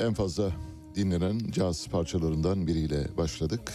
[0.00, 0.52] En fazla
[0.94, 3.72] dinlenen caz parçalarından biriyle başladık.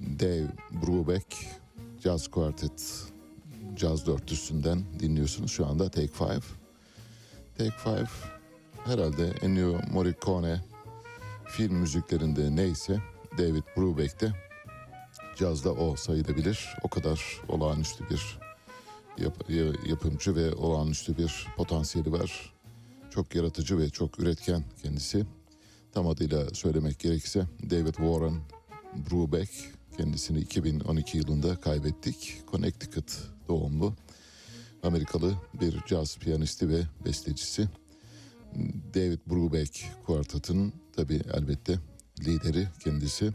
[0.00, 0.46] Dave
[0.86, 1.26] Brubeck
[2.02, 3.04] Jazz Quartet
[3.76, 6.40] Caz dörtlüsünden dinliyorsunuz şu anda Take Five.
[7.58, 8.08] Take Five
[8.84, 10.60] herhalde Ennio Morricone
[11.46, 13.00] film müziklerinde neyse
[13.38, 14.32] David Brubeck de
[15.38, 16.68] cazda o sayılabilir.
[16.82, 18.38] O kadar olağanüstü bir
[19.18, 22.55] yap- ya- yapımcı ve olağanüstü bir potansiyeli var.
[23.16, 25.26] Çok yaratıcı ve çok üretken kendisi.
[25.92, 28.40] Tam adıyla söylemek gerekirse David Warren
[29.10, 29.50] Brubeck
[29.96, 32.42] kendisini 2012 yılında kaybettik.
[32.50, 33.18] Connecticut
[33.48, 33.94] doğumlu.
[34.82, 37.68] Amerikalı bir caz piyanisti ve bestecisi.
[38.94, 41.78] David Brubeck kuartetinin tabi elbette
[42.20, 43.32] lideri kendisi.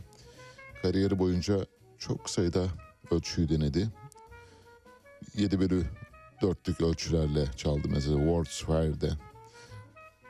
[0.82, 1.66] Kariyeri boyunca
[1.98, 2.68] çok sayıda
[3.12, 3.90] ölçüyü denedi.
[5.36, 5.84] 7 bölü
[6.42, 7.88] 4'lük ölçülerle çaldı.
[7.90, 9.31] Mesela World's Faire'de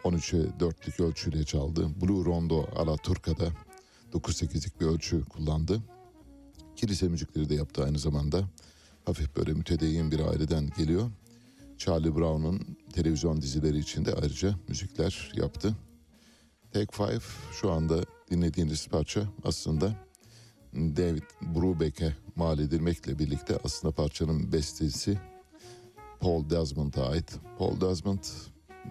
[0.04, 2.02] 13'e 4'lük ölçüyle çaldı.
[2.02, 3.52] Blue Rondo alla Turca'da
[4.14, 5.82] 9-8'lik bir ölçü kullandı.
[6.76, 8.44] Kilise müzikleri de yaptı aynı zamanda.
[9.06, 11.12] Hafif böyle mütedeyyin bir aileden geliyor.
[11.78, 15.76] Charlie Brown'un televizyon dizileri için de ayrıca müzikler yaptı.
[16.74, 17.24] Take Five
[17.62, 19.96] şu anda dinlediğiniz parça aslında
[20.74, 25.20] David Brubeck'e mal edilmekle birlikte aslında parçanın bestesi
[26.20, 27.40] Paul Desmond'a ait.
[27.58, 28.24] Paul Desmond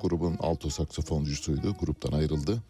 [0.00, 1.75] grubun alto saksafoncusuydu.
[1.81, 2.62] Gruptan ayrıldı.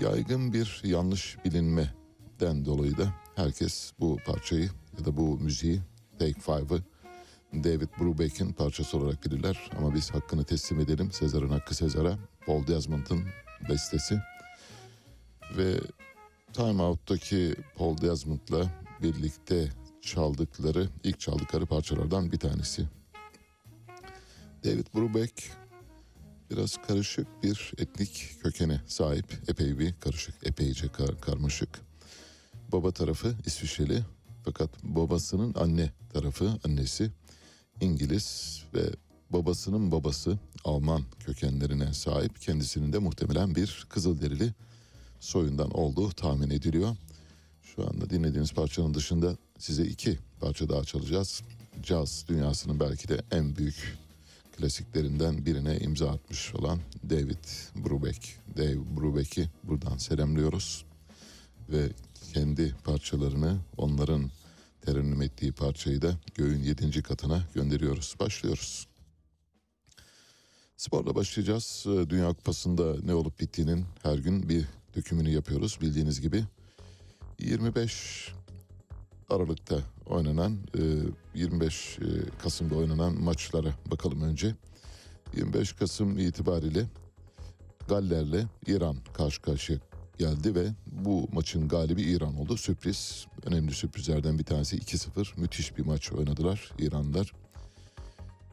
[0.00, 5.80] Yaygın bir yanlış bilinmeden dolayı da herkes bu parçayı ya da bu müziği
[6.18, 6.82] Take Five'ı
[7.64, 9.70] David Brubeck'in parçası olarak bilirler.
[9.78, 11.12] Ama biz hakkını teslim edelim.
[11.12, 12.18] Sezar'ın hakkı Sezar'a.
[12.46, 13.24] Paul Desmond'ın
[13.68, 14.20] bestesi.
[15.56, 15.80] Ve
[16.52, 18.70] Time Out'taki Paul Desmond'la
[19.02, 19.68] birlikte
[20.02, 22.88] çaldıkları, ilk çaldıkları parçalardan bir tanesi.
[24.64, 25.50] David Brubeck
[26.50, 29.38] biraz karışık bir etnik kökene sahip.
[29.48, 31.80] Epey bir karışık, epeyce kar- karmaşık.
[32.72, 34.02] Baba tarafı İsviçreli
[34.44, 37.10] fakat babasının anne tarafı, annesi
[37.80, 38.82] İngiliz ve
[39.30, 42.40] babasının babası Alman kökenlerine sahip.
[42.40, 44.54] Kendisinin de muhtemelen bir Kızılderili
[45.20, 46.96] soyundan olduğu tahmin ediliyor.
[47.62, 51.42] Şu anda dinlediğiniz parçanın dışında size iki parça daha çalacağız.
[51.82, 53.98] Caz dünyasının belki de en büyük
[54.56, 56.80] klasiklerinden birine imza atmış olan
[57.10, 57.44] David
[57.76, 58.36] Brubeck.
[58.56, 60.84] Dave Brubeck'i buradan selamlıyoruz.
[61.68, 61.88] Ve
[62.34, 64.30] kendi parçalarını onların
[64.80, 68.14] terennüm ettiği parçayı da göğün yedinci katına gönderiyoruz.
[68.20, 68.86] Başlıyoruz.
[70.76, 71.84] Sporla başlayacağız.
[71.86, 74.64] Ee, Dünya Kupası'nda ne olup bittiğinin her gün bir
[74.96, 76.44] dökümünü yapıyoruz bildiğiniz gibi.
[77.38, 78.34] 25
[79.28, 80.82] Aralık'ta oynanan, e,
[81.34, 82.04] 25 e,
[82.42, 84.54] Kasım'da oynanan maçlara bakalım önce.
[85.36, 86.86] 25 Kasım itibariyle
[87.88, 89.78] Galler'le İran karşı karşıya
[90.18, 92.56] geldi ve bu maçın galibi İran oldu.
[92.56, 97.32] Sürpriz, önemli sürprizlerden bir tanesi 2-0 müthiş bir maç oynadılar İranlılar.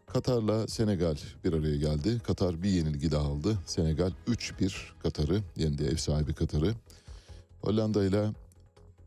[0.07, 2.19] Katar'la Senegal bir araya geldi.
[2.19, 3.57] Katar bir yenilgi daha aldı.
[3.65, 4.73] Senegal 3-1
[5.03, 6.73] Katar'ı yendi ev sahibi Katar'ı.
[7.61, 8.29] Hollanda ile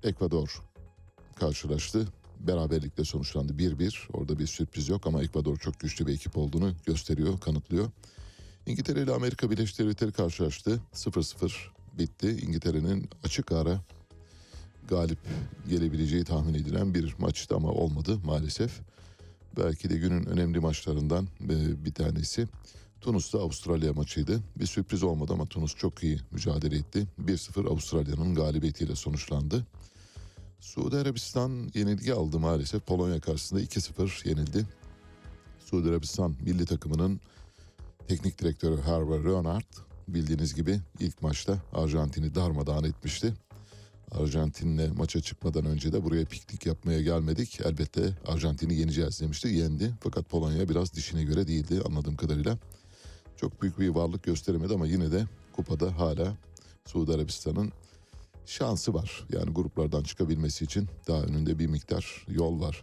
[0.03, 0.63] Ekvador
[1.37, 2.07] karşılaştı.
[2.41, 4.13] Beraberlikle sonuçlandı 1-1.
[4.13, 7.91] Orada bir sürpriz yok ama Ekvador çok güçlü bir ekip olduğunu gösteriyor, kanıtlıyor.
[8.67, 10.81] İngiltere ile Amerika Birleşik Devletleri karşılaştı.
[10.95, 11.53] 0-0
[11.99, 12.31] bitti.
[12.31, 13.81] İngiltere'nin açık ara
[14.89, 15.19] galip
[15.69, 18.81] gelebileceği tahmin edilen bir maçtı ama olmadı maalesef.
[19.57, 22.49] Belki de günün önemli maçlarından e, bir tanesi.
[23.01, 24.41] Tunus'ta Avustralya maçıydı.
[24.57, 27.07] Bir sürpriz olmadı ama Tunus çok iyi mücadele etti.
[27.21, 29.67] 1-0 Avustralya'nın galibiyetiyle sonuçlandı.
[30.67, 32.87] Suudi Arabistan yenilgi aldı maalesef.
[32.87, 34.67] Polonya karşısında 2-0 yenildi.
[35.59, 37.21] Suudi Arabistan milli takımının
[38.09, 39.73] teknik direktörü Hervé Renard
[40.09, 43.35] bildiğiniz gibi ilk maçta Arjantin'i darmadağın etmişti.
[44.11, 47.61] Arjantin'le maça çıkmadan önce de buraya piknik yapmaya gelmedik.
[47.65, 49.49] Elbette Arjantin'i yeneceğiz demişti.
[49.49, 49.95] Yendi.
[50.01, 52.59] Fakat Polonya biraz dişine göre değildi anladığım kadarıyla.
[53.37, 56.37] Çok büyük bir varlık gösteremedi ama yine de kupada hala
[56.87, 57.73] Suudi Arabistan'ın
[58.47, 59.27] şansı var.
[59.33, 62.83] Yani gruplardan çıkabilmesi için daha önünde bir miktar yol var.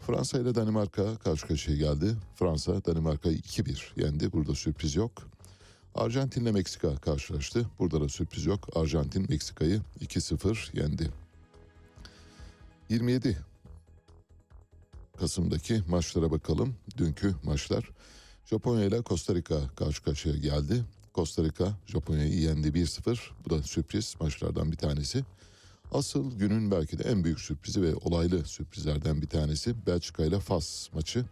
[0.00, 2.16] Fransa ile Danimarka karşı karşıya geldi.
[2.34, 4.32] Fransa Danimarka'yı 2-1 yendi.
[4.32, 5.12] Burada sürpriz yok.
[5.94, 7.66] Arjantin ile Meksika karşılaştı.
[7.78, 8.76] Burada da sürpriz yok.
[8.76, 11.10] Arjantin Meksika'yı 2-0 yendi.
[12.88, 13.38] 27
[15.18, 16.74] Kasım'daki maçlara bakalım.
[16.96, 17.90] Dünkü maçlar.
[18.46, 20.84] Japonya ile Costa Rica karşı karşıya geldi.
[21.14, 23.18] Costa Rica Japonya'yı yendi 1-0.
[23.44, 25.24] Bu da sürpriz maçlardan bir tanesi.
[25.92, 30.92] Asıl günün belki de en büyük sürprizi ve olaylı sürprizlerden bir tanesi Belçika ile Fas
[30.92, 31.24] maçı.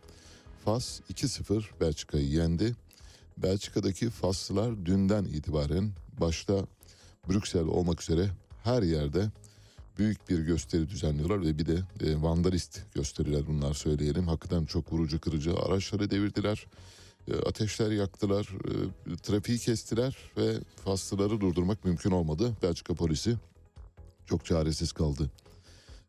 [0.65, 2.77] Fas 2-0 Belçika'yı yendi.
[3.39, 6.67] Belçika'daki Faslılar dünden itibaren başta
[7.29, 8.31] Brüksel olmak üzere
[8.65, 9.31] her yerde
[9.99, 14.29] büyük bir gösteri düzenliyorlar ve bir de e, vandalist gösteriler bunlar söyleyelim.
[14.29, 16.67] Hakikaten çok vurucu kırıcı araçları devirdiler.
[17.29, 18.49] E, ateşler yaktılar,
[19.13, 22.53] e, trafiği kestiler ve faslıları durdurmak mümkün olmadı.
[22.63, 23.37] Belçika polisi
[24.27, 25.31] çok çaresiz kaldı.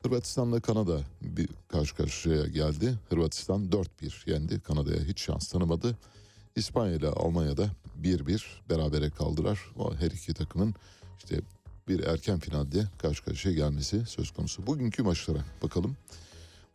[0.04, 2.94] Hırvatistan'la Kanada bir karşı karşıya geldi.
[3.10, 4.60] Hırvatistan 4-1 yendi.
[4.60, 5.98] Kanada'ya hiç şans tanımadı.
[6.56, 7.70] İspanya ile Almanya'da
[8.02, 9.60] 1-1 berabere kaldılar.
[9.78, 10.76] O her iki takımın
[11.18, 11.42] işte
[11.88, 14.68] bir erken finalde karşı karşıya gelmesi söz konusu.
[14.68, 15.98] Bugünkü maçlara bakalım.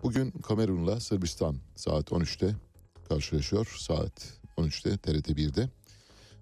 [0.02, 2.54] Bugün Kamerun'la Sırbistan saat 13'te
[3.08, 3.76] karşılaşıyor.
[3.78, 5.68] Saat 13'te TRT 1'de.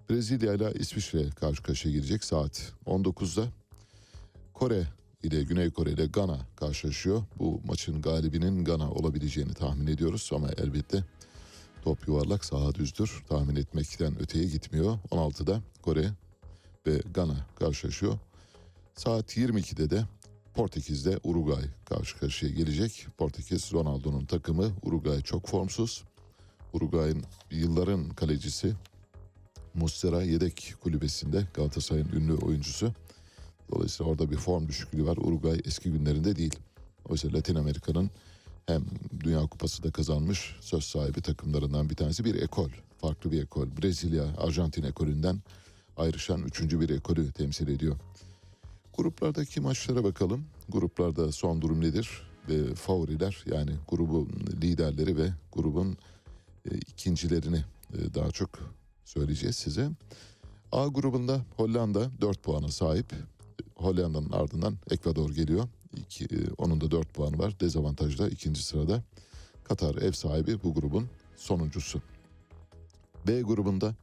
[0.09, 3.47] Brezilya ile İsviçre karşı karşıya gelecek saat 19'da.
[4.53, 4.87] Kore
[5.23, 7.23] ile Güney Kore ile Gana karşılaşıyor.
[7.39, 11.03] Bu maçın galibinin Gana olabileceğini tahmin ediyoruz ama elbette
[11.83, 13.23] top yuvarlak saha düzdür.
[13.29, 14.97] Tahmin etmekten öteye gitmiyor.
[15.11, 16.11] 16'da Kore
[16.87, 18.17] ve Gana karşılaşıyor.
[18.95, 20.05] Saat 22'de de
[20.53, 23.07] Portekiz'de Uruguay karşı karşıya gelecek.
[23.17, 26.03] Portekiz Ronaldo'nun takımı Uruguay çok formsuz.
[26.73, 28.73] Uruguay'ın yılların kalecisi
[29.73, 32.93] Muslera yedek kulübesinde Galatasaray'ın ünlü oyuncusu.
[33.71, 35.17] Dolayısıyla orada bir form düşüklüğü var.
[35.17, 36.55] Uruguay eski günlerinde değil.
[37.09, 38.09] Oysa Latin Amerika'nın
[38.65, 38.83] hem
[39.23, 42.69] Dünya Kupası da kazanmış söz sahibi takımlarından bir tanesi bir ekol.
[42.97, 43.67] Farklı bir ekol.
[43.81, 45.41] Brezilya, Arjantin ekolünden
[45.97, 47.95] ayrışan üçüncü bir ekolü temsil ediyor.
[48.97, 50.45] Gruplardaki maçlara bakalım.
[50.69, 52.09] Gruplarda son durum nedir?
[52.49, 54.29] Ve favoriler yani grubun
[54.61, 55.97] liderleri ve grubun
[56.71, 58.49] e, ikincilerini e, daha çok
[59.05, 59.89] söyleyeceğiz size.
[60.71, 63.13] A grubunda Hollanda 4 puana sahip.
[63.75, 65.67] Hollanda'nın ardından Ekvador geliyor.
[65.97, 67.59] İki, e, onun da 4 puanı var.
[67.59, 69.03] Dezavantajda ikinci sırada.
[69.63, 72.01] Katar ev sahibi bu grubun sonuncusu.
[73.27, 73.95] B grubunda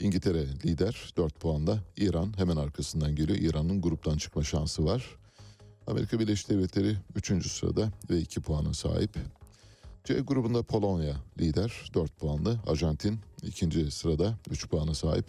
[0.00, 1.78] İngiltere lider 4 puanla.
[1.96, 3.38] İran hemen arkasından geliyor.
[3.38, 5.16] İran'ın gruptan çıkma şansı var.
[5.86, 7.50] Amerika Birleşik Devletleri 3.
[7.50, 9.16] sırada ve 2 puana sahip.
[10.04, 12.58] C grubunda Polonya lider 4 puanlı.
[12.66, 13.90] Arjantin 2.
[13.90, 15.26] sırada 3 puana sahip.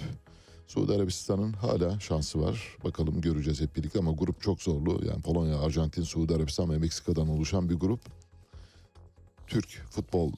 [0.68, 2.78] Suudi Arabistan'ın hala şansı var.
[2.84, 5.06] Bakalım göreceğiz hep birlikte ama grup çok zorlu.
[5.06, 8.00] Yani Polonya, Arjantin, Suudi Arabistan ve Meksika'dan oluşan bir grup.
[9.48, 10.32] Türk futbol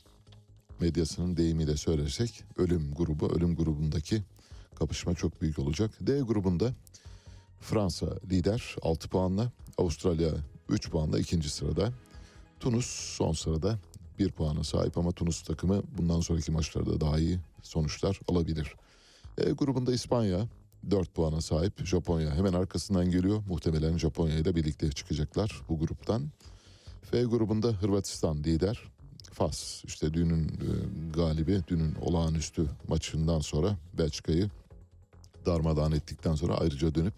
[0.79, 4.23] medyasının deyimiyle söylersek ölüm grubu, ölüm grubundaki
[4.75, 5.91] kapışma çok büyük olacak.
[6.01, 6.73] D grubunda
[7.61, 10.31] Fransa lider 6 puanla, Avustralya
[10.69, 11.91] 3 puanla ikinci sırada.
[12.59, 13.79] Tunus son sırada
[14.19, 18.75] 1 puana sahip ama Tunus takımı bundan sonraki maçlarda daha iyi sonuçlar alabilir.
[19.37, 20.47] E grubunda İspanya
[20.91, 21.85] 4 puana sahip.
[21.85, 23.43] Japonya hemen arkasından geliyor.
[23.47, 26.31] Muhtemelen Japonya ile birlikte çıkacaklar bu gruptan.
[27.01, 28.79] F grubunda Hırvatistan lider.
[29.31, 30.67] Fas işte dünün e,
[31.13, 34.49] galibi, dünün olağanüstü maçından sonra Belçika'yı
[35.45, 37.13] darmadağın ettikten sonra ayrıca dönüp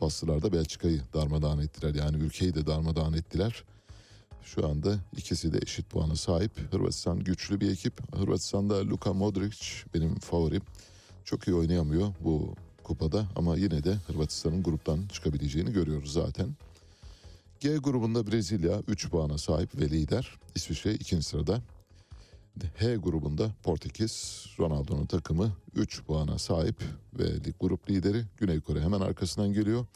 [0.00, 1.94] Faslılar da Belçika'yı darmadağın ettiler.
[1.94, 3.64] Yani ülkeyi de darmadağın ettiler.
[4.44, 6.72] Şu anda ikisi de eşit puana sahip.
[6.72, 8.16] Hırvatistan güçlü bir ekip.
[8.16, 9.56] Hırvatistan'da Luka Modric
[9.94, 10.62] benim favorim.
[11.24, 16.56] Çok iyi oynayamıyor bu kupada ama yine de Hırvatistan'ın gruptan çıkabileceğini görüyoruz zaten.
[17.60, 20.38] G grubunda Brezilya 3 puana sahip ve lider.
[20.54, 21.22] İsviçre 2.
[21.22, 21.62] sırada.
[22.76, 26.76] H grubunda Portekiz, Ronaldo'nun takımı 3 puana sahip
[27.18, 27.24] ve
[27.60, 29.86] grup lideri Güney Kore hemen arkasından geliyor.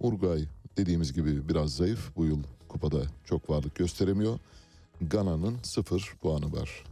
[0.00, 0.44] Uruguay
[0.76, 2.16] dediğimiz gibi biraz zayıf.
[2.16, 4.38] Bu yıl kupada çok varlık gösteremiyor.
[5.00, 6.84] Gana'nın 0 puanı var.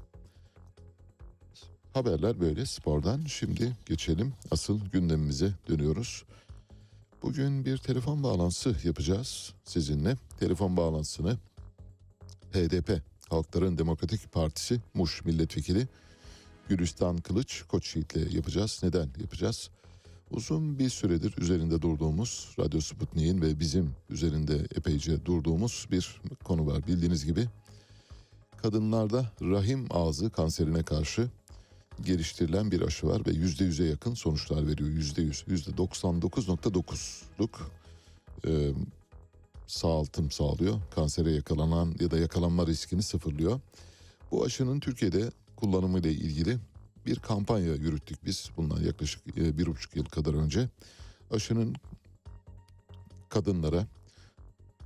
[1.94, 3.24] Haberler böyle spordan.
[3.24, 6.24] Şimdi geçelim asıl gündemimize dönüyoruz.
[7.22, 10.16] Bugün bir telefon bağlantısı yapacağız sizinle.
[10.40, 11.36] Telefon bağlantısını
[12.52, 15.88] HDP Halkların Demokratik Partisi Muş Milletvekili
[16.68, 18.80] Gülistan Kılıç Koçyiğit'le yapacağız.
[18.82, 19.70] Neden yapacağız?
[20.30, 26.86] Uzun bir süredir üzerinde durduğumuz Radyo Sputnik'in ve bizim üzerinde epeyce durduğumuz bir konu var.
[26.86, 27.46] Bildiğiniz gibi
[28.56, 31.28] kadınlarda rahim ağzı kanserine karşı
[32.04, 34.90] geliştirilen bir aşı var ve yüzde yüze yakın sonuçlar veriyor.
[34.90, 37.50] Yüzde yüz, yüzde 99.9'luk
[38.46, 38.72] e,
[39.66, 40.80] sağaltım sağlıyor.
[40.94, 43.60] Kansere yakalanan ya da yakalanma riskini sıfırlıyor.
[44.30, 46.58] Bu aşının Türkiye'de kullanımı ile ilgili
[47.06, 50.68] bir kampanya yürüttük biz bundan yaklaşık e, bir buçuk yıl kadar önce.
[51.30, 51.74] Aşının
[53.28, 53.86] kadınlara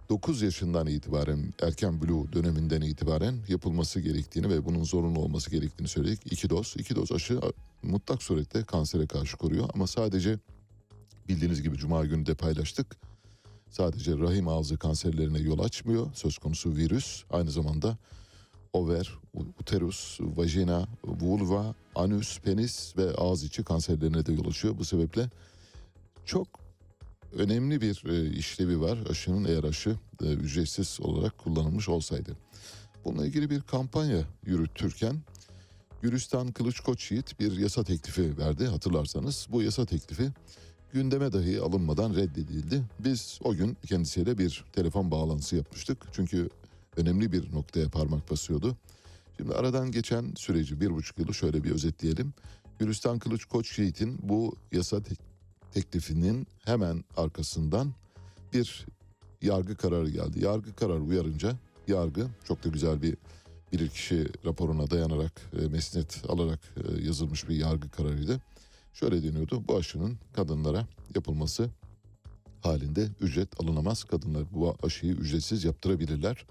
[0.09, 6.33] 9 yaşından itibaren erken blue döneminden itibaren yapılması gerektiğini ve bunun zorunlu olması gerektiğini söyledik.
[6.33, 7.41] İki doz, iki doz aşı
[7.83, 10.39] mutlak surette kansere karşı koruyor ama sadece
[11.29, 12.97] bildiğiniz gibi cuma günü de paylaştık.
[13.71, 16.15] Sadece rahim ağzı kanserlerine yol açmıyor.
[16.15, 17.99] Söz konusu virüs aynı zamanda
[18.73, 19.19] over,
[19.61, 24.79] uterus, vajina, vulva, anüs, penis ve ağız içi kanserlerine de yol açıyor.
[24.79, 25.31] Bu sebeple
[26.25, 26.49] çok
[27.33, 32.37] önemli bir e, işlevi var aşının eğer aşı e, ücretsiz olarak kullanılmış olsaydı.
[33.05, 35.17] Bununla ilgili bir kampanya yürütürken
[36.03, 39.47] Gülistan Kılıç Koçyiğit bir yasa teklifi verdi hatırlarsanız.
[39.51, 40.31] Bu yasa teklifi
[40.93, 42.83] gündeme dahi alınmadan reddedildi.
[42.99, 45.99] Biz o gün kendisiyle bir telefon bağlantısı yapmıştık.
[46.13, 46.49] Çünkü
[46.97, 48.77] önemli bir noktaya parmak basıyordu.
[49.37, 52.33] Şimdi aradan geçen süreci bir buçuk yılı şöyle bir özetleyelim.
[52.79, 55.19] Gülistan Kılıç Koçyiğit'in bu yasa tek-
[55.75, 57.95] teklifinin hemen arkasından
[58.53, 58.87] bir
[59.43, 60.45] yargı kararı geldi.
[60.45, 61.57] Yargı kararı uyarınca
[61.89, 63.17] yargı çok da güzel bir
[63.73, 65.33] bilirkişi raporuna dayanarak
[65.63, 68.41] e, mesnet alarak e, yazılmış bir yargı kararıydı.
[68.95, 71.71] Şöyle deniyordu bu aşının kadınlara yapılması
[72.63, 74.05] halinde ücret alınamaz.
[74.05, 76.47] Kadınlar bu aşıyı ücretsiz yaptırabilirler.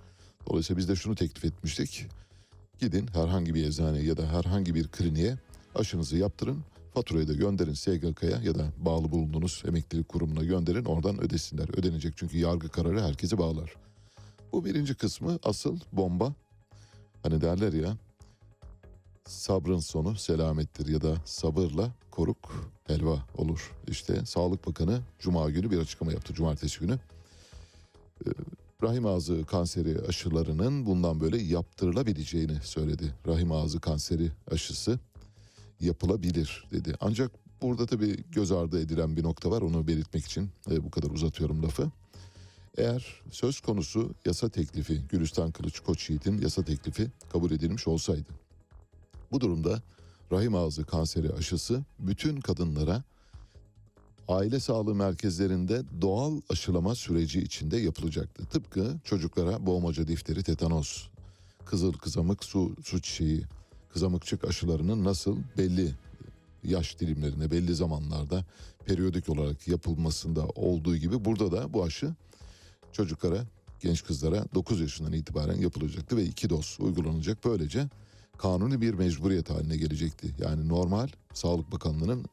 [0.50, 2.08] Dolayısıyla biz de şunu teklif etmiştik.
[2.80, 5.38] Gidin herhangi bir eczaneye ya da herhangi bir kliniğe
[5.76, 6.64] aşınızı yaptırın.
[6.94, 10.86] Faturayı da gönderin SGK'ya ya da bağlı bulunduğunuz emeklilik kurumuna gönderin.
[10.86, 11.70] Oradan ödesinler.
[11.78, 13.76] Ödenecek çünkü yargı kararı herkesi bağlar.
[14.52, 16.34] Bu birinci kısmı asıl bomba.
[17.24, 17.98] Hani derler ya
[19.26, 23.72] sabrın sonu selamettir ya da sabırla koruk helva olur.
[23.88, 26.34] İşte Sağlık Bakanı Cuma günü bir açıklama yaptı.
[26.34, 27.00] Cumartesi günü.
[28.84, 33.16] Rahim ağzı kanseri aşılarının bundan böyle yaptırılabileceğini söyledi.
[33.28, 35.00] Rahim ağzı kanseri aşısı
[35.80, 36.94] yapılabilir dedi.
[37.02, 39.62] Ancak burada tabii göz ardı edilen bir nokta var.
[39.62, 41.92] Onu belirtmek için e, bu kadar uzatıyorum lafı.
[42.78, 48.30] Eğer söz konusu yasa teklifi Gülistan Kılıç Koçyiğit'in yasa teklifi kabul edilmiş olsaydı.
[49.32, 49.82] Bu durumda
[50.32, 53.04] rahim ağzı kanseri aşısı bütün kadınlara
[54.28, 58.46] aile sağlığı merkezlerinde doğal aşılama süreci içinde yapılacaktı.
[58.46, 61.08] Tıpkı çocuklara boğmaca difteri, tetanos,
[61.66, 63.44] kızıl kızamık, su, su çiçeği,
[63.94, 65.96] kızamıkçık aşılarının nasıl belli
[66.64, 68.46] yaş dilimlerine belli zamanlarda
[68.86, 72.16] periyodik olarak yapılmasında olduğu gibi burada da bu aşı
[72.92, 73.46] çocuklara,
[73.80, 77.46] genç kızlara 9 yaşından itibaren yapılacaktı ve iki doz uygulanacak.
[77.46, 77.90] Böylece
[78.38, 80.28] kanuni bir mecburiyet haline gelecekti.
[80.40, 82.26] Yani normal Sağlık Bakanlığı'nın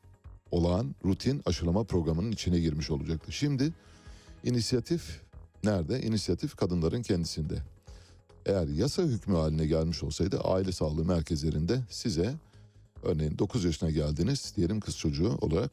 [0.51, 3.33] olağan rutin aşılama programının içine girmiş olacaktı.
[3.33, 3.73] Şimdi
[4.45, 5.21] inisiyatif
[5.65, 6.03] nerede?
[6.03, 7.59] İnisiyatif kadınların kendisinde.
[8.47, 12.35] Eğer yasa hükmü haline gelmiş olsaydı aile sağlığı merkezlerinde size
[13.03, 15.71] örneğin 9 yaşına geldiniz diyelim kız çocuğu olarak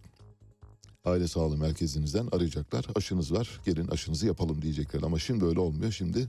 [1.06, 2.86] aile sağlığı merkezinizden arayacaklar.
[2.96, 5.02] Aşınız var gelin aşınızı yapalım diyecekler.
[5.02, 5.92] Ama şimdi öyle olmuyor.
[5.92, 6.28] Şimdi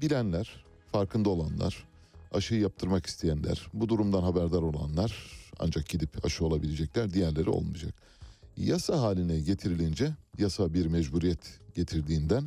[0.00, 1.88] bilenler, farkında olanlar,
[2.32, 7.94] aşıyı yaptırmak isteyenler, bu durumdan haberdar olanlar ancak gidip aşı olabilecekler, diğerleri olmayacak.
[8.56, 12.44] Yasa haline getirilince, yasa bir mecburiyet getirdiğinden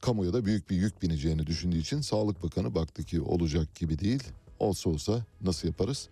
[0.00, 4.22] kamuya da büyük bir yük bineceğini düşündüğü için Sağlık Bakanı baktı ki olacak gibi değil.
[4.58, 6.08] Olsa olsa nasıl yaparız?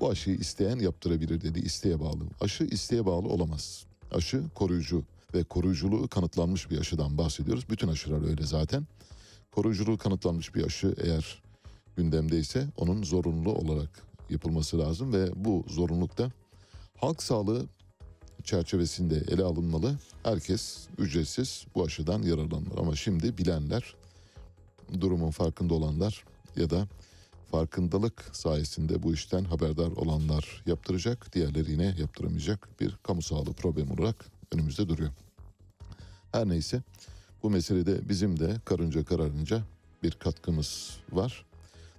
[0.00, 1.58] Bu aşıyı isteyen yaptırabilir dedi.
[1.58, 2.24] İsteğe bağlı.
[2.40, 3.86] Aşı isteğe bağlı olamaz.
[4.10, 7.70] Aşı koruyucu ve koruyuculuğu kanıtlanmış bir aşıdan bahsediyoruz.
[7.70, 8.86] Bütün aşılar öyle zaten.
[9.52, 11.42] Koruyuculuğu kanıtlanmış bir aşı eğer
[11.96, 13.90] gündemdeyse onun zorunlu olarak
[14.30, 16.30] yapılması lazım ve bu zorunlulukta
[17.00, 17.66] halk sağlığı
[18.44, 19.98] çerçevesinde ele alınmalı.
[20.22, 23.94] Herkes ücretsiz bu aşıdan yararlanmalı ama şimdi bilenler,
[25.00, 26.24] durumun farkında olanlar
[26.56, 26.88] ya da
[27.50, 34.26] farkındalık sayesinde bu işten haberdar olanlar yaptıracak, diğerleri yine yaptıramayacak bir kamu sağlığı problemi olarak
[34.52, 35.10] önümüzde duruyor.
[36.32, 36.82] Her neyse
[37.42, 39.62] bu meselede bizim de karınca kararınca
[40.02, 41.44] bir katkımız var.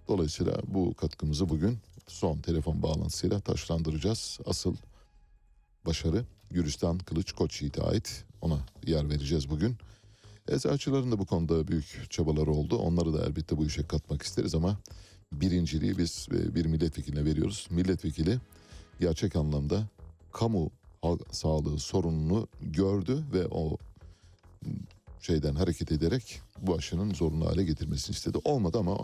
[0.07, 4.39] Dolayısıyla bu katkımızı bugün son telefon bağlantısıyla taşlandıracağız.
[4.45, 4.75] Asıl
[5.85, 8.25] başarı Gülistan Kılıç Koçyiğit'e ait.
[8.41, 9.75] Ona yer vereceğiz bugün.
[10.47, 12.77] Eczacıların da bu konuda büyük çabaları oldu.
[12.77, 14.77] Onları da elbette bu işe katmak isteriz ama
[15.33, 17.67] birinciliği biz e, bir milletvekiline veriyoruz.
[17.69, 18.39] Milletvekili
[18.99, 19.87] gerçek anlamda
[20.31, 20.71] kamu
[21.31, 23.77] sağlığı sorununu gördü ve o
[25.21, 28.37] şeyden hareket ederek bu aşının zorunlu hale getirmesini istedi.
[28.43, 28.97] Olmadı ama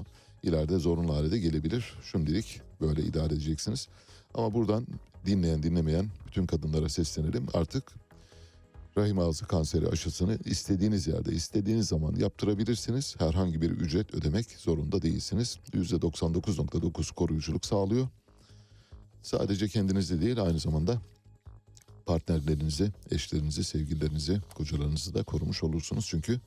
[0.44, 1.94] ileride zorunlu hale de gelebilir.
[2.12, 3.88] Şimdilik böyle idare edeceksiniz.
[4.34, 4.88] Ama buradan
[5.26, 7.48] dinleyen dinlemeyen bütün kadınlara seslenelim.
[7.54, 7.84] Artık
[8.98, 13.16] rahim ağzı kanseri aşısını istediğiniz yerde istediğiniz zaman yaptırabilirsiniz.
[13.20, 15.58] Herhangi bir ücret ödemek zorunda değilsiniz.
[15.74, 18.08] %99.9 koruyuculuk sağlıyor.
[19.22, 21.02] Sadece kendinizi değil aynı zamanda
[22.06, 26.06] partnerlerinizi, eşlerinizi, sevgililerinizi, kocalarınızı da korumuş olursunuz.
[26.10, 26.40] Çünkü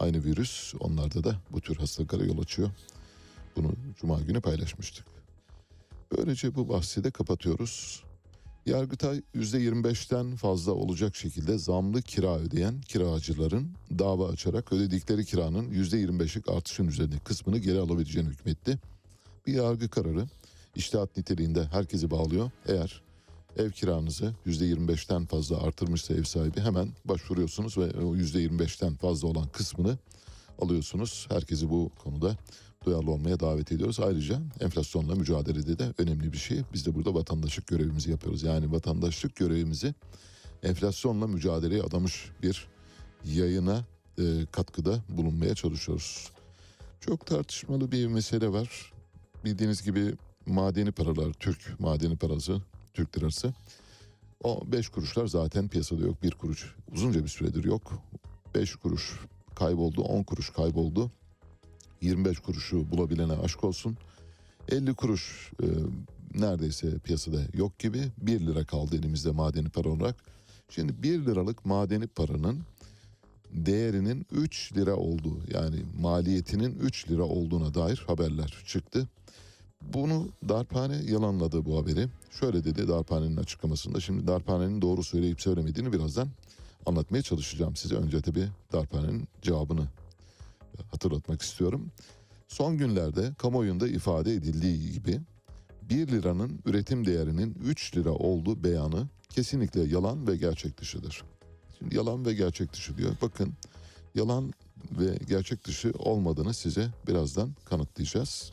[0.00, 2.70] aynı virüs onlarda da bu tür hastalıklara yol açıyor.
[3.56, 5.06] Bunu cuma günü paylaşmıştık.
[6.16, 8.04] Böylece bu bahsi de kapatıyoruz.
[8.66, 16.88] Yargıtay %25'ten fazla olacak şekilde zamlı kira ödeyen kiracıların dava açarak ödedikleri kiranın %25'lik artışın
[16.88, 18.78] üzerindeki kısmını geri alabileceğini hükmetti.
[19.46, 20.26] Bir yargı kararı
[20.76, 22.50] iştihat niteliğinde herkesi bağlıyor.
[22.66, 23.02] Eğer
[23.56, 29.98] ev kiranızı %25'ten fazla artırmışsa ev sahibi hemen başvuruyorsunuz ve o %25'ten fazla olan kısmını
[30.58, 31.26] alıyorsunuz.
[31.30, 32.36] Herkesi bu konuda
[32.84, 34.00] duyarlı olmaya davet ediyoruz.
[34.00, 36.62] Ayrıca enflasyonla mücadelede de önemli bir şey.
[36.72, 38.42] Biz de burada vatandaşlık görevimizi yapıyoruz.
[38.42, 39.94] Yani vatandaşlık görevimizi
[40.62, 42.68] enflasyonla mücadeleye adamış bir
[43.24, 43.84] yayına
[44.18, 46.30] e, katkıda bulunmaya çalışıyoruz.
[47.00, 48.92] Çok tartışmalı bir mesele var.
[49.44, 50.14] Bildiğiniz gibi
[50.46, 52.62] madeni paralar, Türk madeni parası,
[52.94, 53.54] Türk lirası.
[54.44, 56.22] O 5 kuruşlar zaten piyasada yok.
[56.22, 57.92] 1 kuruş uzunca bir süredir yok.
[58.54, 59.20] 5 kuruş
[59.54, 61.10] kayboldu, 10 kuruş kayboldu.
[62.04, 63.96] 25 kuruşu bulabilene aşk olsun.
[64.68, 65.66] 50 kuruş e,
[66.40, 68.02] neredeyse piyasada yok gibi.
[68.18, 70.16] 1 lira kaldı elimizde madeni para olarak.
[70.68, 72.60] Şimdi 1 liralık madeni paranın
[73.52, 79.08] değerinin 3 lira olduğu yani maliyetinin 3 lira olduğuna dair haberler çıktı.
[79.82, 82.08] Bunu Darphane yalanladı bu haberi.
[82.40, 84.00] Şöyle dedi Darphane'nin açıklamasında.
[84.00, 86.28] Şimdi Darphane'nin doğru söyleyip söylemediğini birazdan
[86.86, 87.94] anlatmaya çalışacağım size.
[87.94, 89.86] Önce tabii Darphane'nin cevabını
[90.90, 91.92] hatırlatmak istiyorum.
[92.48, 95.20] Son günlerde kamuoyunda ifade edildiği gibi
[95.82, 101.24] 1 liranın üretim değerinin 3 lira olduğu beyanı kesinlikle yalan ve gerçek dışıdır.
[101.78, 103.16] Şimdi yalan ve gerçek dışı diyor.
[103.22, 103.54] Bakın
[104.14, 104.52] yalan
[104.92, 108.52] ve gerçek dışı olmadığını size birazdan kanıtlayacağız.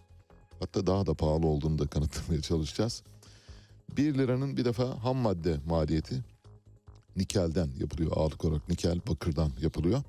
[0.60, 3.04] Hatta daha da pahalı olduğunu da kanıtlamaya çalışacağız.
[3.98, 6.24] 1 liranın bir defa ham madde maliyeti
[7.16, 8.12] nikelden yapılıyor.
[8.16, 10.04] Ağırlık olarak nikel bakırdan yapılıyor.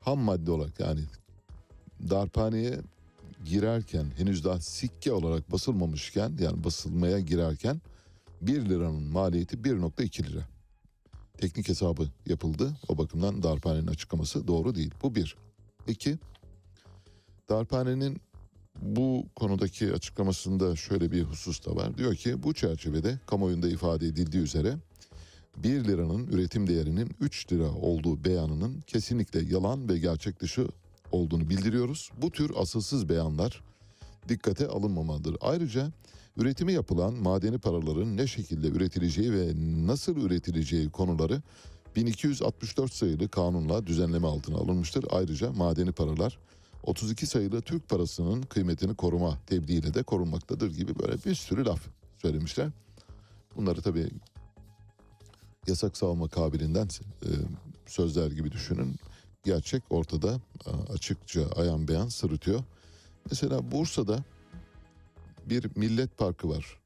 [0.00, 1.00] Ham madde olarak yani
[2.10, 2.80] darphaneye
[3.44, 7.80] girerken henüz daha sikke olarak basılmamışken yani basılmaya girerken
[8.40, 10.48] 1 liranın maliyeti 1.2 lira.
[11.38, 12.76] Teknik hesabı yapıldı.
[12.88, 14.94] O bakımdan darphanenin açıklaması doğru değil.
[15.02, 15.36] Bu bir.
[15.88, 16.18] İki,
[17.48, 18.20] darphanenin
[18.82, 21.98] bu konudaki açıklamasında şöyle bir husus da var.
[21.98, 24.76] Diyor ki bu çerçevede kamuoyunda ifade edildiği üzere
[25.56, 30.68] 1 liranın üretim değerinin 3 lira olduğu beyanının kesinlikle yalan ve gerçek dışı
[31.12, 32.10] olduğunu bildiriyoruz.
[32.22, 33.62] Bu tür asılsız beyanlar
[34.28, 35.36] dikkate alınmamalıdır.
[35.40, 35.92] Ayrıca
[36.36, 39.52] üretimi yapılan madeni paraların ne şekilde üretileceği ve
[39.86, 41.42] nasıl üretileceği konuları
[41.96, 45.04] 1264 sayılı kanunla düzenleme altına alınmıştır.
[45.10, 46.38] Ayrıca madeni paralar
[46.82, 51.80] 32 sayılı Türk parasının kıymetini koruma tebdiyle de korunmaktadır gibi böyle bir sürü laf
[52.22, 52.68] söylemişler.
[53.56, 54.10] Bunları tabii
[55.66, 56.88] yasak savunma kabilinden
[57.22, 57.28] e,
[57.86, 58.96] sözler gibi düşünün.
[59.42, 62.64] Gerçek ortada e, açıkça ayan beyan sırıtıyor.
[63.30, 64.24] Mesela Bursa'da
[65.46, 66.78] bir millet parkı var.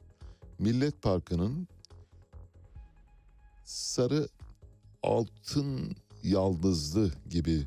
[0.58, 1.68] Millet Parkı'nın
[3.64, 4.28] sarı
[5.02, 7.66] altın yaldızlı gibi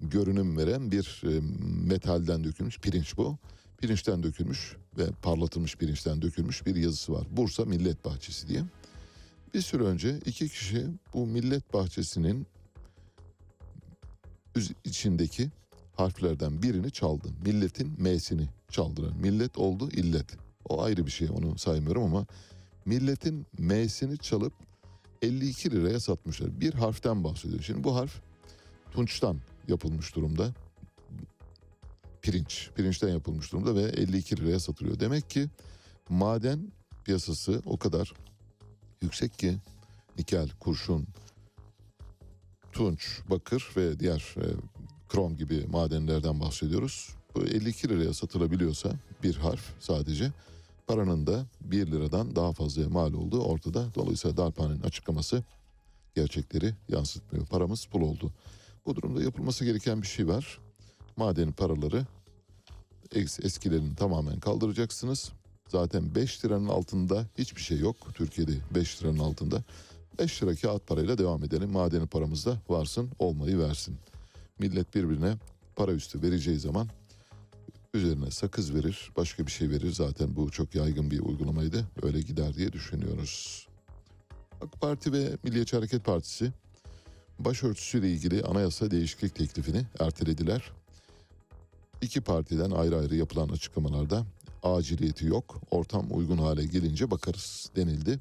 [0.00, 1.40] görünüm veren bir e,
[1.88, 3.38] metalden dökülmüş pirinç bu.
[3.78, 7.26] Pirinçten dökülmüş ve parlatılmış pirinçten dökülmüş bir yazısı var.
[7.30, 8.64] Bursa Millet Bahçesi diye.
[9.54, 12.46] Bir süre önce iki kişi bu millet bahçesinin
[14.84, 15.50] içindeki
[15.96, 17.28] harflerden birini çaldı.
[17.44, 19.12] Milletin M'sini çaldılar.
[19.12, 20.26] Millet oldu illet.
[20.68, 22.26] O ayrı bir şey onu saymıyorum ama
[22.84, 24.52] milletin M'sini çalıp
[25.22, 26.60] 52 liraya satmışlar.
[26.60, 27.62] Bir harften bahsediyor.
[27.62, 28.20] Şimdi bu harf
[28.90, 30.54] tunçtan yapılmış durumda.
[32.22, 35.00] Pirinç, pirinçten yapılmış durumda ve 52 liraya satılıyor.
[35.00, 35.48] Demek ki
[36.08, 36.72] maden
[37.04, 38.12] piyasası o kadar
[39.02, 39.56] yüksek ki
[40.18, 41.06] nikel, kurşun,
[42.78, 44.46] tunç, bakır ve diğer e,
[45.08, 47.08] krom gibi madenlerden bahsediyoruz.
[47.34, 50.32] Bu 52 liraya satılabiliyorsa bir harf sadece
[50.86, 53.94] paranın da 1 liradan daha fazla mal olduğu ortada.
[53.94, 55.42] Dolayısıyla darphanenin açıklaması
[56.14, 57.46] gerçekleri yansıtmıyor.
[57.46, 58.32] Paramız pul oldu.
[58.86, 60.58] Bu durumda yapılması gereken bir şey var.
[61.16, 62.06] Maden paraları
[63.14, 65.32] eskilerini tamamen kaldıracaksınız.
[65.68, 67.96] Zaten 5 liranın altında hiçbir şey yok.
[68.14, 69.62] Türkiye'de 5 liranın altında.
[70.18, 71.72] 5 lira kağıt parayla devam edelim.
[71.72, 73.96] Madeni paramız da varsın olmayı versin.
[74.58, 75.34] Millet birbirine
[75.76, 76.88] para üstü vereceği zaman
[77.94, 79.92] üzerine sakız verir, başka bir şey verir.
[79.92, 81.84] Zaten bu çok yaygın bir uygulamaydı.
[82.02, 83.66] Öyle gider diye düşünüyoruz.
[84.60, 86.52] AK Parti ve Milliyetçi Hareket Partisi
[87.38, 90.72] başörtüsüyle ilgili anayasa değişiklik teklifini ertelediler.
[92.02, 94.24] İki partiden ayrı ayrı yapılan açıklamalarda
[94.62, 98.18] aciliyeti yok, ortam uygun hale gelince bakarız denildi.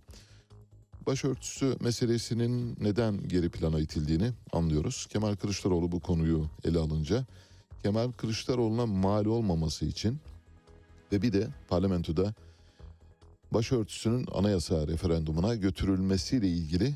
[1.08, 5.08] Başörtüsü meselesinin neden geri plana itildiğini anlıyoruz.
[5.10, 7.26] Kemal Kılıçdaroğlu bu konuyu ele alınca
[7.84, 10.20] Kemal Kılıçdaroğlu'na mal olmaması için
[11.12, 12.34] ve bir de parlamentoda
[13.52, 16.96] başörtüsünün anayasa referandumuna götürülmesiyle ilgili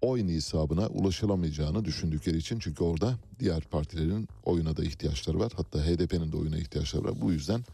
[0.00, 5.52] oy nisabına ulaşılamayacağını düşündükleri için çünkü orada diğer partilerin oyuna da ihtiyaçları var.
[5.56, 7.20] Hatta HDP'nin de oyuna ihtiyaçları var.
[7.20, 7.64] Bu yüzden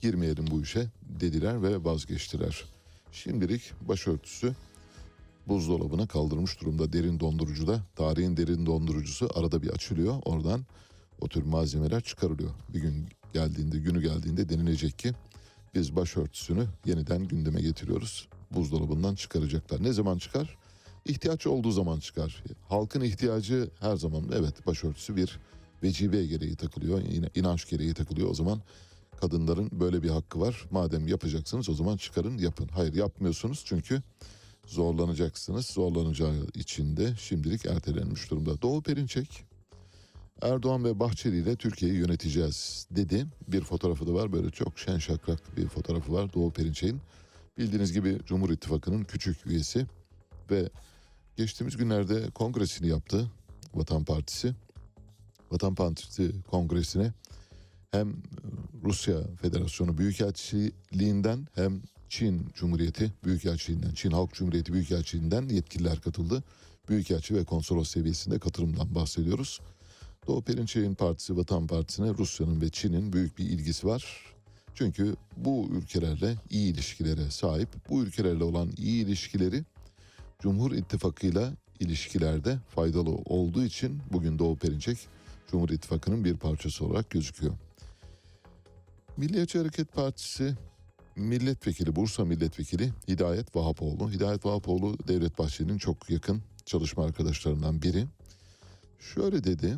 [0.00, 2.64] girmeyelim bu işe dediler ve vazgeçtiler.
[3.12, 4.54] Şimdilik başörtüsü
[5.46, 7.82] buzdolabına kaldırmış durumda derin dondurucuda.
[7.96, 10.14] Tarihin derin dondurucusu arada bir açılıyor.
[10.24, 10.66] Oradan
[11.20, 12.50] o tür malzemeler çıkarılıyor.
[12.68, 15.12] Bir gün geldiğinde, günü geldiğinde denilecek ki
[15.74, 18.28] biz başörtüsünü yeniden gündeme getiriyoruz.
[18.50, 19.82] Buzdolabından çıkaracaklar.
[19.82, 20.58] Ne zaman çıkar?
[21.06, 22.44] İhtiyaç olduğu zaman çıkar.
[22.68, 25.38] Halkın ihtiyacı her zaman evet başörtüsü bir
[25.82, 27.02] vecibe gereği takılıyor.
[27.02, 28.30] Yine inanç gereği takılıyor.
[28.30, 28.60] O zaman
[29.20, 30.66] kadınların böyle bir hakkı var.
[30.70, 32.68] Madem yapacaksınız o zaman çıkarın yapın.
[32.68, 34.02] Hayır yapmıyorsunuz çünkü
[34.66, 35.66] zorlanacaksınız.
[35.66, 38.62] Zorlanacağı için de şimdilik ertelenmiş durumda.
[38.62, 39.44] Doğu Perinçek
[40.42, 43.26] Erdoğan ve Bahçeli ile Türkiye'yi yöneteceğiz dedi.
[43.48, 47.00] Bir fotoğrafı da var böyle çok şen şakrak bir fotoğrafı var Doğu Perinçek'in.
[47.58, 49.86] Bildiğiniz gibi Cumhur İttifakı'nın küçük üyesi
[50.50, 50.70] ve
[51.36, 53.30] geçtiğimiz günlerde kongresini yaptı
[53.74, 54.54] Vatan Partisi.
[55.50, 57.12] Vatan Partisi kongresine
[57.92, 58.16] hem
[58.84, 66.42] Rusya Federasyonu Büyükelçiliğinden hem Çin Cumhuriyeti Büyükelçiliğinden, Çin Halk Cumhuriyeti Büyükelçiliğinden yetkililer katıldı.
[66.88, 69.60] Büyükelçi ve konsolos seviyesinde katılımdan bahsediyoruz.
[70.26, 74.24] Doğu Perinçek'in partisi Vatan Partisi'ne Rusya'nın ve Çin'in büyük bir ilgisi var.
[74.74, 77.68] Çünkü bu ülkelerle iyi ilişkilere sahip.
[77.90, 79.64] Bu ülkelerle olan iyi ilişkileri
[80.38, 84.98] Cumhur İttifakı'yla ilişkilerde faydalı olduğu için bugün Doğu Perinçek
[85.50, 87.54] Cumhur İttifakı'nın bir parçası olarak gözüküyor.
[89.20, 90.54] Milliyetçi Hareket Partisi
[91.16, 94.12] milletvekili, Bursa milletvekili Hidayet Vahapoğlu.
[94.12, 98.06] Hidayet Vahapoğlu Devlet Bahçeli'nin çok yakın çalışma arkadaşlarından biri.
[98.98, 99.76] Şöyle dedi,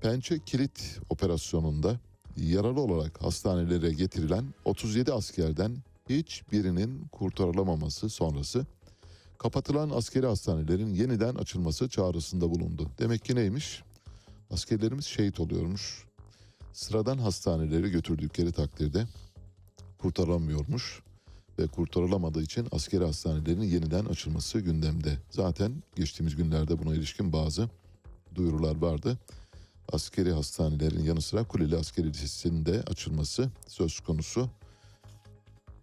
[0.00, 2.00] Pençe Kilit operasyonunda
[2.36, 5.76] yaralı olarak hastanelere getirilen 37 askerden
[6.08, 8.66] hiçbirinin kurtarılamaması sonrası
[9.38, 12.90] kapatılan askeri hastanelerin yeniden açılması çağrısında bulundu.
[12.98, 13.82] Demek ki neymiş?
[14.50, 16.07] Askerlerimiz şehit oluyormuş.
[16.72, 19.06] Sıradan hastaneleri götürdükleri takdirde
[19.98, 21.02] kurtaramıyormuş
[21.58, 25.18] ve kurtarılamadığı için askeri hastanelerin yeniden açılması gündemde.
[25.30, 27.68] Zaten geçtiğimiz günlerde buna ilişkin bazı
[28.34, 29.18] duyurular vardı.
[29.92, 34.50] Askeri hastanelerin yanı sıra Kuleli Askeri Lisesi'nin de açılması söz konusu.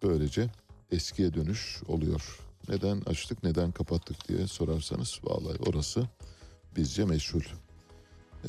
[0.03, 0.49] Böylece
[0.91, 2.39] eskiye dönüş oluyor.
[2.69, 6.09] Neden açtık neden kapattık diye sorarsanız vallahi orası
[6.75, 7.64] bizce meşhur.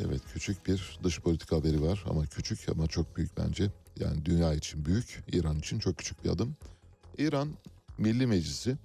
[0.00, 3.70] Evet küçük bir dış politika haberi var ama küçük ama çok büyük bence.
[4.00, 6.56] Yani dünya için büyük, İran için çok küçük bir adım.
[7.18, 7.48] İran
[7.98, 8.76] Milli Meclisi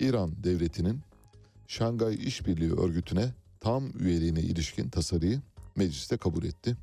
[0.00, 1.00] İran devletinin
[1.66, 5.40] Şangay İşbirliği Örgütü'ne tam üyeliğine ilişkin tasarıyı
[5.76, 6.76] mecliste kabul etti.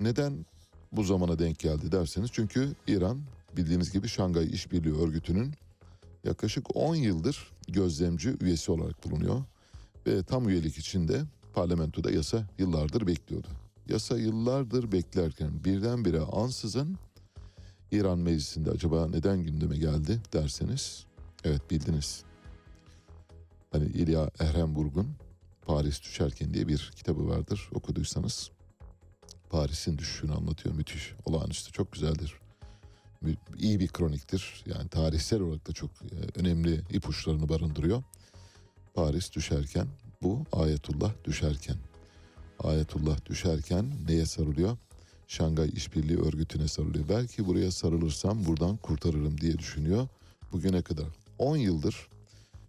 [0.00, 0.46] Neden
[0.92, 3.22] bu zamana denk geldi derseniz çünkü İran
[3.56, 5.54] bildiğiniz gibi Şangay İşbirliği Örgütü'nün
[6.24, 9.44] yaklaşık 10 yıldır gözlemci üyesi olarak bulunuyor
[10.06, 11.22] ve tam üyelik için de
[11.54, 13.48] parlamentoda yasa yıllardır bekliyordu.
[13.88, 16.98] Yasa yıllardır beklerken birdenbire ansızın
[17.92, 21.06] İran meclisinde acaba neden gündeme geldi derseniz
[21.44, 22.24] evet bildiniz.
[23.72, 25.08] Hani İlya Ehrenburg'un
[25.66, 28.50] Paris Düşerken diye bir kitabı vardır okuduysanız.
[29.50, 32.34] Paris'in düşüşünü anlatıyor müthiş olağanüstü çok güzeldir.
[33.58, 38.02] İyi bir kroniktir yani tarihsel olarak da çok e, önemli ipuçlarını barındırıyor.
[38.94, 39.86] Paris düşerken
[40.22, 41.76] bu Ayetullah düşerken.
[42.58, 44.76] Ayetullah düşerken neye sarılıyor?
[45.28, 47.08] Şangay İşbirliği Örgütü'ne sarılıyor.
[47.08, 50.08] Belki buraya sarılırsam buradan kurtarırım diye düşünüyor.
[50.52, 51.06] Bugüne kadar
[51.38, 52.08] 10 yıldır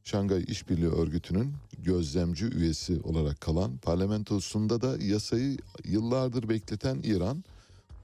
[0.04, 7.44] Şangay İşbirliği Örgütü'nün gözlemci üyesi olarak kalan parlamentosunda da yasayı yıllardır bekleten İran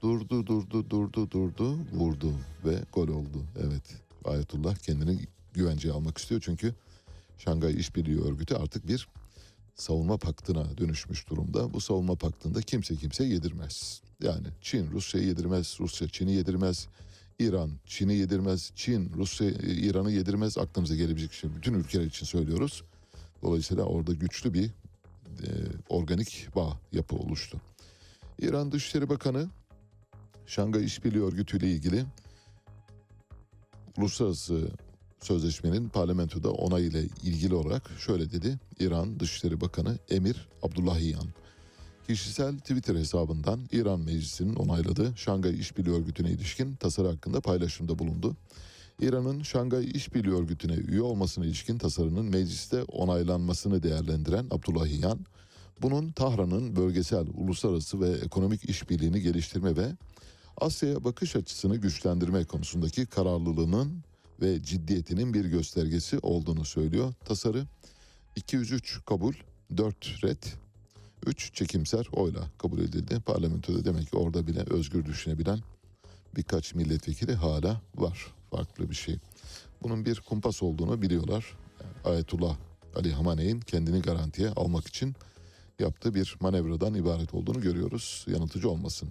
[0.02, 2.32] durdu durdu durdu durdu vurdu
[2.64, 3.42] ve gol oldu.
[3.66, 3.82] Evet
[4.24, 5.18] Ayetullah kendini
[5.54, 6.74] güvenceye almak istiyor çünkü
[7.38, 9.08] Şangay İşbirliği Örgütü artık bir
[9.78, 11.74] savunma paktına dönüşmüş durumda.
[11.74, 14.02] Bu savunma paktında kimse kimse yedirmez.
[14.22, 16.88] Yani Çin Rusya'yı yedirmez, Rusya Çin'i yedirmez,
[17.38, 20.58] İran Çin'i yedirmez, Çin Rusya İran'ı yedirmez.
[20.58, 22.82] Aklımıza gelebilecek şey bütün ülkeler için söylüyoruz.
[23.42, 25.48] Dolayısıyla orada güçlü bir e,
[25.88, 27.60] organik bağ yapı oluştu.
[28.38, 29.48] İran Dışişleri Bakanı
[30.46, 32.04] Şangay İşbirliği Örgütü ile ilgili
[33.98, 34.70] uluslararası
[35.20, 38.58] sözleşmenin parlamentoda onayıyla ilgili olarak şöyle dedi.
[38.80, 41.26] İran Dışişleri Bakanı Emir Abdullahiyan
[42.08, 48.36] kişisel Twitter hesabından İran Meclisi'nin onayladığı Şangay İşbirliği Örgütü'ne ilişkin tasarı hakkında paylaşımda bulundu.
[49.00, 55.18] İran'ın Şangay İşbirliği Örgütü'ne üye olmasına ilişkin tasarının mecliste onaylanmasını değerlendiren Abdullahiyan,
[55.82, 59.92] bunun Tahran'ın bölgesel, uluslararası ve ekonomik işbirliğini geliştirme ve
[60.56, 64.04] Asya'ya bakış açısını güçlendirme konusundaki kararlılığının
[64.40, 67.14] ve ciddiyetinin bir göstergesi olduğunu söylüyor.
[67.24, 67.66] Tasarı
[68.36, 69.34] 203 kabul,
[69.76, 70.42] 4 red,
[71.26, 73.20] 3 çekimser oyla kabul edildi.
[73.26, 75.58] Parlamentoda demek ki orada bile özgür düşünebilen
[76.36, 78.26] birkaç milletvekili hala var.
[78.50, 79.18] farklı bir şey.
[79.82, 81.56] Bunun bir kumpas olduğunu biliyorlar.
[82.04, 82.56] Ayetullah
[82.96, 85.14] Ali Hamaney'in kendini garantiye almak için
[85.78, 88.24] yaptığı bir manevradan ibaret olduğunu görüyoruz.
[88.28, 89.08] Yanıltıcı olmasın.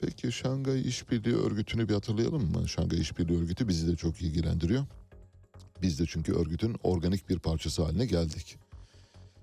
[0.00, 2.68] Peki Şangay İşbirliği Örgütü'nü bir hatırlayalım mı?
[2.68, 4.86] Şangay İşbirliği Örgütü bizi de çok ilgilendiriyor.
[5.82, 8.56] Biz de çünkü örgütün organik bir parçası haline geldik.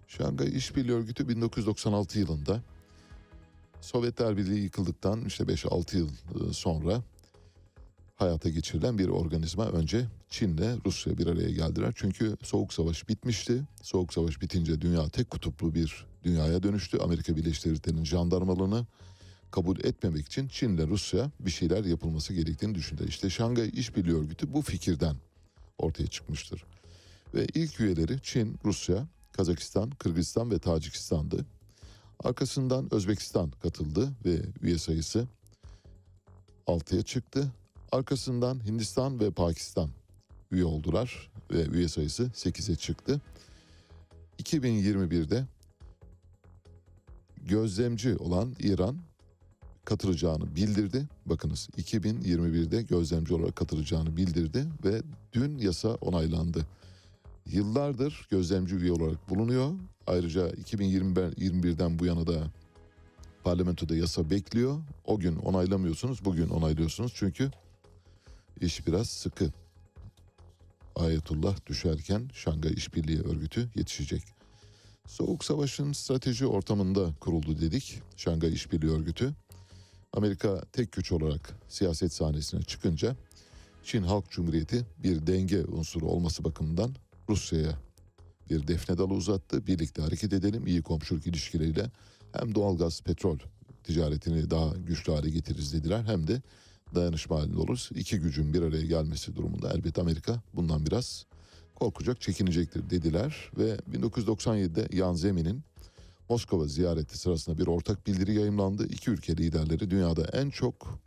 [0.08, 2.62] Şangay İşbirliği Örgütü 1996 yılında
[3.82, 7.04] Sovyetler Birliği yıkıldıktan işte 5-6 yıl e, sonra
[8.16, 9.66] hayata geçirilen bir organizma.
[9.66, 11.94] Önce Çin'le Rusya bir araya geldiler.
[11.96, 13.62] Çünkü Soğuk Savaş bitmişti.
[13.82, 16.98] Soğuk Savaş bitince dünya tek kutuplu bir dünyaya dönüştü.
[16.98, 18.86] Amerika Birleşik Devletleri'nin jandarmalığını
[19.52, 23.06] kabul etmemek için Çin'le Rusya bir şeyler yapılması gerektiğini düşündü.
[23.08, 25.16] İşte Şangay İşbirliği Örgütü bu fikirden
[25.78, 26.64] ortaya çıkmıştır.
[27.34, 31.46] Ve ilk üyeleri Çin, Rusya, Kazakistan, Kırgızistan ve Tacikistan'dı.
[32.24, 35.28] Arkasından Özbekistan katıldı ve üye sayısı
[36.68, 37.52] 6'ya çıktı.
[37.92, 39.90] Arkasından Hindistan ve Pakistan
[40.52, 43.22] üye oldular ve üye sayısı 8'e çıktı.
[44.44, 45.46] 2021'de
[47.38, 48.98] gözlemci olan İran
[49.88, 51.08] katılacağını bildirdi.
[51.26, 55.02] Bakınız 2021'de gözlemci olarak katılacağını bildirdi ve
[55.34, 56.66] dün yasa onaylandı.
[57.46, 59.74] Yıllardır gözlemci üye olarak bulunuyor.
[60.08, 62.52] Ayrıca 2021'den bu yana da
[63.44, 64.80] parlamentoda yasa bekliyor.
[65.06, 67.12] O gün onaylamıyorsunuz, bugün onaylıyorsunuz.
[67.16, 67.52] Çünkü
[68.62, 69.52] iş biraz sıkı.
[70.96, 74.24] Ayetullah düşerken Şangay İşbirliği Örgütü yetişecek.
[75.08, 79.34] Soğuk Savaş'ın strateji ortamında kuruldu dedik Şangay İşbirliği Örgütü.
[80.14, 83.16] Amerika tek güç olarak siyaset sahnesine çıkınca
[83.84, 86.96] Çin Halk Cumhuriyeti bir denge unsuru olması bakımından
[87.30, 87.80] Rusya'ya
[88.50, 89.68] bir defne dalı uzattı.
[89.68, 91.92] Birlikte hareket edelim iyi komşuluk ilişkileriyle
[92.34, 93.38] hem doğalgaz, petrol
[93.84, 96.42] ticaretini daha güçlü hale getiririz dediler hem de
[96.96, 97.90] dayanışma halinde oluruz.
[97.96, 101.26] İki gücün bir araya gelmesi durumunda elbette Amerika bundan biraz
[101.76, 105.64] korkacak, çekinecektir dediler ve 1997'de Yan Zemin'in
[106.30, 108.88] Moskova ziyareti sırasında bir ortak bildiri yayımlandı.
[108.88, 111.00] İki ülke liderleri dünyada en çok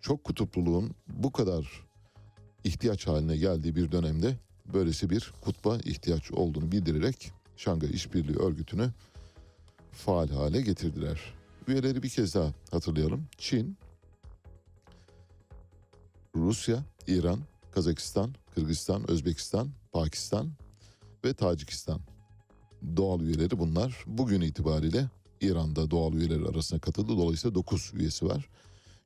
[0.00, 1.86] çok kutupluluğun bu kadar
[2.64, 4.36] ihtiyaç haline geldiği bir dönemde
[4.74, 8.90] böylesi bir kutba ihtiyaç olduğunu bildirerek Şangay İşbirliği Örgütü'nü
[9.92, 11.34] faal hale getirdiler.
[11.68, 13.26] Üyeleri bir kez daha hatırlayalım.
[13.38, 13.76] Çin,
[16.36, 17.40] Rusya, İran,
[17.72, 20.52] Kazakistan, Kırgızistan, Özbekistan, Pakistan
[21.24, 22.00] ve Tacikistan.
[22.96, 24.04] Doğal üyeleri bunlar.
[24.06, 25.08] Bugün itibariyle
[25.40, 27.08] İran'da doğal üyeler arasına katıldı.
[27.08, 28.48] Dolayısıyla 9 üyesi var.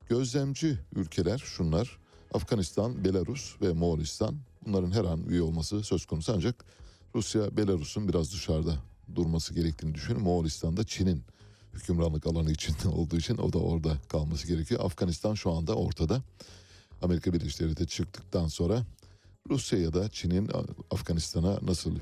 [0.09, 1.99] Gözlemci ülkeler şunlar.
[2.35, 4.37] Afganistan, Belarus ve Moğolistan.
[4.67, 6.65] Bunların her an üye olması söz konusu ancak
[7.15, 8.75] Rusya, Belarus'un biraz dışarıda
[9.15, 10.21] durması gerektiğini düşünün.
[10.21, 11.23] Moğolistan'da Çin'in
[11.75, 14.85] hükümranlık alanı içinde olduğu için o da orada kalması gerekiyor.
[14.85, 16.23] Afganistan şu anda ortada.
[17.03, 18.83] Amerika Birleşik Devletleri çıktıktan sonra
[19.51, 20.51] Rusya ya da Çin'in
[20.91, 21.97] Afganistan'a nasıl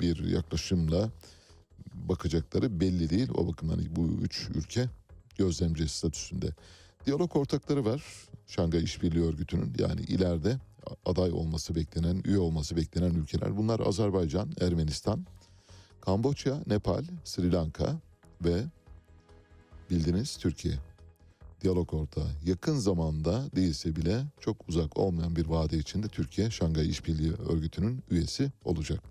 [0.00, 1.10] bir yaklaşımla
[1.94, 3.28] bakacakları belli değil.
[3.34, 4.88] O bakımdan bu üç ülke
[5.38, 6.54] gözlemci statüsünde.
[7.06, 8.02] Diyalog ortakları var.
[8.46, 10.58] Şangay İşbirliği Örgütü'nün yani ileride
[11.06, 13.56] aday olması beklenen, üye olması beklenen ülkeler.
[13.56, 15.26] Bunlar Azerbaycan, Ermenistan,
[16.00, 18.00] Kamboçya, Nepal, Sri Lanka
[18.44, 18.64] ve
[19.90, 20.74] bildiğiniz Türkiye.
[21.62, 22.30] Diyalog ortağı.
[22.44, 28.52] Yakın zamanda değilse bile çok uzak olmayan bir vade içinde Türkiye Şangay İşbirliği Örgütü'nün üyesi
[28.64, 29.02] olacak.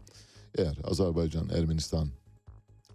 [0.58, 2.10] Eğer Azerbaycan, Ermenistan,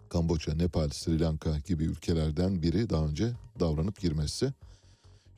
[0.09, 4.53] Kamboçya, Nepal, Sri Lanka gibi ülkelerden biri daha önce davranıp girmezse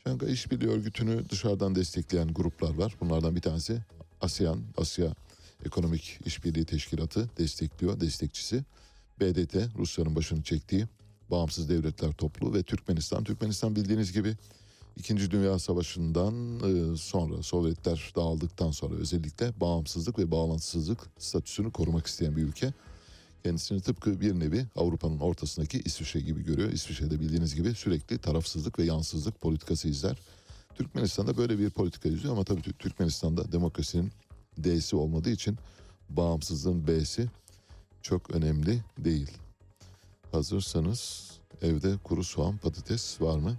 [0.03, 2.95] Şangay İşbirliği Örgütü'nü dışarıdan destekleyen gruplar var.
[3.01, 3.81] Bunlardan bir tanesi
[4.21, 5.15] ASEAN, Asya
[5.65, 8.63] Ekonomik İşbirliği Teşkilatı destekliyor, destekçisi.
[9.19, 10.87] BDT, Rusya'nın başını çektiği
[11.31, 13.23] Bağımsız Devletler Topluluğu ve Türkmenistan.
[13.23, 14.35] Türkmenistan bildiğiniz gibi
[14.97, 16.33] İkinci Dünya Savaşı'ndan
[16.95, 22.73] sonra Sovyetler dağıldıktan sonra özellikle bağımsızlık ve bağlantısızlık statüsünü korumak isteyen bir ülke.
[23.43, 26.71] Kendisini tıpkı bir nevi Avrupa'nın ortasındaki İsviçre gibi görüyor.
[26.71, 30.17] İsviçre'de bildiğiniz gibi sürekli tarafsızlık ve yansızlık politikası izler.
[30.75, 34.11] Türkmenistan'da böyle bir politika izliyor ama tabii Türkmenistan'da demokrasinin
[34.63, 35.57] D'si olmadığı için
[36.09, 37.29] bağımsızlığın B'si
[38.01, 39.31] çok önemli değil.
[40.31, 43.57] Hazırsanız evde kuru soğan patates var mı?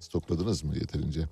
[0.00, 1.28] Stokladınız mı yeterince?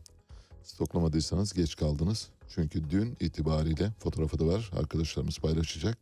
[0.63, 2.29] Stoklamadıysanız geç kaldınız.
[2.49, 5.99] Çünkü dün itibariyle fotoğrafı da var arkadaşlarımız paylaşacak.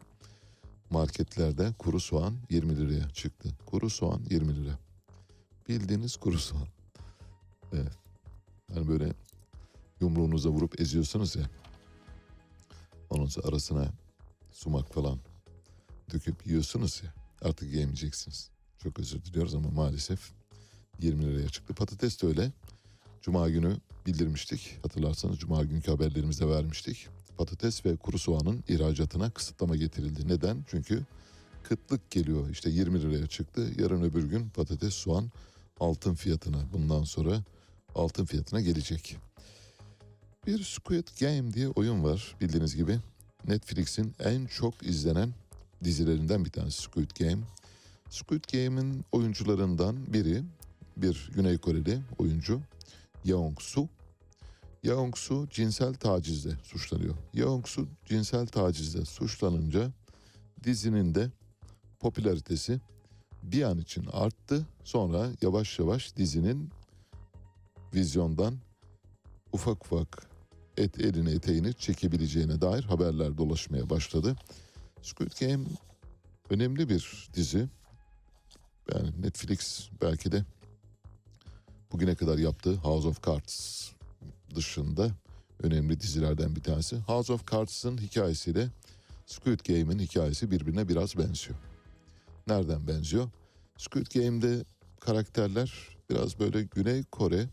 [0.90, 3.48] Marketlerde kuru soğan 20 liraya çıktı.
[3.66, 4.78] Kuru soğan 20 lira.
[5.68, 6.68] Bildiğiniz kuru soğan.
[7.72, 7.92] Evet.
[8.74, 9.12] Yani böyle
[10.00, 11.50] yumruğunuza vurup eziyorsunuz ya.
[13.10, 13.92] Onun arasına
[14.50, 15.18] sumak falan
[16.12, 17.14] döküp yiyorsunuz ya.
[17.42, 18.50] Artık yemeyeceksiniz.
[18.82, 20.32] Çok özür diliyoruz ama maalesef
[21.00, 21.74] 20 liraya çıktı.
[21.74, 22.52] Patates de öyle.
[23.22, 23.76] Cuma günü
[24.06, 24.78] bildirmiştik.
[24.82, 27.08] Hatırlarsanız cuma günkü haberlerimizde vermiştik.
[27.36, 30.28] Patates ve kuru soğanın ihracatına kısıtlama getirildi.
[30.28, 30.64] Neden?
[30.66, 31.02] Çünkü
[31.62, 32.50] kıtlık geliyor.
[32.50, 33.70] İşte 20 liraya çıktı.
[33.78, 35.30] Yarın öbür gün patates, soğan
[35.80, 37.44] altın fiyatına bundan sonra
[37.94, 39.16] altın fiyatına gelecek.
[40.46, 42.98] Bir Squid Game diye oyun var bildiğiniz gibi.
[43.48, 45.34] Netflix'in en çok izlenen
[45.84, 47.42] dizilerinden bir tanesi Squid Game.
[48.12, 50.42] Squid Game'in oyuncularından biri
[50.96, 52.60] bir Güney Koreli oyuncu
[53.24, 53.88] Yeong-su.
[54.82, 57.14] Yeong-su cinsel tacizle suçlanıyor.
[57.34, 59.90] Yeong-su cinsel tacizle suçlanınca
[60.64, 61.30] dizinin de
[62.00, 62.80] popülaritesi
[63.42, 64.66] bir an için arttı.
[64.84, 66.70] Sonra yavaş yavaş dizinin
[67.94, 68.54] vizyondan
[69.52, 70.26] ufak ufak
[70.76, 74.36] et elini eteğini çekebileceğine dair haberler dolaşmaya başladı.
[75.02, 75.64] Squid Game
[76.50, 77.68] önemli bir dizi.
[78.94, 80.44] Yani Netflix belki de
[81.92, 83.88] bugüne kadar yaptığı House of Cards
[84.54, 85.10] dışında
[85.62, 86.96] önemli dizilerden bir tanesi.
[86.96, 88.68] House of Cards'ın hikayesiyle
[89.26, 91.58] Squid Game'in hikayesi birbirine biraz benziyor.
[92.46, 93.30] Nereden benziyor?
[93.76, 94.64] Squid Game'de
[95.00, 95.72] karakterler
[96.10, 97.48] biraz böyle Güney Kore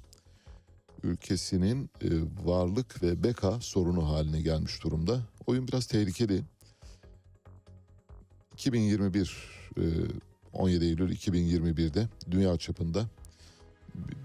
[1.04, 2.10] ülkesinin e,
[2.46, 5.22] varlık ve beka sorunu haline gelmiş durumda.
[5.48, 6.44] Oyun biraz tehlikeli.
[8.54, 9.36] 2021
[9.78, 9.84] e,
[10.54, 13.06] 17 Eylül 2021'de dünya çapında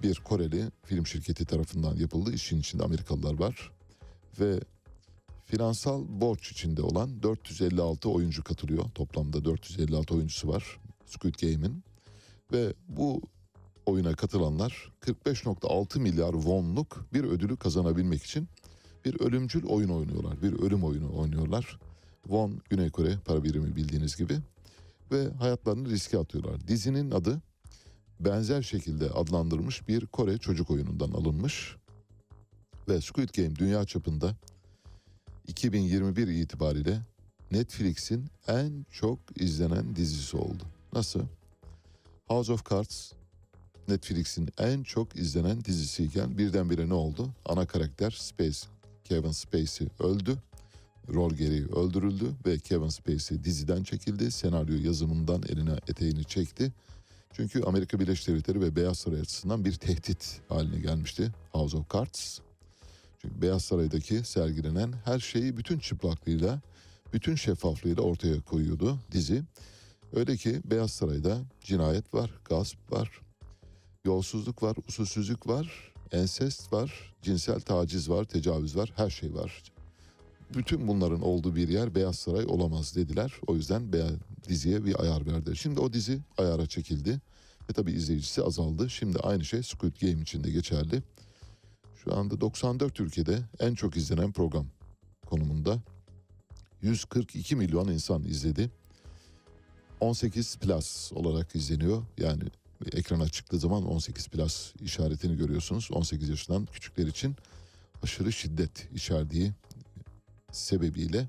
[0.03, 2.33] bir Koreli film şirketi tarafından yapıldı.
[2.33, 3.73] İşin içinde Amerikalılar var
[4.41, 4.61] ve
[5.45, 8.85] finansal borç içinde olan 456 oyuncu katılıyor.
[8.95, 11.85] Toplamda 456 oyuncusu var Squid Game'in
[12.53, 13.23] ve bu
[13.87, 18.49] oyuna katılanlar 45.6 milyar wonluk bir ödülü kazanabilmek için
[19.05, 20.43] bir ölümcül oyun oynuyorlar.
[20.43, 21.79] Bir ölüm oyunu oynuyorlar.
[22.23, 24.39] Won Güney Kore para birimi bildiğiniz gibi
[25.13, 26.69] ve hayatlarını riske atıyorlar.
[26.69, 27.43] Dizinin adı
[28.21, 31.77] benzer şekilde adlandırılmış bir Kore çocuk oyunundan alınmış
[32.89, 34.37] ve Squid Game dünya çapında
[35.47, 37.01] 2021 itibariyle
[37.51, 40.63] Netflix'in en çok izlenen dizisi oldu.
[40.93, 41.21] Nasıl?
[42.27, 43.13] House of Cards
[43.89, 47.29] Netflix'in en çok izlenen dizisiyken birdenbire ne oldu?
[47.47, 48.59] Ana karakter Space,
[49.05, 50.39] Kevin Spacey öldü.
[51.13, 54.31] Rol gereği öldürüldü ve Kevin Spacey diziden çekildi.
[54.31, 56.73] Senaryo yazımından eline eteğini çekti.
[57.33, 62.39] Çünkü Amerika Birleşik Devletleri ve Beyaz Saray açısından bir tehdit haline gelmişti House of Cards.
[63.19, 66.61] Çünkü Beyaz Saray'daki sergilenen her şeyi bütün çıplaklığıyla,
[67.13, 69.43] bütün şeffaflığıyla ortaya koyuyordu dizi.
[70.13, 73.21] Öyle ki Beyaz Saray'da cinayet var, gasp var,
[74.05, 79.74] yolsuzluk var, usulsüzlük var, ensest var, cinsel taciz var, tecavüz var, her şey var.
[80.57, 83.33] Bütün bunların olduğu bir yer Beyaz Saray olamaz dediler.
[83.47, 83.93] O yüzden
[84.49, 85.57] diziye bir ayar verdi.
[85.57, 87.21] Şimdi o dizi ayara çekildi.
[87.71, 88.91] Ve tabii izleyicisi azaldı.
[88.91, 91.03] Şimdi aynı şey Squid Game için de geçerli.
[92.05, 94.67] Şu anda 94 ülkede en çok izlenen program
[95.27, 95.79] konumunda.
[96.83, 98.71] 142 milyon insan izledi.
[100.01, 102.03] 18 plus olarak izleniyor.
[102.19, 102.43] Yani
[102.93, 105.89] ekrana çıktığı zaman 18 plus işaretini görüyorsunuz.
[105.93, 107.37] 18 yaşından küçükler için
[108.03, 109.53] aşırı şiddet içerdiği
[110.57, 111.29] sebebiyle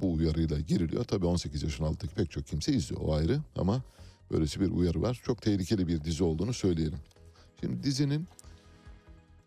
[0.00, 1.04] bu uyarıyla giriliyor.
[1.04, 3.82] Tabii 18 yaşın altındaki pek çok kimse izliyor o ayrı ama
[4.30, 5.20] böylesi bir uyarı var.
[5.24, 6.98] Çok tehlikeli bir dizi olduğunu söyleyelim.
[7.60, 8.28] Şimdi dizinin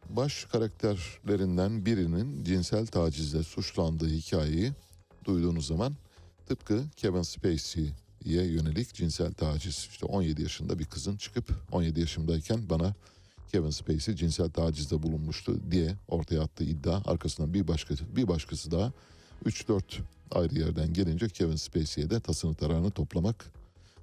[0.10, 4.72] baş karakterlerinden birinin cinsel tacizle suçlandığı hikayeyi
[5.26, 5.96] duyduğunuz zaman
[6.48, 9.88] tıpkı Kevin Spacey'ye yönelik cinsel taciz.
[9.92, 12.94] İşte 17 yaşında bir kızın çıkıp 17 yaşımdayken bana
[13.52, 18.92] Kevin Spacey cinsel tacizde bulunmuştu diye ortaya attığı iddia arkasından bir başkası bir başkası daha
[19.46, 19.82] 3-4
[20.32, 23.46] ayrı yerden gelince Kevin Spacey'e de tasını tarağını toplamak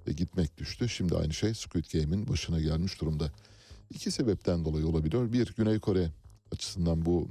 [0.08, 0.88] ve gitmek düştü.
[0.88, 3.30] Şimdi aynı şey Squid Game'in başına gelmiş durumda.
[3.90, 5.32] İki sebepten dolayı olabiliyor.
[5.32, 6.10] Bir Güney Kore
[6.52, 7.28] açısından bu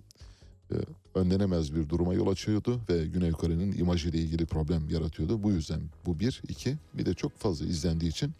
[0.72, 0.76] e,
[1.16, 5.44] önlenemez bir duruma yol açıyordu ve Güney Kore'nin imajıyla ilgili problem yaratıyordu.
[5.44, 6.42] Bu yüzden bu bir.
[6.50, 8.32] iki bir de çok fazla izlendiği için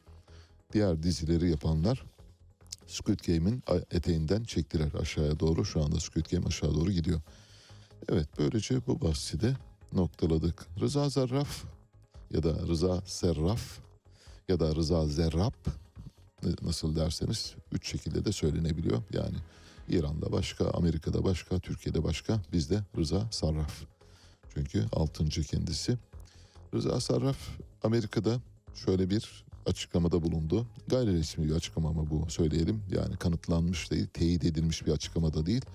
[0.74, 2.04] diğer dizileri yapanlar
[2.88, 5.66] Squid Game'in eteğinden çektiler aşağıya doğru.
[5.66, 7.22] Şu anda Squid Game aşağı doğru gidiyor.
[8.10, 9.54] Evet böylece bu bahsi de
[9.94, 10.68] noktaladık.
[10.80, 11.64] Rıza Zarraf
[12.32, 13.80] ya da Rıza Serraf
[14.50, 15.54] ya da Rıza Zerrab
[16.62, 19.04] nasıl derseniz üç şekilde de söylenebiliyor.
[19.14, 19.38] Yani
[19.90, 23.82] İran'da başka, Amerika'da başka, Türkiye'de başka, bizde Rıza Sarraf.
[24.54, 25.98] Çünkü altıncı kendisi.
[26.74, 27.38] Rıza Sarraf
[27.84, 28.40] Amerika'da
[28.76, 30.68] şöyle bir açıklamada bulundu.
[30.88, 32.84] Gayri resmi bir açıklama ama bu söyleyelim.
[32.92, 35.66] Yani kanıtlanmış değil, teyit edilmiş bir açıklamada değil.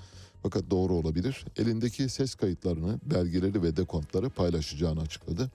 [0.42, 1.44] Fakat doğru olabilir.
[1.56, 5.50] Elindeki ses kayıtlarını, belgeleri ve dekontları paylaşacağını açıkladı.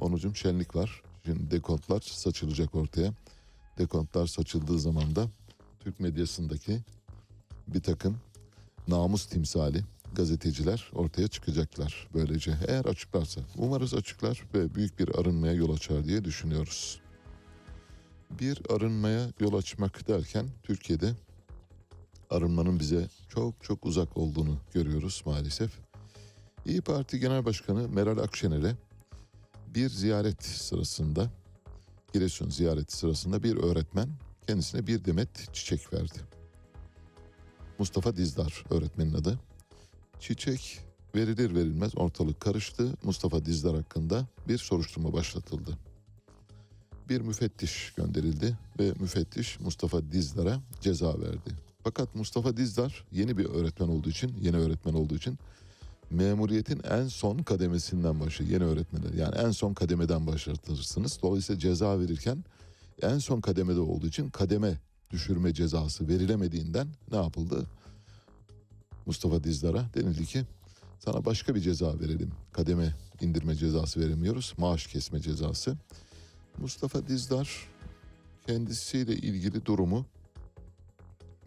[0.00, 1.02] Onucum şenlik var.
[1.24, 3.12] Şimdi dekontlar saçılacak ortaya.
[3.78, 5.26] Dekontlar saçıldığı zaman da
[5.80, 6.80] Türk medyasındaki
[7.68, 8.16] bir takım
[8.88, 12.58] namus timsali gazeteciler ortaya çıkacaklar böylece.
[12.68, 17.00] Eğer açıklarsa umarız açıklar ve büyük bir arınmaya yol açar diye düşünüyoruz.
[18.30, 21.14] Bir arınmaya yol açmak derken Türkiye'de
[22.30, 25.70] arınmanın bize çok çok uzak olduğunu görüyoruz maalesef.
[26.66, 28.76] İyi Parti Genel Başkanı Meral Akşener'e
[29.74, 31.30] bir ziyaret sırasında
[32.12, 34.08] Giresun ziyareti sırasında bir öğretmen
[34.46, 36.18] kendisine bir demet çiçek verdi.
[37.78, 39.38] Mustafa Dizdar öğretmenin adı.
[40.20, 40.80] Çiçek
[41.14, 42.94] verilir verilmez ortalık karıştı.
[43.02, 45.78] Mustafa Dizdar hakkında bir soruşturma başlatıldı.
[47.08, 51.67] Bir müfettiş gönderildi ve müfettiş Mustafa Dizdar'a ceza verdi.
[51.84, 55.38] Fakat Mustafa Dizdar yeni bir öğretmen olduğu için, yeni öğretmen olduğu için
[56.10, 58.50] memuriyetin en son kademesinden başlıyor.
[58.52, 61.18] Yeni öğretmenler yani en son kademeden başlatırsınız.
[61.22, 62.44] Dolayısıyla ceza verirken
[63.02, 64.78] en son kademede olduğu için kademe
[65.10, 67.66] düşürme cezası verilemediğinden ne yapıldı?
[69.06, 70.44] Mustafa Dizdar'a denildi ki
[70.98, 72.30] sana başka bir ceza verelim.
[72.52, 74.54] Kademe indirme cezası veremiyoruz.
[74.58, 75.76] Maaş kesme cezası.
[76.58, 77.68] Mustafa Dizdar
[78.46, 80.06] kendisiyle ilgili durumu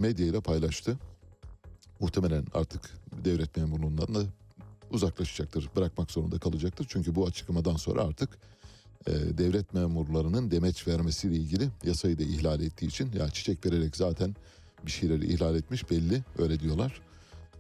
[0.02, 0.98] medyayla paylaştı.
[2.00, 2.82] Muhtemelen artık
[3.26, 4.24] devlet memurluğundan da
[4.92, 6.86] uzaklaşacaktır, bırakmak zorunda kalacaktır.
[6.90, 8.30] Çünkü bu açıklamadan sonra artık
[9.08, 14.36] e, devlet memurlarının demeç vermesiyle ilgili yasayı da ihlal ettiği için ya çiçek vererek zaten
[14.86, 17.02] bir şeyleri ihlal etmiş belli öyle diyorlar.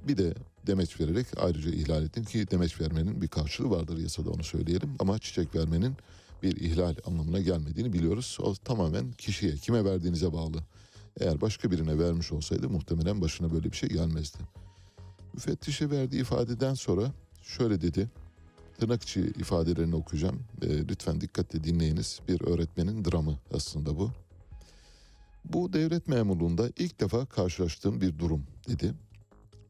[0.08, 0.34] Bir de
[0.68, 4.96] demeç vererek ayrıca ihlal ettin ki demeç vermenin bir karşılığı vardır yasada onu söyleyelim.
[5.00, 5.96] Ama çiçek vermenin
[6.44, 8.38] bir ihlal anlamına gelmediğini biliyoruz.
[8.42, 10.58] O tamamen kişiye, kime verdiğinize bağlı.
[11.20, 14.38] Eğer başka birine vermiş olsaydı muhtemelen başına böyle bir şey gelmezdi.
[15.34, 17.12] Müfettişe verdiği ifadeden sonra
[17.43, 18.09] şöyle dedi.
[18.80, 20.39] Tırnak içi ifadelerini okuyacağım.
[20.62, 22.20] E, lütfen dikkatle dinleyiniz.
[22.28, 24.12] Bir öğretmenin dramı aslında bu.
[25.45, 28.93] Bu devlet memurluğunda ilk defa karşılaştığım bir durum dedi.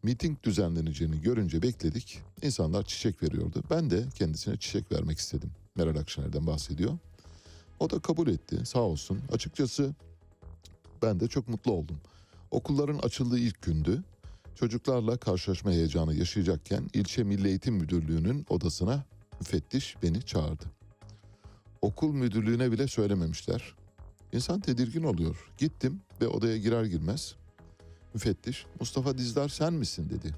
[0.03, 2.19] Miting düzenleneceğini görünce bekledik.
[2.41, 3.63] İnsanlar çiçek veriyordu.
[3.69, 5.51] Ben de kendisine çiçek vermek istedim.
[5.75, 6.97] Meral Akşener'den bahsediyor.
[7.79, 9.19] O da kabul etti sağ olsun.
[9.31, 9.95] Açıkçası
[11.01, 11.97] ben de çok mutlu oldum.
[12.51, 14.03] Okulların açıldığı ilk gündü.
[14.55, 19.03] Çocuklarla karşılaşma heyecanı yaşayacakken ilçe Milli Eğitim Müdürlüğü'nün odasına
[19.39, 20.65] müfettiş beni çağırdı.
[21.81, 23.75] Okul müdürlüğüne bile söylememişler.
[24.33, 25.51] İnsan tedirgin oluyor.
[25.57, 27.35] Gittim ve odaya girer girmez
[28.13, 30.35] müfettiş Mustafa Dizdar sen misin dedi.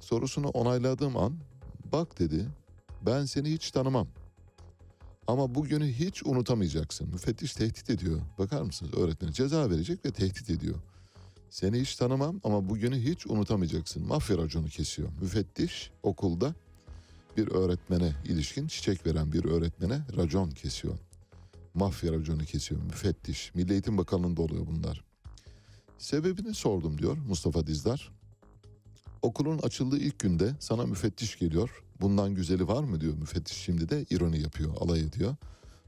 [0.00, 1.36] Sorusunu onayladığım an
[1.92, 2.48] bak dedi
[3.06, 4.08] ben seni hiç tanımam.
[5.26, 7.08] Ama bugünü hiç unutamayacaksın.
[7.08, 8.20] Müfettiş tehdit ediyor.
[8.38, 10.74] Bakar mısınız öğretmeni ceza verecek ve tehdit ediyor.
[11.50, 14.06] Seni hiç tanımam ama bugünü hiç unutamayacaksın.
[14.06, 15.08] Mafya raconu kesiyor.
[15.20, 16.54] Müfettiş okulda
[17.36, 20.98] bir öğretmene ilişkin çiçek veren bir öğretmene racon kesiyor.
[21.74, 22.82] Mafya raconu kesiyor.
[22.82, 23.54] Müfettiş.
[23.54, 25.04] Milli Eğitim Bakanlığı'nda oluyor bunlar.
[25.98, 28.12] Sebebini sordum diyor Mustafa Dizdar.
[29.22, 31.82] Okulun açıldığı ilk günde sana müfettiş geliyor.
[32.00, 35.36] Bundan güzeli var mı diyor müfettiş şimdi de ironi yapıyor, alay ediyor.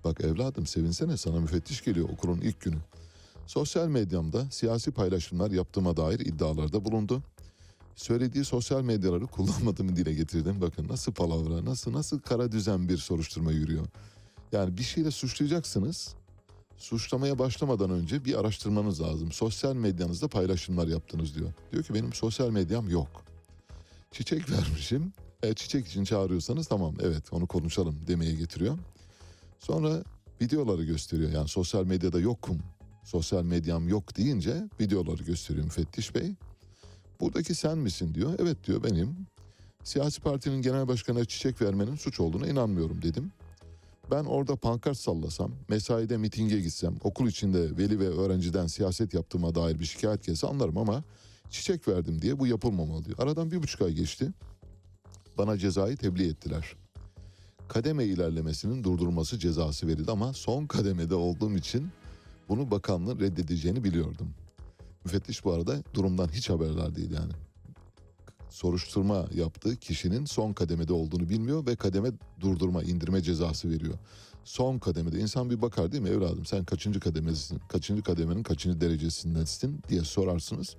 [0.04, 2.76] Bak evladım sevinsene sana müfettiş geliyor okulun ilk günü.
[3.46, 7.22] Sosyal medyamda siyasi paylaşımlar yaptığıma dair iddialarda bulundu.
[7.96, 10.60] Söylediği sosyal medyaları kullanmadığımı dile getirdim.
[10.60, 13.86] Bakın nasıl palavra, nasıl nasıl kara düzen bir soruşturma yürüyor.
[14.52, 16.14] Yani bir şeyle suçlayacaksınız.
[16.78, 19.32] Suçlamaya başlamadan önce bir araştırmanız lazım.
[19.32, 21.52] Sosyal medyanızda paylaşımlar yaptınız diyor.
[21.72, 23.24] Diyor ki benim sosyal medyam yok.
[24.10, 25.12] Çiçek vermişim.
[25.42, 28.78] E, çiçek için çağırıyorsanız tamam evet onu konuşalım demeye getiriyor.
[29.58, 30.04] Sonra
[30.42, 31.30] videoları gösteriyor.
[31.30, 32.58] Yani sosyal medyada yokum
[33.04, 36.34] sosyal medyam yok deyince videoları gösteriyor müfettiş bey.
[37.20, 38.34] Buradaki sen misin diyor.
[38.38, 39.16] Evet diyor benim.
[39.84, 43.32] Siyasi partinin genel başkanına çiçek vermenin suç olduğuna inanmıyorum dedim.
[44.10, 49.80] Ben orada pankart sallasam, mesaide mitinge gitsem, okul içinde veli ve öğrenciden siyaset yaptığıma dair
[49.80, 51.04] bir şikayet gelse anlarım ama
[51.50, 53.18] çiçek verdim diye bu yapılmamalı diyor.
[53.18, 54.30] Aradan bir buçuk ay geçti.
[55.38, 56.76] Bana cezayı tebliğ ettiler.
[57.68, 61.88] Kademe ilerlemesinin durdurulması cezası verildi ama son kademede olduğum için
[62.48, 64.34] bunu bakanlığın reddedeceğini biliyordum.
[65.04, 67.32] Müfettiş bu arada durumdan hiç haberdar değil yani.
[68.54, 73.94] Soruşturma yaptığı kişinin son kademede olduğunu bilmiyor ve kademe durdurma, indirme cezası veriyor.
[74.44, 79.82] Son kademede insan bir bakar değil mi evladım sen kaçıncı kademesin, kaçıncı kademenin kaçıncı derecesindensin
[79.88, 80.76] diye sorarsınız.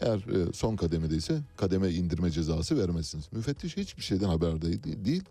[0.00, 3.28] Eğer e, son kademedeyse kademe indirme cezası vermezsiniz.
[3.32, 4.62] Müfettiş hiçbir şeyden haberdar
[5.04, 5.22] değil.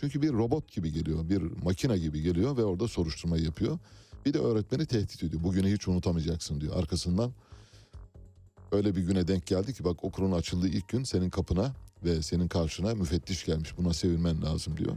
[0.00, 3.78] Çünkü bir robot gibi geliyor, bir makine gibi geliyor ve orada soruşturma yapıyor.
[4.26, 5.42] Bir de öğretmeni tehdit ediyor.
[5.42, 6.76] Bugünü hiç unutamayacaksın diyor.
[6.76, 7.32] Arkasından
[8.72, 11.72] öyle bir güne denk geldi ki bak okulun açıldığı ilk gün senin kapına
[12.04, 13.78] ve senin karşına müfettiş gelmiş.
[13.78, 14.96] Buna sevinmen lazım diyor.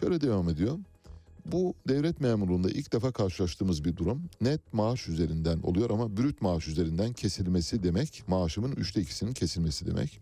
[0.00, 0.78] Şöyle devam ediyor.
[1.46, 4.22] Bu devlet memurluğunda ilk defa karşılaştığımız bir durum.
[4.40, 10.20] Net maaş üzerinden oluyor ama brüt maaş üzerinden kesilmesi demek maaşımın üçte ikisinin kesilmesi demek.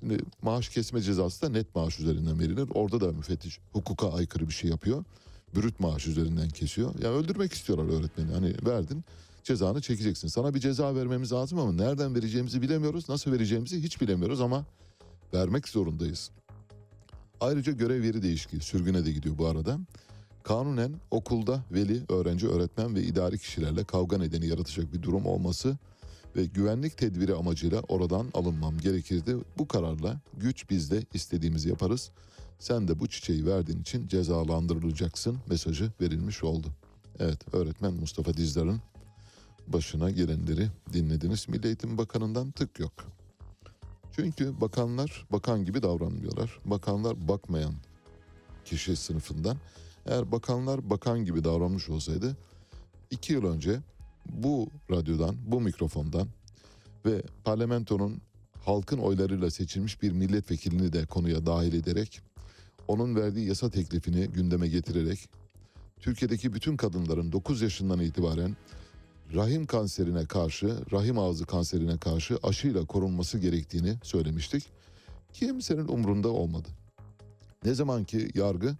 [0.00, 2.68] Şimdi maaş kesme cezası da net maaş üzerinden verilir.
[2.74, 5.04] Orada da müfettiş hukuka aykırı bir şey yapıyor.
[5.56, 6.94] Brüt maaş üzerinden kesiyor.
[7.02, 8.32] Ya öldürmek istiyorlar öğretmeni.
[8.32, 9.04] Hani verdin
[9.44, 10.28] cezanı çekeceksin.
[10.28, 13.08] Sana bir ceza vermemiz lazım ama nereden vereceğimizi bilemiyoruz.
[13.08, 14.64] Nasıl vereceğimizi hiç bilemiyoruz ama
[15.34, 16.30] vermek zorundayız.
[17.40, 19.78] Ayrıca görev yeri değişikliği sürgüne de gidiyor bu arada.
[20.42, 25.78] Kanunen okulda veli, öğrenci, öğretmen ve idari kişilerle kavga nedeni yaratacak bir durum olması
[26.36, 29.36] ve güvenlik tedbiri amacıyla oradan alınmam gerekirdi.
[29.58, 32.10] Bu kararla güç bizde istediğimizi yaparız.
[32.58, 36.66] Sen de bu çiçeği verdiğin için cezalandırılacaksın mesajı verilmiş oldu.
[37.18, 38.80] Evet öğretmen Mustafa Dizdar'ın
[39.72, 41.48] başına gelenleri dinlediniz.
[41.48, 42.92] Milli Eğitim Bakanı'ndan tık yok.
[44.12, 46.58] Çünkü bakanlar bakan gibi davranmıyorlar.
[46.64, 47.74] Bakanlar bakmayan
[48.64, 49.56] kişi sınıfından.
[50.06, 52.36] Eğer bakanlar bakan gibi davranmış olsaydı
[53.10, 53.80] iki yıl önce
[54.26, 56.28] bu radyodan, bu mikrofondan
[57.06, 58.20] ve parlamentonun
[58.64, 62.20] halkın oylarıyla seçilmiş bir milletvekilini de konuya dahil ederek
[62.88, 65.28] onun verdiği yasa teklifini gündeme getirerek
[66.00, 68.56] Türkiye'deki bütün kadınların 9 yaşından itibaren
[69.34, 74.66] rahim kanserine karşı, rahim ağzı kanserine karşı aşıyla korunması gerektiğini söylemiştik.
[75.32, 76.68] Kimsenin umrunda olmadı.
[77.64, 78.76] Ne zaman ki yargı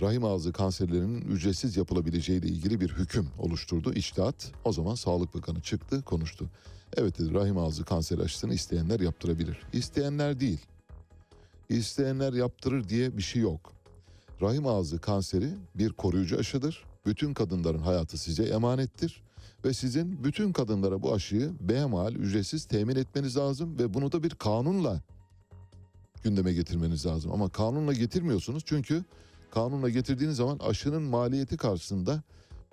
[0.00, 3.94] rahim ağzı kanserlerinin ücretsiz yapılabileceği ile ilgili bir hüküm oluşturdu.
[3.94, 6.50] İçtihat o zaman Sağlık Bakanı çıktı konuştu.
[6.96, 9.58] Evet dedi rahim ağzı kanser aşısını isteyenler yaptırabilir.
[9.72, 10.60] İsteyenler değil.
[11.68, 13.72] İsteyenler yaptırır diye bir şey yok.
[14.42, 16.84] Rahim ağzı kanseri bir koruyucu aşıdır.
[17.06, 19.22] Bütün kadınların hayatı size emanettir.
[19.64, 23.78] Ve sizin bütün kadınlara bu aşıyı behemal ücretsiz temin etmeniz lazım.
[23.78, 25.00] Ve bunu da bir kanunla
[26.22, 27.32] gündeme getirmeniz lazım.
[27.32, 29.04] Ama kanunla getirmiyorsunuz çünkü
[29.50, 32.22] kanunla getirdiğiniz zaman aşının maliyeti karşısında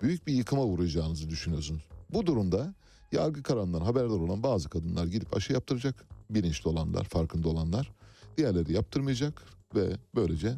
[0.02, 1.82] büyük bir yıkıma uğrayacağınızı düşünüyorsunuz.
[2.12, 2.74] Bu durumda
[3.12, 6.04] yargı kararından haberdar olan bazı kadınlar gidip aşı yaptıracak.
[6.30, 7.92] Bilinçli olanlar, farkında olanlar.
[8.36, 9.42] Diğerleri yaptırmayacak
[9.74, 10.54] ve böylece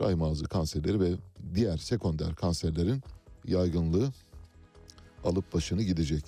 [0.00, 1.14] rahim ağzı kanserleri ve
[1.54, 3.02] diğer sekonder kanserlerin
[3.46, 4.12] yaygınlığı
[5.24, 6.24] alıp başını gidecek.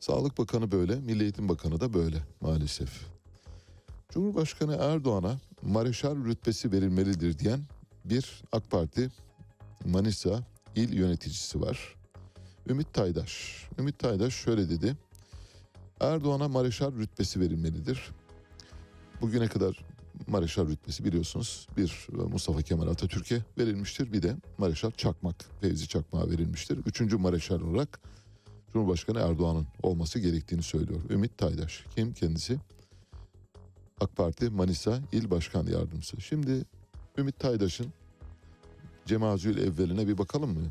[0.00, 3.06] Sağlık Bakanı böyle, Milli Eğitim Bakanı da böyle maalesef.
[4.08, 7.60] Cumhurbaşkanı Erdoğan'a mareşal rütbesi verilmelidir diyen
[8.04, 9.10] bir AK Parti
[9.84, 10.44] Manisa
[10.76, 11.94] il yöneticisi var.
[12.68, 13.64] Ümit Taydaş.
[13.78, 14.96] Ümit Taydaş şöyle dedi.
[16.00, 18.10] Erdoğan'a mareşal rütbesi verilmelidir.
[19.20, 19.84] Bugüne kadar
[20.26, 24.12] mareşal rütbesi biliyorsunuz bir Mustafa Kemal Atatürk'e verilmiştir.
[24.12, 26.78] Bir de Mareşal Çakmak, Fevzi Çakmak'a verilmiştir.
[26.86, 28.00] Üçüncü mareşal olarak
[28.74, 31.00] Cumhurbaşkanı Erdoğan'ın olması gerektiğini söylüyor.
[31.10, 31.84] Ümit Taydaş.
[31.94, 32.58] Kim kendisi?
[34.00, 36.20] AK Parti Manisa İl Başkan Yardımcısı.
[36.20, 36.64] Şimdi
[37.18, 37.86] Ümit Taydaş'ın
[39.06, 40.66] Cemazül evveline bir bakalım mı?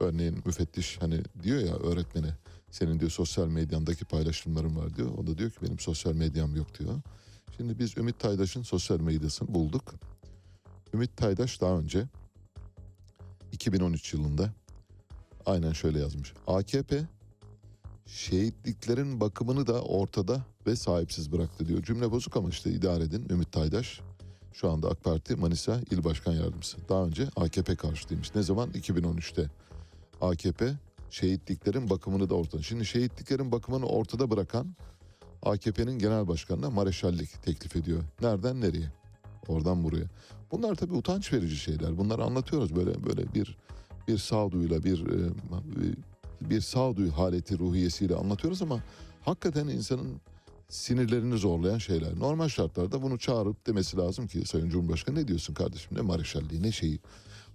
[0.00, 2.36] Örneğin müfettiş hani diyor ya öğretmene
[2.70, 5.18] senin diyor sosyal medyandaki paylaşımların var diyor.
[5.18, 6.94] O da diyor ki benim sosyal medyam yok diyor.
[7.56, 9.94] Şimdi biz Ümit Taydaş'ın sosyal medyasını bulduk.
[10.94, 12.06] Ümit Taydaş daha önce
[13.52, 14.52] 2013 yılında
[15.46, 16.32] aynen şöyle yazmış.
[16.46, 17.17] AKP
[18.08, 21.82] şehitliklerin bakımını da ortada ve sahipsiz bıraktı diyor.
[21.82, 24.00] Cümle bozuk ama işte idare edin Ümit Taydaş.
[24.52, 26.76] Şu anda AK Parti Manisa İl Başkan Yardımcısı.
[26.88, 28.34] Daha önce AKP karşıtıymış.
[28.34, 28.70] Ne zaman?
[28.70, 29.50] 2013'te.
[30.20, 30.74] AKP
[31.10, 32.62] şehitliklerin bakımını da ortada.
[32.62, 34.76] Şimdi şehitliklerin bakımını ortada bırakan
[35.42, 38.02] AKP'nin genel başkanına mareşallik teklif ediyor.
[38.20, 38.92] Nereden nereye?
[39.48, 40.04] Oradan buraya.
[40.52, 41.98] Bunlar tabii utanç verici şeyler.
[41.98, 43.56] Bunları anlatıyoruz böyle böyle bir
[44.08, 45.30] bir sağduyuyla bir e,
[46.40, 48.82] bir sağduyu haleti ruhiyesiyle anlatıyoruz ama
[49.24, 50.20] hakikaten insanın
[50.68, 52.18] sinirlerini zorlayan şeyler.
[52.18, 56.72] Normal şartlarda bunu çağırıp demesi lazım ki Sayın Cumhurbaşkanı ne diyorsun kardeşim ne mareşalliği ne
[56.72, 56.98] şeyi.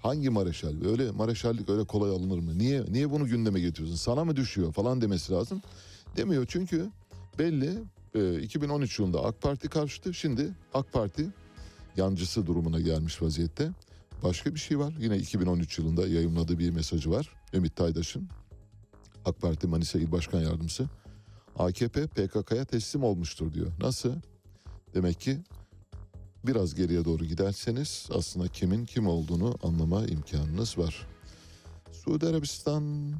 [0.02, 0.86] Hangi mareşal?
[0.86, 2.58] Öyle mareşallik öyle kolay alınır mı?
[2.58, 3.96] Niye niye bunu gündeme getiriyorsun?
[3.96, 5.62] Sana mı düşüyor falan demesi lazım.
[6.18, 6.90] Demiyor çünkü
[7.40, 7.84] belli
[8.16, 10.14] e, 2013 yılında AK Parti karşıtı.
[10.14, 11.28] Şimdi AK Parti
[11.98, 13.70] yancısı durumuna gelmiş vaziyette.
[14.24, 14.94] Başka bir şey var.
[15.00, 17.30] Yine 2013 yılında yayınladığı bir mesajı var.
[17.54, 18.30] Ümit Taydaş'ın.
[19.26, 20.90] AK Parti Manisa İl Başkan Yardımcısı.
[21.60, 23.72] AKP PKK'ya teslim olmuştur diyor.
[23.80, 24.14] Nasıl?
[24.94, 25.38] Demek ki
[26.44, 31.08] biraz geriye doğru giderseniz aslında kimin kim olduğunu anlama imkanınız var.
[31.92, 33.14] Suudi Arabistan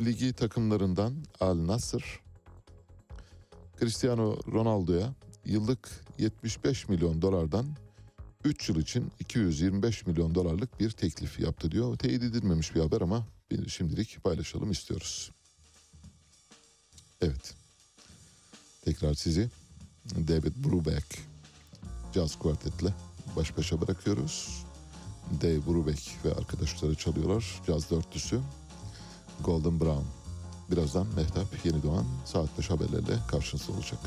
[0.00, 2.20] ligi takımlarından Al Nasr
[3.80, 7.66] Cristiano Ronaldo'ya yıllık 75 milyon dolardan
[8.44, 11.96] 3 yıl için 225 milyon dolarlık bir teklif yaptı diyor.
[11.96, 13.26] Teyit edilmemiş bir haber ama
[13.68, 15.30] şimdilik paylaşalım istiyoruz.
[17.20, 17.54] Evet.
[18.84, 19.50] Tekrar sizi
[20.14, 21.18] David Brubeck
[22.14, 22.92] Jazz Quartet'le
[23.36, 24.64] baş başa bırakıyoruz.
[25.42, 27.62] Dave Brubeck ve arkadaşları çalıyorlar.
[27.66, 28.40] Caz dörtlüsü
[29.44, 30.04] Golden Brown.
[30.70, 33.98] Birazdan Mehtap Yeni Doğan saat 5 haberlerle karşınızda olacak.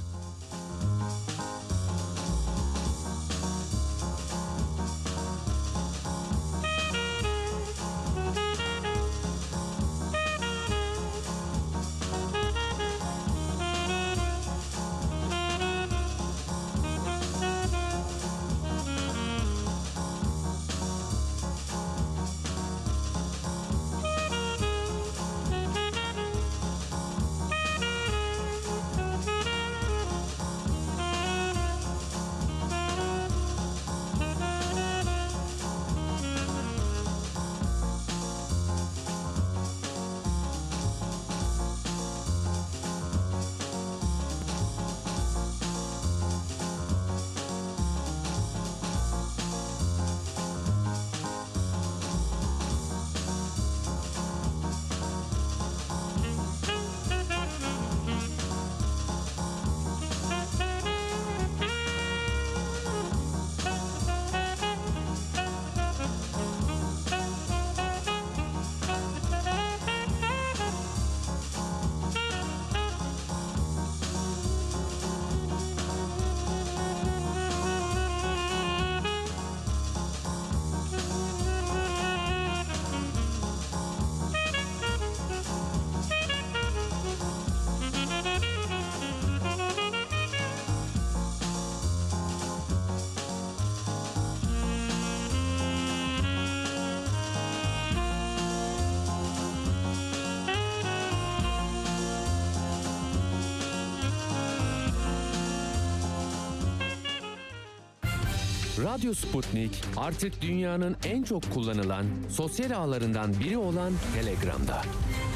[109.09, 114.81] Radyo Sputnik artık dünyanın en çok kullanılan sosyal ağlarından biri olan Telegram'da.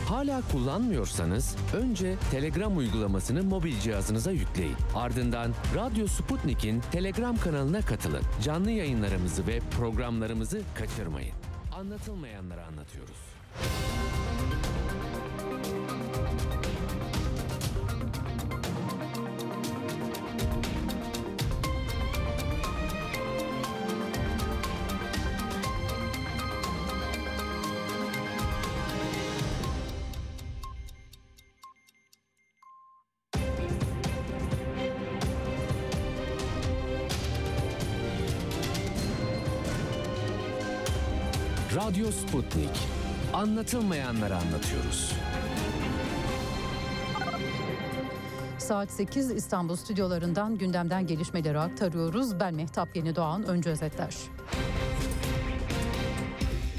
[0.07, 4.75] Hala kullanmıyorsanız önce Telegram uygulamasını mobil cihazınıza yükleyin.
[4.95, 8.23] Ardından Radyo Sputnik'in Telegram kanalına katılın.
[8.43, 11.35] Canlı yayınlarımızı ve programlarımızı kaçırmayın.
[11.75, 13.17] Anlatılmayanları anlatıyoruz.
[42.33, 42.69] Sputnik.
[43.33, 45.13] Anlatılmayanları anlatıyoruz.
[48.57, 52.39] Saat 8 İstanbul stüdyolarından gündemden gelişmeleri aktarıyoruz.
[52.39, 53.43] Ben Mehtap Yeni Doğan.
[53.43, 54.15] Önce özetler.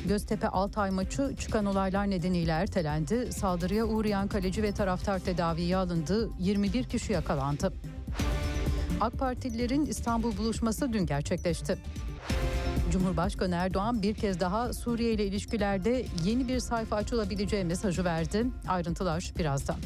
[0.05, 3.33] Göztepe Altay maçı çıkan olaylar nedeniyle ertelendi.
[3.33, 6.31] Saldırıya uğrayan kaleci ve taraftar tedaviye alındı.
[6.39, 7.73] 21 kişi yakalandı.
[9.01, 11.79] AK Partililerin İstanbul buluşması dün gerçekleşti.
[12.95, 18.47] Cumhurbaşkanı Erdoğan bir kez daha Suriye ile ilişkilerde yeni bir sayfa açılabileceği mesajı verdi.
[18.69, 19.77] Ayrıntılar birazdan.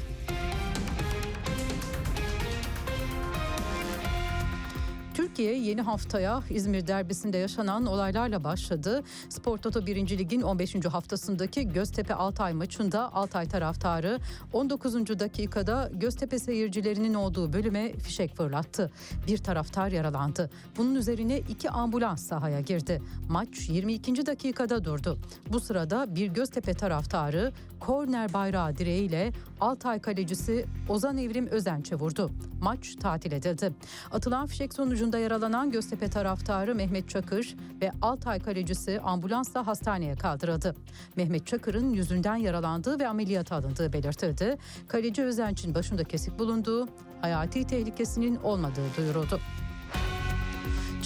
[5.39, 9.03] Türkiye yeni haftaya İzmir derbisinde yaşanan olaylarla başladı.
[9.28, 10.18] Spor Toto 1.
[10.18, 10.74] Lig'in 15.
[10.84, 14.18] haftasındaki Göztepe Altay maçında Altay taraftarı
[14.53, 14.95] 19.
[14.95, 18.91] dakikada Göztepe seyircilerinin olduğu bölüme fişek fırlattı.
[19.26, 20.51] Bir taraftar yaralandı.
[20.76, 23.03] Bunun üzerine iki ambulans sahaya girdi.
[23.28, 24.26] Maç 22.
[24.26, 25.18] dakikada durdu.
[25.53, 32.31] Bu sırada bir Göztepe taraftarı korner bayrağı direğiyle Altay kalecisi Ozan Evrim Özenç'e vurdu.
[32.61, 33.72] Maç tatil edildi.
[34.12, 40.74] Atılan fişek sonucunda yaralanan Göztepe taraftarı Mehmet Çakır ve Altay kalecisi ambulansla hastaneye kaldırıldı.
[41.16, 44.59] Mehmet Çakır'ın yüzünden yaralandığı ve ameliyata alındığı belirtildi.
[44.89, 46.89] Kaleci Özenç'in başında kesik bulunduğu,
[47.20, 49.41] hayati tehlikesinin olmadığı duyuruldu.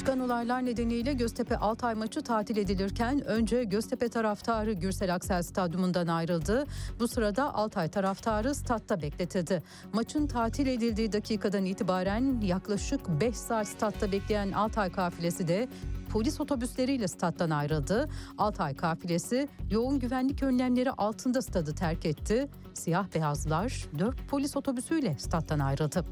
[0.03, 6.65] Çıkan olaylar nedeniyle Göztepe Altay maçı tatil edilirken önce Göztepe taraftarı Gürsel Aksel Stadyumundan ayrıldı.
[7.01, 9.63] Bu sırada Altay taraftarı statta bekletildi.
[9.93, 15.69] Maçın tatil edildiği dakikadan itibaren yaklaşık 5 saat statta bekleyen Altay kafilesi de
[16.11, 18.09] polis otobüsleriyle stat'tan ayrıldı.
[18.39, 22.49] Altay kafilesi yoğun güvenlik önlemleri altında stadı terk etti.
[22.75, 26.05] Siyah beyazlar 4 polis otobüsüyle stat'tan ayrıldı.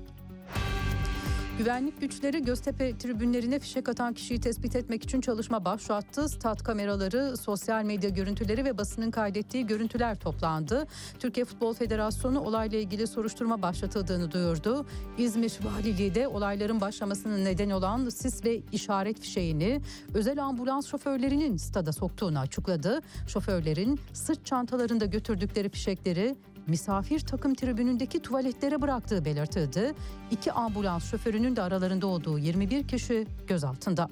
[1.61, 6.29] Güvenlik güçleri Göztepe tribünlerine fişek atan kişiyi tespit etmek için çalışma başlattı.
[6.29, 10.87] Stat kameraları, sosyal medya görüntüleri ve basının kaydettiği görüntüler toplandı.
[11.19, 14.87] Türkiye Futbol Federasyonu olayla ilgili soruşturma başlatıldığını duyurdu.
[15.19, 19.81] İzmir Valiliği de olayların başlamasının neden olan sis ve işaret fişeğini
[20.15, 23.01] özel ambulans şoförlerinin stada soktuğunu açıkladı.
[23.29, 26.37] Şoförlerin sırt çantalarında götürdükleri fişekleri
[26.71, 29.95] misafir takım tribünündeki tuvaletlere bıraktığı belirtildi.
[30.31, 34.09] İki ambulans şoförünün de aralarında olduğu 21 kişi gözaltında.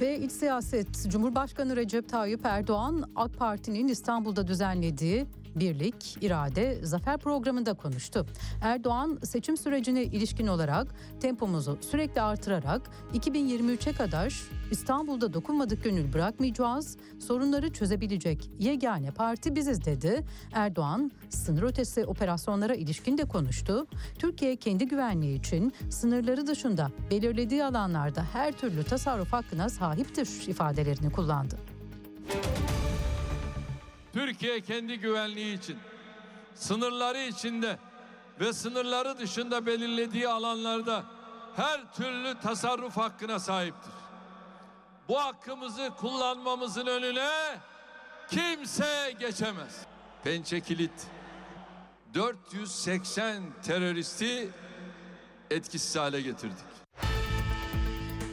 [0.00, 5.26] Ve iç siyaset Cumhurbaşkanı Recep Tayyip Erdoğan AK Parti'nin İstanbul'da düzenlediği
[5.56, 8.26] Birlik, irade, zafer programında konuştu.
[8.62, 14.34] Erdoğan seçim sürecine ilişkin olarak tempomuzu sürekli artırarak 2023'e kadar
[14.70, 20.24] İstanbul'da dokunmadık gönül bırakmayacağız, sorunları çözebilecek yegane parti biziz dedi.
[20.52, 23.86] Erdoğan sınır ötesi operasyonlara ilişkin de konuştu.
[24.18, 31.56] Türkiye kendi güvenliği için sınırları dışında belirlediği alanlarda her türlü tasarruf hakkına sahiptir ifadelerini kullandı.
[34.12, 35.78] Türkiye kendi güvenliği için
[36.54, 37.78] sınırları içinde
[38.40, 41.04] ve sınırları dışında belirlediği alanlarda
[41.56, 43.92] her türlü tasarruf hakkına sahiptir.
[45.08, 47.58] Bu hakkımızı kullanmamızın önüne
[48.30, 49.86] kimse geçemez.
[50.24, 51.06] Pençe kilit
[52.14, 54.50] 480 teröristi
[55.50, 56.69] etkisiz hale getirdik.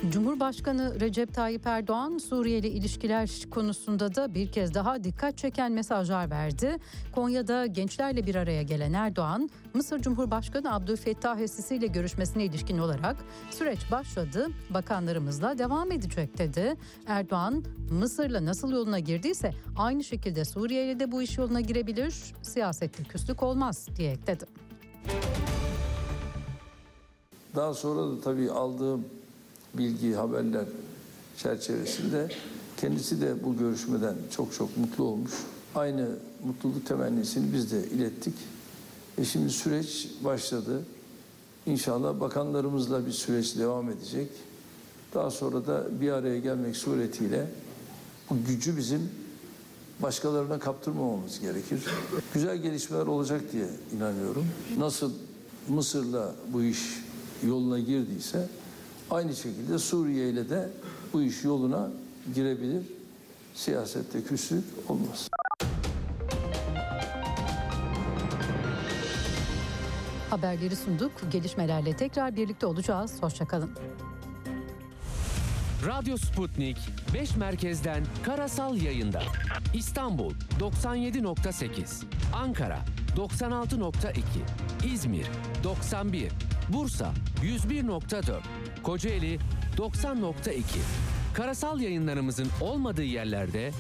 [0.10, 6.78] Cumhurbaşkanı Recep Tayyip Erdoğan Suriyeli ilişkiler konusunda da bir kez daha dikkat çeken mesajlar verdi.
[7.16, 13.16] Konya'da gençlerle bir araya gelen Erdoğan, Mısır Cumhurbaşkanı Abdülfettah el ile görüşmesine ilişkin olarak
[13.52, 16.76] süreç başladı, bakanlarımızla devam edecek dedi.
[17.08, 23.44] Erdoğan, Mısır'la nasıl yoluna girdiyse aynı şekilde Suriye de bu iş yoluna girebilir, siyasette küslük
[23.44, 24.46] olmaz diye ekledi.
[27.56, 29.06] Daha sonra da tabii aldığım
[29.74, 30.66] bilgi, haberler
[31.38, 32.30] çerçevesinde
[32.78, 35.32] kendisi de bu görüşmeden çok çok mutlu olmuş.
[35.76, 36.08] Aynı
[36.46, 38.34] mutluluk temennisini biz de ilettik.
[39.18, 40.84] E şimdi süreç başladı.
[41.66, 44.30] İnşallah bakanlarımızla bir süreç devam edecek.
[45.14, 47.48] Daha sonra da bir araya gelmek suretiyle
[48.30, 49.10] bu gücü bizim
[50.00, 51.80] başkalarına kaptırmamamız gerekir.
[52.34, 54.46] Güzel gelişmeler olacak diye inanıyorum.
[54.78, 55.12] Nasıl
[55.70, 56.80] Mısır'la bu iş
[57.48, 58.50] yoluna girdiyse
[59.12, 60.70] Aynı şekilde Suriye ile de
[61.14, 61.90] bu iş yoluna
[62.36, 62.84] girebilir.
[63.56, 65.30] Siyasette küslük olmaz.
[70.30, 71.12] Haberleri sunduk.
[71.32, 73.14] Gelişmelerle tekrar birlikte olacağız.
[73.22, 73.70] Hoşçakalın.
[75.86, 76.78] Radyo Sputnik
[77.14, 79.24] 5 merkezden karasal yayında.
[79.74, 82.04] İstanbul 97.8,
[82.34, 82.80] Ankara
[83.18, 84.22] 96.2,
[84.94, 85.28] İzmir
[85.64, 86.32] 91,
[86.70, 87.14] Bursa
[87.44, 88.40] 101.4,
[88.84, 89.40] Kocaeli
[89.78, 90.62] 90.2.
[91.34, 93.72] Karasal yayınlarımızın olmadığı yerlerde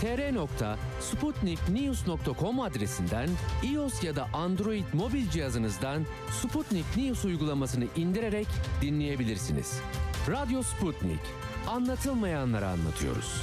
[0.00, 3.28] tr.sputniknews.com adresinden
[3.72, 6.06] iOS ya da Android mobil cihazınızdan
[6.42, 8.46] Sputnik News uygulamasını indirerek
[8.82, 9.80] dinleyebilirsiniz.
[10.28, 11.20] Radyo Sputnik.
[11.66, 13.42] Anlatılmayanları anlatıyoruz.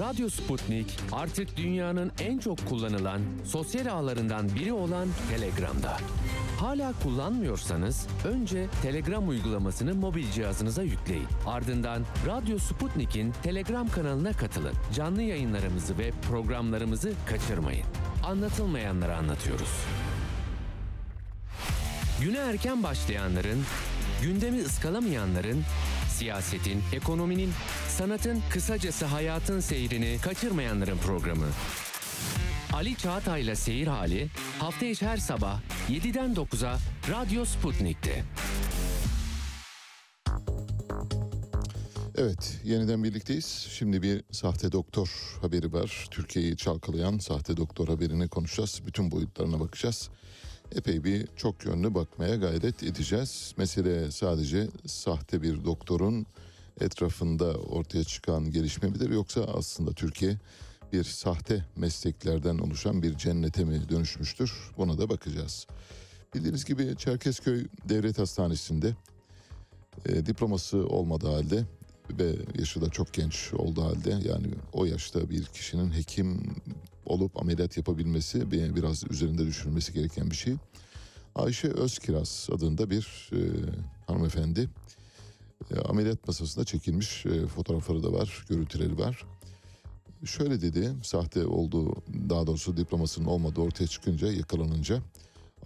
[0.00, 5.96] Radyo Sputnik artık dünyanın en çok kullanılan sosyal ağlarından biri olan Telegram'da.
[6.60, 11.26] Hala kullanmıyorsanız önce Telegram uygulamasını mobil cihazınıza yükleyin.
[11.46, 14.74] Ardından Radyo Sputnik'in Telegram kanalına katılın.
[14.94, 17.86] Canlı yayınlarımızı ve programlarımızı kaçırmayın.
[18.24, 19.70] Anlatılmayanları anlatıyoruz.
[22.20, 23.64] Güne erken başlayanların,
[24.22, 25.64] gündemi ıskalamayanların,
[26.16, 27.50] siyasetin, ekonominin,
[27.88, 31.46] sanatın, kısacası hayatın seyrini kaçırmayanların programı.
[32.72, 36.78] Ali Çağatay'la Seyir Hali hafta içi her sabah 7'den 9'a
[37.10, 38.24] Radyo Sputnik'te.
[42.18, 43.66] Evet, yeniden birlikteyiz.
[43.70, 45.08] Şimdi bir sahte doktor
[45.40, 46.06] haberi var.
[46.10, 48.80] Türkiye'yi çalkalayan sahte doktor haberini konuşacağız.
[48.86, 50.10] Bütün boyutlarına bakacağız.
[50.74, 53.54] Epey bir çok yönlü bakmaya gayret edeceğiz.
[53.56, 56.26] Mesele sadece sahte bir doktorun
[56.80, 60.36] etrafında ortaya çıkan gelişme midir yoksa aslında Türkiye
[60.92, 64.52] bir sahte mesleklerden oluşan bir cennete mi dönüşmüştür?
[64.78, 65.66] Buna da bakacağız.
[66.34, 68.94] Bildiğiniz gibi Çerkezköy Devlet Hastanesi'nde
[70.06, 71.64] e, diploması olmadığı halde
[72.18, 76.56] ve yaşı da çok genç olduğu halde yani o yaşta bir kişinin hekim
[77.06, 80.54] olup ameliyat yapabilmesi bir- biraz üzerinde düşünülmesi gereken bir şey.
[81.34, 83.38] Ayşe Özkiraz adında bir e,
[84.06, 84.68] hanımefendi
[85.70, 89.24] e, ameliyat masasında çekilmiş e, fotoğrafları da var, görüntüleri var.
[90.24, 91.94] Şöyle dedi, sahte olduğu,
[92.28, 95.02] daha doğrusu diplomasının olmadığı ortaya çıkınca, yakalanınca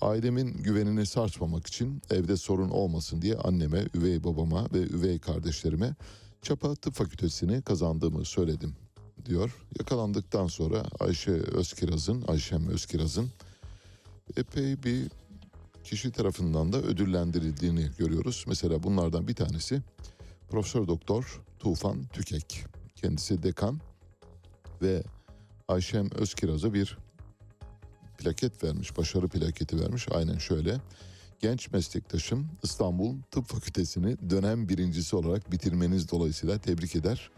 [0.01, 5.95] ailemin güvenini sarsmamak için evde sorun olmasın diye anneme, üvey babama ve üvey kardeşlerime
[6.43, 8.77] Çapa Tıp Fakültesini kazandığımı söyledim
[9.25, 9.67] diyor.
[9.79, 13.31] Yakalandıktan sonra Ayşe Özkiraz'ın, Ayşem Özkiraz'ın
[14.37, 15.11] epey bir
[15.85, 18.45] kişi tarafından da ödüllendirildiğini görüyoruz.
[18.49, 19.83] Mesela bunlardan bir tanesi
[20.51, 22.65] Profesör Doktor Tufan Tükek.
[22.97, 23.81] Kendisi dekan
[24.83, 25.03] ve
[25.69, 26.99] Ayşem Özkiraz'a bir
[28.19, 30.09] plaket vermiş, başarı plaketi vermiş.
[30.11, 30.81] Aynen şöyle.
[31.41, 37.31] Genç meslektaşım İstanbul Tıp Fakültesini dönem birincisi olarak bitirmeniz dolayısıyla tebrik eder.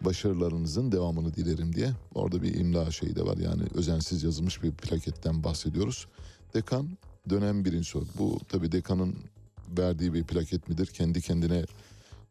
[0.00, 1.92] Başarılarınızın devamını dilerim diye.
[2.14, 6.06] Orada bir imla şeyi de var yani özensiz yazılmış bir plaketten bahsediyoruz.
[6.54, 6.88] Dekan
[7.30, 7.98] dönem birincisi.
[8.18, 9.16] Bu tabii dekanın
[9.78, 10.86] verdiği bir plaket midir?
[10.86, 11.64] Kendi kendine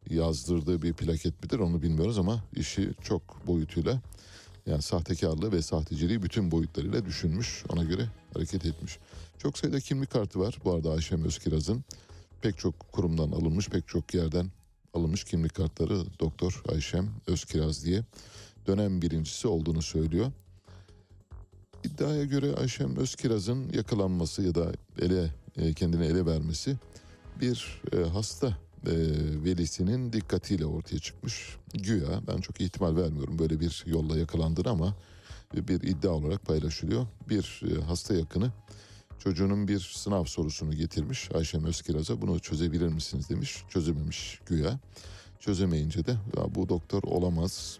[0.09, 1.59] yazdırdığı bir plaket midir?
[1.59, 4.01] Onu bilmiyoruz ama işi çok boyutuyla
[4.65, 7.63] yani sahtekarlığı ve sahteciliği bütün boyutlarıyla düşünmüş.
[7.69, 8.99] Ona göre hareket etmiş.
[9.37, 10.59] Çok sayıda kimlik kartı var.
[10.65, 11.83] Bu arada Ayşem Özkiraz'ın
[12.41, 14.51] pek çok kurumdan alınmış, pek çok yerden
[14.93, 18.03] alınmış kimlik kartları Doktor Ayşem Özkiraz diye
[18.67, 20.31] dönem birincisi olduğunu söylüyor.
[21.83, 24.71] İddiaya göre Ayşem Özkiraz'ın yakalanması ya da
[25.01, 26.75] ele e, kendini ele vermesi
[27.41, 28.93] bir e, hasta e,
[29.45, 31.57] velisinin dikkatiyle ortaya çıkmış.
[31.73, 34.95] Güya ben çok ihtimal vermiyorum böyle bir yolla yakalandığını ama
[35.53, 37.07] bir iddia olarak paylaşılıyor.
[37.29, 38.51] Bir hasta yakını
[39.23, 43.63] çocuğunun bir sınav sorusunu getirmiş Ayşem Özkiraz'a bunu çözebilir misiniz demiş.
[43.69, 44.79] Çözememiş güya.
[45.39, 47.79] Çözemeyince de ya bu doktor olamaz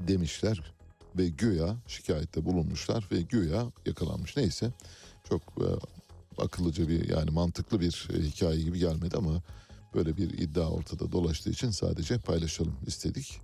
[0.00, 0.74] demişler
[1.18, 4.36] ve güya şikayette bulunmuşlar ve güya yakalanmış.
[4.36, 4.72] Neyse
[5.28, 5.66] çok e,
[6.42, 9.42] akıllıca bir yani mantıklı bir e, hikaye gibi gelmedi ama
[9.94, 13.40] böyle bir iddia ortada dolaştığı için sadece paylaşalım istedik.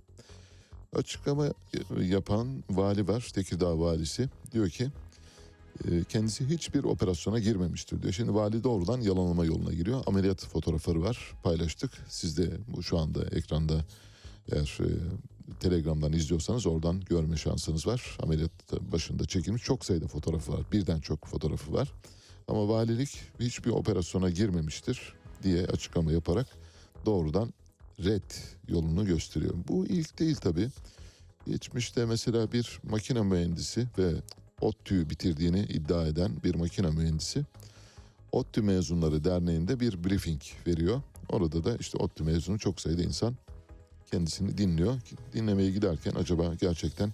[0.95, 1.47] Açıklama
[2.01, 4.29] yapan vali var, Tekirdağ valisi.
[4.51, 4.91] Diyor ki e,
[6.09, 8.13] kendisi hiçbir operasyona girmemiştir diyor.
[8.13, 10.03] Şimdi vali doğrudan yalanlama yoluna giriyor.
[10.07, 11.91] Ameliyat fotoğrafları var, paylaştık.
[12.09, 13.85] Siz de bu şu anda ekranda
[14.51, 14.89] eğer e,
[15.59, 18.17] Telegram'dan izliyorsanız oradan görme şansınız var.
[18.23, 18.51] Ameliyat
[18.91, 20.61] başında çekilmiş çok sayıda fotoğrafı var.
[20.71, 21.93] Birden çok fotoğrafı var.
[22.47, 25.13] Ama valilik hiçbir operasyona girmemiştir
[25.43, 26.47] diye açıklama yaparak
[27.05, 27.53] doğrudan
[28.03, 28.31] red
[28.67, 29.53] yolunu gösteriyor.
[29.67, 30.69] Bu ilk değil tabii.
[31.47, 34.13] Geçmişte mesela bir makine mühendisi ve
[34.61, 37.45] ODTÜ'yü bitirdiğini iddia eden bir makine mühendisi
[38.31, 41.01] ODTÜ mezunları derneğinde bir briefing veriyor.
[41.29, 43.35] Orada da işte ODTÜ mezunu çok sayıda insan
[44.11, 45.01] kendisini dinliyor.
[45.33, 47.11] Dinlemeye giderken acaba gerçekten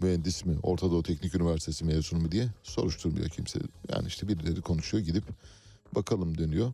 [0.00, 3.58] mühendis mi, Orta Doğu Teknik Üniversitesi mezunu mu diye soruşturmuyor kimse.
[3.92, 5.24] Yani işte birileri konuşuyor gidip
[5.94, 6.72] bakalım dönüyor.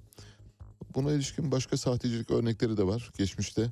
[0.95, 3.11] Buna ilişkin başka sahtecilik örnekleri de var.
[3.19, 3.71] Geçmişte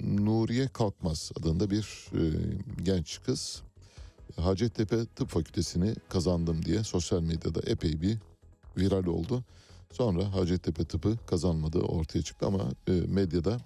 [0.00, 2.20] Nuriye Kalkmaz adında bir e,
[2.82, 3.62] genç kız
[4.36, 8.18] Hacettepe Tıp Fakültesini kazandım diye sosyal medyada epey bir
[8.78, 9.44] viral oldu.
[9.92, 13.60] Sonra Hacettepe Tıp'ı kazanmadığı ortaya çıktı ama e, medyada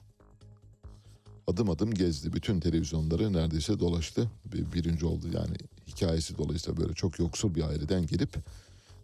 [1.46, 2.32] adım adım gezdi.
[2.32, 4.30] Bütün televizyonları neredeyse dolaştı.
[4.44, 5.56] Bir, birinci oldu yani
[5.86, 8.36] hikayesi dolayısıyla böyle çok yoksul bir aileden gelip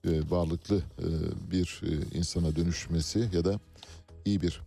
[0.04, 1.06] e, varlıklı e,
[1.50, 1.80] bir
[2.14, 3.60] insana dönüşmesi ya da
[4.24, 4.60] iyi bir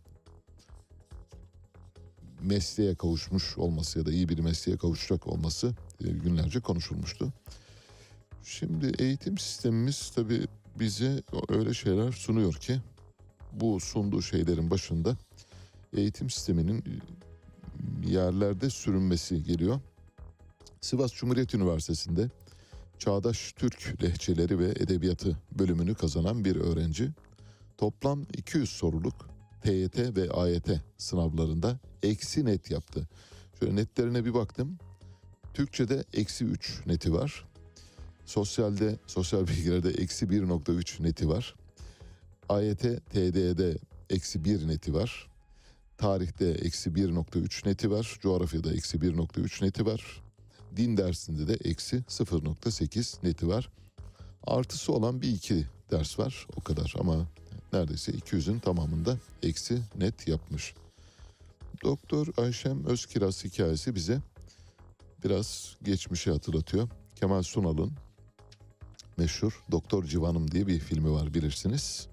[2.42, 7.34] mesleğe kavuşmuş olması ya da iyi bir mesleğe kavuşacak olması günlerce konuşulmuştu.
[8.44, 10.48] Şimdi eğitim sistemimiz tabii
[10.80, 12.82] bize öyle şeyler sunuyor ki
[13.54, 15.18] bu sunduğu şeylerin başında
[15.98, 16.84] eğitim sisteminin
[18.06, 19.80] yerlerde sürünmesi geliyor.
[20.82, 22.30] Sivas Cumhuriyet Üniversitesi'nde
[23.00, 27.12] Çağdaş Türk Lehçeleri ve Edebiyatı bölümünü kazanan bir öğrenci
[27.78, 29.30] toplam 200 soruluk
[29.62, 33.08] TYT ve AYT sınavlarında eksi net yaptı.
[33.60, 34.78] Şöyle netlerine bir baktım.
[35.54, 37.46] Türkçe'de eksi 3 neti var.
[38.26, 41.56] Sosyalde, sosyal bilgilerde eksi 1.3 neti var.
[42.50, 43.78] AYT, TD'de
[44.10, 45.30] eksi 1 neti var.
[45.98, 48.20] Tarihte eksi 1.3 neti var.
[48.22, 50.22] Coğrafyada eksi 1.3 neti var.
[50.78, 53.70] Din dersinde de eksi 0.8 neti var.
[54.48, 57.28] Artısı olan bir iki ders var o kadar ama
[57.74, 60.74] neredeyse 200'ün tamamında eksi net yapmış.
[61.84, 64.22] Doktor Ayşem Özkiraz hikayesi bize
[65.24, 66.90] biraz geçmişi hatırlatıyor.
[67.16, 67.92] Kemal Sunal'ın
[69.18, 72.08] meşhur Doktor Civanım diye bir filmi var bilirsiniz.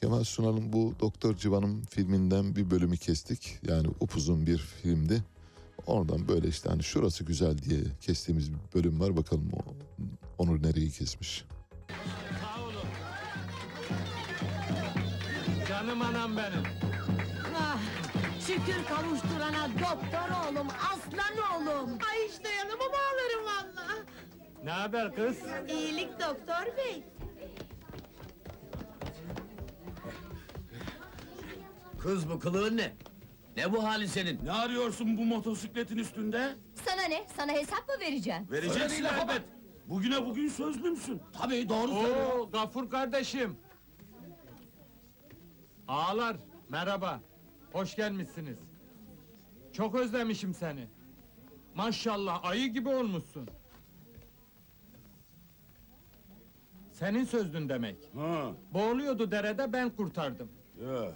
[0.00, 3.58] Kemal Sunal'ın bu Doktor Civanım filminden bir bölümü kestik.
[3.68, 5.24] Yani upuzun bir filmdi.
[5.86, 9.16] Oradan böyle işte hani şurası güzel diye kestiğimiz bir bölüm var.
[9.16, 9.74] Bakalım o,
[10.38, 11.44] onu nereyi kesmiş.
[15.68, 16.89] Canım anam benim.
[18.50, 21.90] Şükür kavuşturana doktor oğlum, aslan oğlum.
[22.10, 23.86] Ay hiç dayanamam ağlarım valla.
[24.64, 25.38] Ne haber kız?
[25.68, 27.04] İyilik doktor bey.
[31.98, 32.92] Kız bu kılığın ne?
[33.56, 34.44] Ne bu hali senin?
[34.44, 36.54] Ne arıyorsun bu motosikletin üstünde?
[36.84, 37.26] Sana ne?
[37.36, 38.46] Sana hesap mı vereceğim?
[38.50, 39.42] Vereceksin elbet.
[39.86, 41.22] Bugüne bugün sözlü müsün?
[41.40, 42.38] Tabii doğru söylüyor.
[42.38, 43.56] Oo, Gafur kardeşim.
[45.88, 46.36] Ağalar,
[46.68, 47.20] merhaba.
[47.72, 48.58] Hoş gelmişsiniz.
[49.72, 50.86] Çok özlemişim seni.
[51.74, 53.48] Maşallah ayı gibi olmuşsun.
[56.92, 57.96] Senin sözdün demek.
[58.14, 60.48] Ha, Boğuluyordu derede ben kurtardım.
[60.82, 61.12] ya.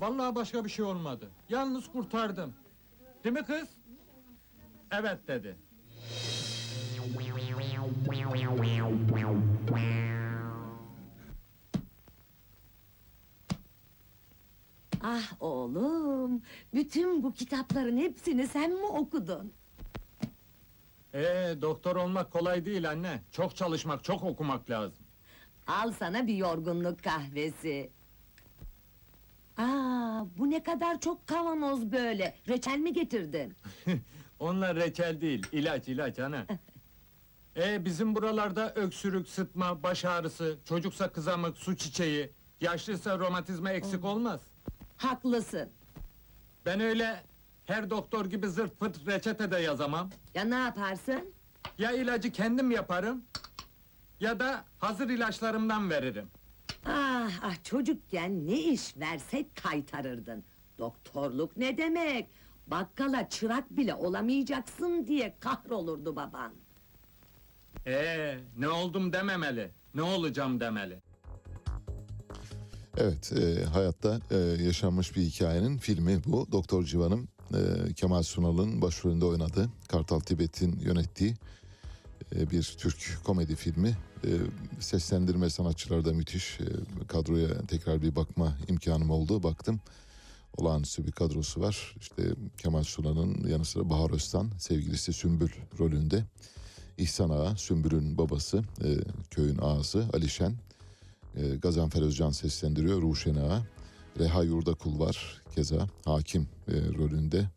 [0.00, 1.28] Vallahi başka bir şey olmadı.
[1.48, 2.54] Yalnız kurtardım.
[3.24, 3.68] Değil mi kız?
[4.92, 5.56] Evet dedi.
[15.04, 16.42] Ah oğlum,
[16.74, 19.52] bütün bu kitapların hepsini sen mi okudun?
[21.14, 23.22] Ee, doktor olmak kolay değil anne.
[23.30, 25.04] Çok çalışmak, çok okumak lazım.
[25.66, 27.90] Al sana bir yorgunluk kahvesi.
[29.56, 32.34] Aa, bu ne kadar çok kavanoz böyle.
[32.48, 33.54] Reçel mi getirdin?
[34.38, 36.46] Onlar reçel değil, ilaç ilaç ana.
[37.56, 42.30] Ee, bizim buralarda öksürük, sıtma, baş ağrısı, çocuksa kızamık, su çiçeği,
[42.60, 44.40] yaşlıysa romatizma eksik olmaz.
[45.00, 45.68] Haklısın.
[46.66, 47.24] Ben öyle
[47.64, 50.10] her doktor gibi zırt pırt reçete de yazamam.
[50.34, 51.32] Ya ne yaparsın?
[51.78, 53.24] Ya ilacı kendim yaparım,
[54.20, 56.28] ya da hazır ilaçlarımdan veririm.
[56.86, 60.44] Ah ah çocukken ne iş versek kaytarırdın.
[60.78, 62.30] Doktorluk ne demek?
[62.66, 66.52] Bakkala çırak bile olamayacaksın diye kahrolurdu baban.
[67.86, 70.98] Ee, ne oldum dememeli, ne olacağım demeli.
[72.96, 76.52] Evet, e, hayatta e, yaşanmış bir hikayenin filmi bu.
[76.52, 81.34] Doktor Civan'ım e, Kemal Sunal'ın başrolünde oynadığı, Kartal Tibet'in yönettiği
[82.36, 83.96] e, bir Türk komedi filmi.
[84.24, 84.30] E,
[84.80, 86.60] seslendirme sanatçıları da müthiş.
[86.60, 86.66] E,
[87.08, 89.42] kadroya tekrar bir bakma imkanım oldu.
[89.42, 89.80] Baktım.
[90.56, 91.94] Olağanüstü bir kadrosu var.
[92.00, 92.22] İşte
[92.58, 96.24] Kemal Sunal'ın yanı sıra Bahar Öztan, sevgilisi Sümbül rolünde.
[96.98, 98.88] İhsan Ağa, Sümbül'ün babası, e,
[99.30, 100.54] köyün ağası Alişen.
[101.36, 103.62] E, Gazanfer Özcan seslendiriyor, Ruşen Ağa.
[104.18, 107.48] Reha Yurdakul var, keza hakim e, rolünde.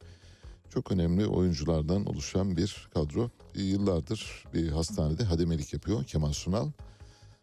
[0.70, 3.30] Çok önemli oyunculardan oluşan bir kadro.
[3.56, 6.72] E, Yıllardır bir hastanede hademelik yapıyor Kemal Sunal.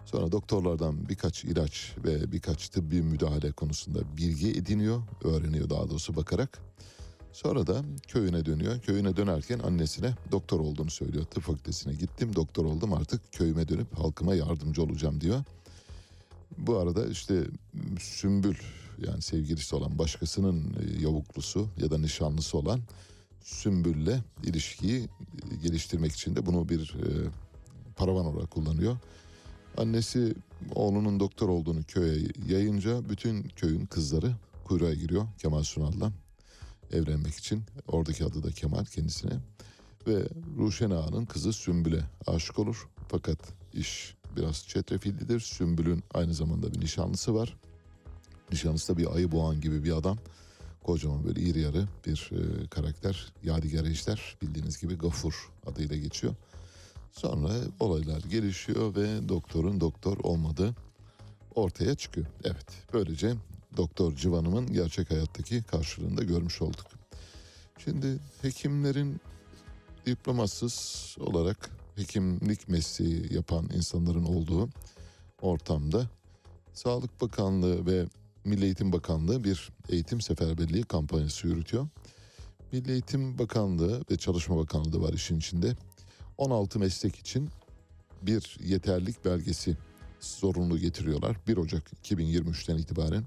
[0.04, 6.58] Sonra doktorlardan birkaç ilaç ve birkaç tıbbi müdahale konusunda bilgi ediniyor, öğreniyor daha doğrusu bakarak.
[7.32, 8.80] Sonra da köyüne dönüyor.
[8.80, 11.24] Köyüne dönerken annesine doktor olduğunu söylüyor.
[11.24, 15.44] Tıp fakültesine gittim, doktor oldum artık köyüme dönüp halkıma yardımcı olacağım diyor.
[16.58, 17.44] Bu arada işte
[18.00, 18.56] Sümbül
[19.06, 22.80] yani sevgilisi olan başkasının e, yavuklusu ya da nişanlısı olan
[23.42, 27.08] Sümbül'le ilişkiyi e, geliştirmek için de bunu bir e,
[27.96, 28.96] paravan olarak kullanıyor.
[29.76, 30.34] Annesi
[30.74, 34.34] oğlunun doktor olduğunu köye yayınca bütün köyün kızları
[34.64, 36.12] kuyruğa giriyor Kemal Sunal'la
[36.92, 37.62] evlenmek için.
[37.86, 39.32] Oradaki adı da Kemal kendisine.
[40.06, 40.28] Ve
[40.58, 42.88] Ruşen Ağa'nın kızı Sümbül'e aşık olur.
[43.08, 43.38] Fakat
[43.72, 45.40] iş biraz çetrefillidir.
[45.40, 47.56] Sümbül'ün aynı zamanda bir nişanlısı var.
[48.52, 50.18] Nişanlısı da bir ayı boğan gibi bir adam.
[50.84, 53.32] Kocaman böyle iri yarı bir e, karakter.
[53.42, 56.34] Yadigar Ejder bildiğiniz gibi Gafur adıyla geçiyor.
[57.12, 57.50] Sonra
[57.80, 60.74] olaylar gelişiyor ve doktorun doktor olmadığı
[61.54, 62.26] ortaya çıkıyor.
[62.44, 63.34] Evet böylece
[63.76, 66.86] Doktor Civan'ımın gerçek hayattaki karşılığını da görmüş olduk.
[67.78, 69.20] Şimdi hekimlerin
[70.06, 71.70] diplomasız olarak
[72.00, 74.68] hekimlik mesleği yapan insanların olduğu
[75.42, 76.10] ortamda
[76.74, 78.06] Sağlık Bakanlığı ve
[78.44, 81.88] Milli Eğitim Bakanlığı bir eğitim seferberliği kampanyası yürütüyor.
[82.72, 85.76] Milli Eğitim Bakanlığı ve Çalışma Bakanlığı da var işin içinde.
[86.38, 87.48] 16 meslek için
[88.22, 89.76] bir yeterlik belgesi
[90.20, 91.36] zorunlu getiriyorlar.
[91.48, 93.24] 1 Ocak 2023'ten itibaren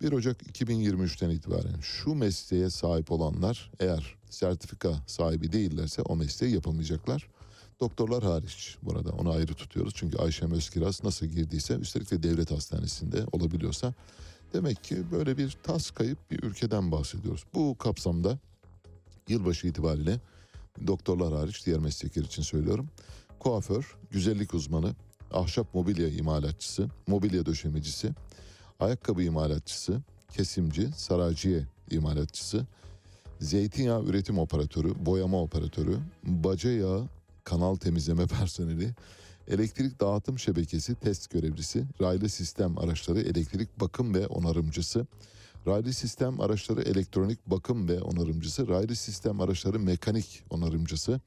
[0.00, 7.28] 1 Ocak 2023'ten itibaren şu mesleğe sahip olanlar eğer sertifika sahibi değillerse o mesleği yapamayacaklar.
[7.82, 9.94] Doktorlar hariç burada onu ayrı tutuyoruz.
[9.96, 13.94] Çünkü Ayşem Özkiraz nasıl girdiyse üstelik de devlet hastanesinde olabiliyorsa
[14.52, 17.44] demek ki böyle bir tas kayıp bir ülkeden bahsediyoruz.
[17.54, 18.38] Bu kapsamda
[19.28, 20.20] yılbaşı itibariyle
[20.86, 22.88] doktorlar hariç diğer meslekler için söylüyorum.
[23.38, 24.94] Kuaför, güzellik uzmanı,
[25.32, 28.12] ahşap mobilya imalatçısı, mobilya döşemecisi,
[28.80, 30.00] ayakkabı imalatçısı,
[30.32, 32.66] kesimci, sarayciye imalatçısı,
[33.40, 37.08] zeytinyağı üretim operatörü, boyama operatörü, baca yağı
[37.44, 38.94] kanal temizleme personeli,
[39.48, 45.06] elektrik dağıtım şebekesi test görevlisi, raylı sistem araçları elektrik bakım ve onarımcısı,
[45.66, 51.20] raylı sistem araçları elektronik bakım ve onarımcısı, raylı sistem araçları mekanik onarımcısı,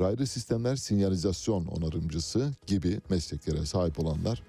[0.00, 4.42] raylı sistemler sinyalizasyon onarımcısı gibi mesleklere sahip olanlar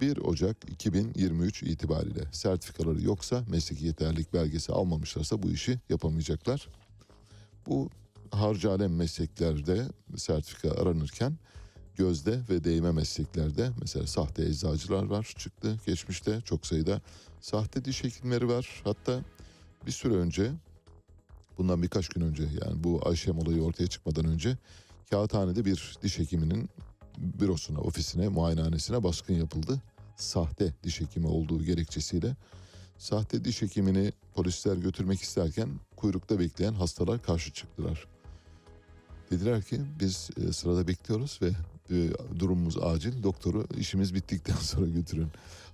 [0.00, 6.68] 1 Ocak 2023 itibariyle sertifikaları yoksa mesleki yeterlilik belgesi almamışlarsa bu işi yapamayacaklar.
[7.66, 7.88] Bu
[8.40, 11.38] harcı alem mesleklerde sertifika aranırken
[11.96, 17.00] gözde ve değme mesleklerde mesela sahte eczacılar var çıktı geçmişte çok sayıda
[17.40, 19.20] sahte diş hekimleri var hatta
[19.86, 20.52] bir süre önce
[21.58, 24.58] bundan birkaç gün önce yani bu Ayşem olayı ortaya çıkmadan önce
[25.10, 26.68] Kağıthane'de bir diş hekiminin
[27.18, 29.82] bürosuna, ofisine, muayenehanesine baskın yapıldı.
[30.16, 32.36] Sahte diş hekimi olduğu gerekçesiyle
[32.98, 38.13] sahte diş hekimini polisler götürmek isterken kuyrukta bekleyen hastalar karşı çıktılar.
[39.34, 41.50] Dediler ki biz e, sırada bekliyoruz ve
[41.90, 43.22] e, durumumuz acil.
[43.22, 45.28] Doktoru işimiz bittikten sonra götürün.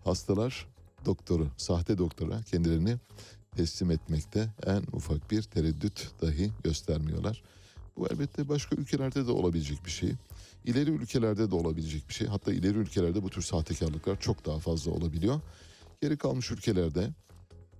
[0.04, 0.66] Hastalar
[1.06, 2.96] doktoru, sahte doktora kendilerini
[3.56, 7.42] teslim etmekte en ufak bir tereddüt dahi göstermiyorlar.
[7.96, 10.12] Bu elbette başka ülkelerde de olabilecek bir şey.
[10.64, 12.26] İleri ülkelerde de olabilecek bir şey.
[12.26, 15.40] Hatta ileri ülkelerde bu tür sahtekarlıklar çok daha fazla olabiliyor.
[16.00, 17.10] Geri kalmış ülkelerde,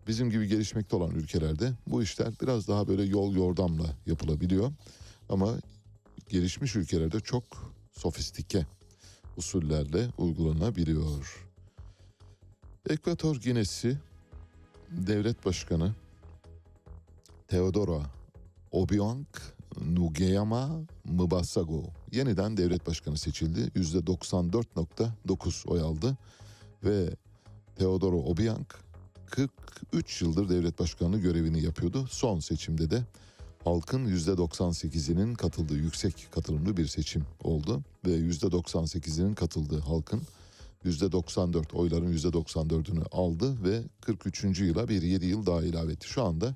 [0.06, 4.72] bizim gibi gelişmekte olan ülkelerde bu işler biraz daha böyle yol yordamla yapılabiliyor.
[5.30, 5.58] Ama
[6.28, 7.44] gelişmiş ülkelerde çok
[7.92, 8.66] sofistike
[9.36, 11.46] usullerle uygulanabiliyor.
[12.88, 13.98] Ekvator Ginesi
[14.90, 15.94] Devlet Başkanı
[17.48, 18.02] Teodoro
[18.70, 19.26] Obiang
[19.80, 23.60] Nugeyama Mbasago yeniden devlet başkanı seçildi.
[23.60, 26.16] %94.9 oy aldı
[26.84, 27.16] ve
[27.76, 28.66] Teodoro Obiang
[29.26, 32.06] 43 yıldır devlet başkanlığı görevini yapıyordu.
[32.10, 33.02] Son seçimde de
[33.64, 40.22] halkın %98'inin katıldığı yüksek katılımlı bir seçim oldu ve %98'inin katıldığı halkın
[40.84, 44.60] %94 oyların %94'ünü aldı ve 43.
[44.60, 46.08] yıla bir 7 yıl daha ilave etti.
[46.08, 46.54] Şu anda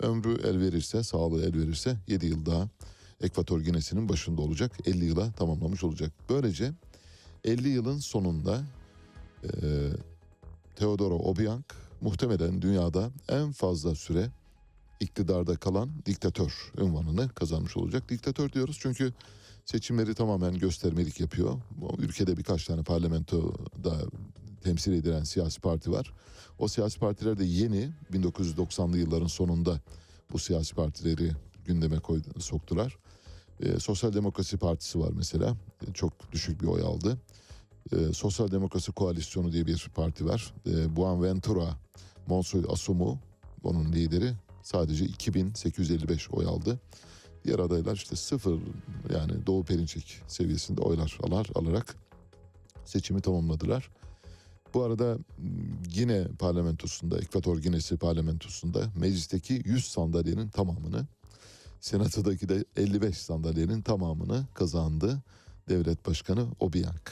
[0.00, 2.68] ömrü el verirse, sağlığı el verirse 7 yıl daha
[3.20, 4.72] Ekvator Ginesi'nin başında olacak.
[4.86, 6.12] 50 yıla tamamlamış olacak.
[6.28, 6.72] Böylece
[7.44, 8.62] 50 yılın sonunda
[9.44, 9.48] e,
[10.76, 11.64] Teodoro Obiang
[12.00, 14.30] muhtemelen dünyada en fazla süre
[15.00, 18.08] iktidarda kalan diktatör unvanını kazanmış olacak.
[18.08, 19.12] Diktatör diyoruz çünkü
[19.64, 21.60] seçimleri tamamen göstermelik yapıyor.
[21.98, 23.94] Ülkede birkaç tane parlamentoda
[24.62, 26.12] temsil edilen siyasi parti var.
[26.58, 29.80] O siyasi partiler de yeni 1990'lı yılların sonunda
[30.32, 31.32] bu siyasi partileri
[31.64, 32.98] gündeme koydu, soktular.
[33.60, 35.56] Ee, Sosyal Demokrasi Partisi var mesela.
[35.88, 37.18] Ee, çok düşük bir oy aldı.
[37.92, 40.54] Ee, Sosyal Demokrasi Koalisyonu diye bir parti var.
[40.66, 41.78] Ee, Buenaventura
[42.26, 43.18] Monsoy Asumu
[43.62, 44.32] onun lideri
[44.68, 46.80] sadece 2855 oy aldı.
[47.44, 48.60] Diğer adaylar işte sıfır
[49.14, 51.96] yani Doğu Perinçek seviyesinde oylar alar, alarak
[52.84, 53.90] seçimi tamamladılar.
[54.74, 55.18] Bu arada
[55.94, 61.06] yine parlamentosunda, Ekvator Ginesi parlamentosunda meclisteki 100 sandalyenin tamamını,
[61.80, 65.22] senatodaki de 55 sandalyenin tamamını kazandı
[65.68, 67.08] devlet başkanı Obiang.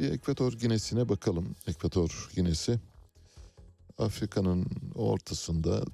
[0.00, 1.54] Bir Ekvator Ginesi'ne bakalım.
[1.66, 2.80] Ekvator Ginesi
[3.98, 5.84] Afrika'nın ortasında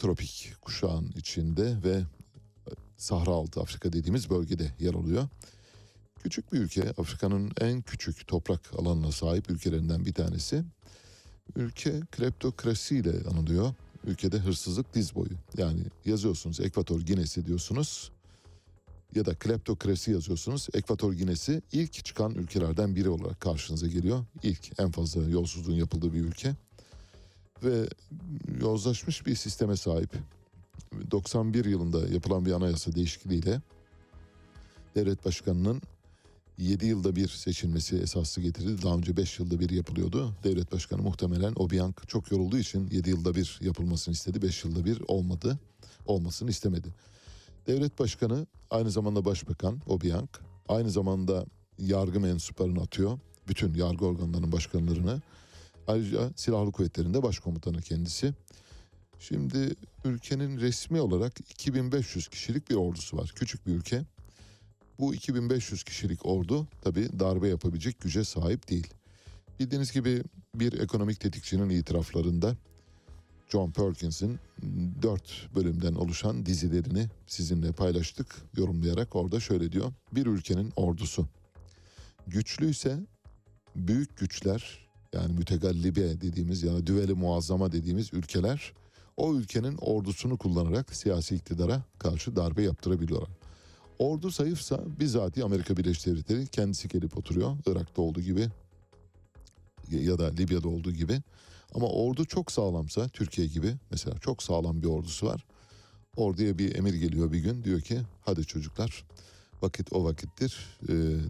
[0.00, 2.02] tropik kuşağın içinde ve
[2.96, 5.28] Sahra altı Afrika dediğimiz bölgede yer alıyor.
[6.22, 10.64] Küçük bir ülke, Afrika'nın en küçük toprak alanına sahip ülkelerinden bir tanesi.
[11.56, 13.74] Ülke kleptokrasi ile anılıyor.
[14.04, 15.32] Ülkede hırsızlık diz boyu.
[15.56, 18.10] Yani yazıyorsunuz Ekvator Ginesi diyorsunuz
[19.14, 20.68] ya da kleptokrasi yazıyorsunuz.
[20.74, 24.24] Ekvator Ginesi ilk çıkan ülkelerden biri olarak karşınıza geliyor.
[24.42, 26.54] İlk en fazla yolsuzluğun yapıldığı bir ülke.
[27.62, 27.88] Ve
[28.60, 30.10] yozlaşmış bir sisteme sahip.
[31.10, 33.60] 91 yılında yapılan bir anayasa değişikliğiyle
[34.94, 35.82] devlet başkanının
[36.58, 38.82] 7 yılda bir seçilmesi esaslı getirildi.
[38.82, 40.34] Daha önce 5 yılda bir yapılıyordu.
[40.44, 44.42] Devlet başkanı muhtemelen Obiang çok yorulduğu için 7 yılda bir yapılmasını istedi.
[44.42, 45.58] 5 yılda bir olmadı.
[46.06, 46.88] Olmasını istemedi.
[47.66, 50.28] Devlet başkanı aynı zamanda başbakan Obiang.
[50.68, 51.46] Aynı zamanda
[51.78, 53.18] yargı mensuplarını atıyor.
[53.48, 55.20] Bütün yargı organlarının başkanlarını
[55.86, 58.34] Ayrıca silahlı kuvvetlerinde başkomutanı kendisi.
[59.18, 59.74] Şimdi
[60.04, 63.32] ülkenin resmi olarak 2500 kişilik bir ordusu var.
[63.36, 64.02] Küçük bir ülke.
[64.98, 68.94] Bu 2500 kişilik ordu tabi darbe yapabilecek güce sahip değil.
[69.60, 70.22] Bildiğiniz gibi
[70.54, 72.56] bir ekonomik tetikçinin itiraflarında
[73.48, 74.38] John Perkins'in
[75.02, 79.92] dört bölümden oluşan dizilerini sizinle paylaştık yorumlayarak orada şöyle diyor.
[80.12, 81.26] Bir ülkenin ordusu
[82.26, 82.98] güçlüyse
[83.76, 88.72] büyük güçler yani mütegallibe dediğimiz yani düveli muazzama dediğimiz ülkeler
[89.16, 93.30] o ülkenin ordusunu kullanarak siyasi iktidara karşı darbe yaptırabiliyorlar.
[93.98, 97.56] Ordu zayıfsa bizatihi Amerika Birleşik Devletleri kendisi gelip oturuyor.
[97.66, 98.48] Irak'ta olduğu gibi
[99.90, 101.20] ya da Libya'da olduğu gibi.
[101.74, 105.46] Ama ordu çok sağlamsa Türkiye gibi mesela çok sağlam bir ordusu var.
[106.16, 109.04] Orduya bir emir geliyor bir gün diyor ki hadi çocuklar
[109.62, 110.78] vakit o vakittir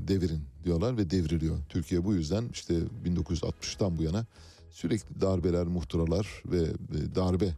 [0.09, 1.59] devirin diyorlar ve devriliyor.
[1.69, 2.75] Türkiye bu yüzden işte
[3.05, 4.27] 1960'tan bu yana
[4.71, 7.55] sürekli darbeler, muhtıralar ve e, darbe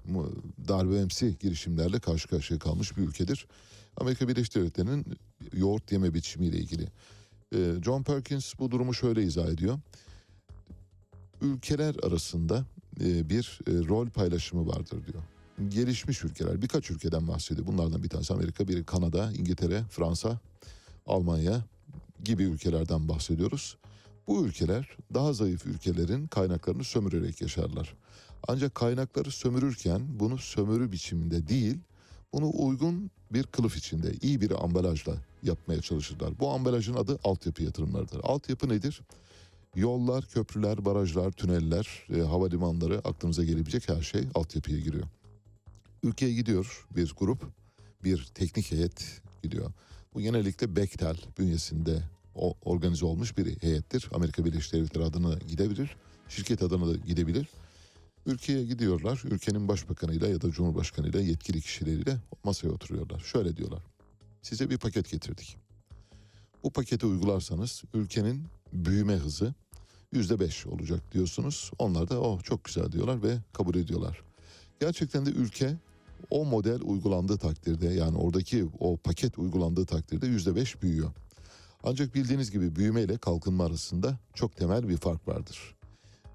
[0.68, 3.46] darbemsi girişimlerle karşı karşıya kalmış bir ülkedir.
[3.96, 5.06] Amerika Birleşik Devletleri'nin
[5.52, 6.88] yoğurt yeme biçimiyle ilgili.
[7.54, 9.78] E, John Perkins bu durumu şöyle izah ediyor.
[11.40, 12.64] Ülkeler arasında
[13.00, 15.22] e, bir rol paylaşımı vardır diyor.
[15.68, 17.66] Gelişmiş ülkeler birkaç ülkeden bahsediyor.
[17.66, 20.40] Bunlardan bir tanesi Amerika, biri Kanada, İngiltere, Fransa,
[21.06, 21.64] Almanya
[22.24, 23.76] gibi ülkelerden bahsediyoruz.
[24.26, 27.94] Bu ülkeler daha zayıf ülkelerin kaynaklarını sömürerek yaşarlar.
[28.48, 31.78] Ancak kaynakları sömürürken bunu sömürü biçiminde değil,
[32.32, 36.38] bunu uygun bir kılıf içinde, iyi bir ambalajla yapmaya çalışırlar.
[36.40, 38.20] Bu ambalajın adı altyapı yatırımlarıdır.
[38.22, 39.00] Altyapı nedir?
[39.74, 45.06] Yollar, köprüler, barajlar, tüneller, e, havalimanları aklınıza gelebilecek her şey altyapıya giriyor.
[46.02, 47.42] Ülkeye gidiyor bir grup,
[48.04, 49.72] bir teknik heyet gidiyor.
[50.14, 52.02] Bu genellikle Bechtel bünyesinde
[52.34, 54.08] o, organize olmuş bir heyettir.
[54.12, 55.96] Amerika Birleşik Devletleri adına gidebilir,
[56.28, 57.48] şirket adına da gidebilir.
[58.26, 63.20] Ülkeye gidiyorlar, ülkenin başbakanıyla ya da cumhurbaşkanıyla yetkili kişileriyle masaya oturuyorlar.
[63.20, 63.82] Şöyle diyorlar,
[64.42, 65.56] size bir paket getirdik.
[66.62, 69.54] Bu paketi uygularsanız ülkenin büyüme hızı
[70.12, 71.70] yüzde beş olacak diyorsunuz.
[71.78, 74.22] Onlar da oh çok güzel diyorlar ve kabul ediyorlar.
[74.80, 75.76] Gerçekten de ülke
[76.30, 81.10] o model uygulandığı takdirde yani oradaki o paket uygulandığı takdirde yüzde beş büyüyor.
[81.84, 85.74] Ancak bildiğiniz gibi büyüme ile kalkınma arasında çok temel bir fark vardır.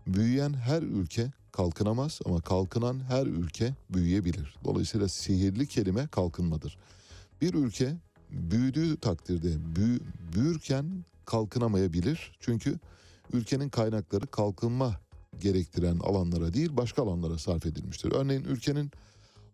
[0.08, 4.56] Büyüyen her ülke kalkınamaz ama kalkınan her ülke büyüyebilir.
[4.66, 6.78] Dolayısıyla sihirli kelime kalkınmadır.
[7.42, 7.98] Bir ülke
[8.32, 10.00] büyüdüğü takdirde büyü,
[10.36, 12.38] büyürken kalkınamayabilir.
[12.40, 12.80] Çünkü
[13.34, 15.00] ülkenin kaynakları kalkınma
[15.40, 18.12] gerektiren alanlara değil başka alanlara sarf edilmiştir.
[18.12, 18.92] Örneğin ülkenin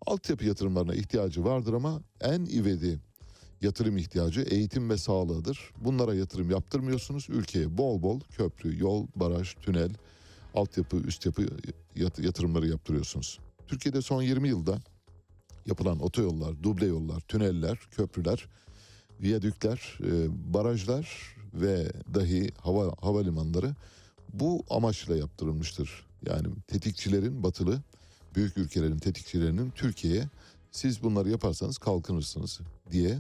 [0.05, 2.99] altyapı yatırımlarına ihtiyacı vardır ama en ivedi
[3.61, 5.71] yatırım ihtiyacı eğitim ve sağlığıdır.
[5.77, 7.27] Bunlara yatırım yaptırmıyorsunuz.
[7.30, 9.91] Ülkeye bol bol köprü, yol, baraj, tünel,
[10.55, 11.47] altyapı, üst yapı
[11.95, 13.39] yatırımları yaptırıyorsunuz.
[13.67, 14.77] Türkiye'de son 20 yılda
[15.65, 18.47] yapılan otoyollar, duble yollar, tüneller, köprüler,
[19.21, 23.75] viyadükler, e, barajlar ve dahi hava havalimanları
[24.34, 26.05] bu amaçla yaptırılmıştır.
[26.25, 27.81] Yani tetikçilerin batılı
[28.35, 30.30] büyük ülkelerin tetikçilerinin Türkiye'ye
[30.72, 32.60] siz bunları yaparsanız kalkınırsınız
[32.91, 33.19] diye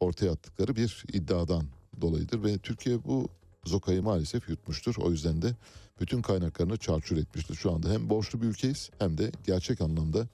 [0.00, 1.64] ortaya attıkları bir iddiadan
[2.00, 3.28] dolayıdır ve Türkiye bu
[3.64, 4.94] zokayı maalesef yutmuştur.
[4.98, 5.54] O yüzden de
[6.00, 7.54] bütün kaynaklarını çarçur etmiştir.
[7.54, 10.28] Şu anda hem borçlu bir ülkeyiz hem de gerçek anlamda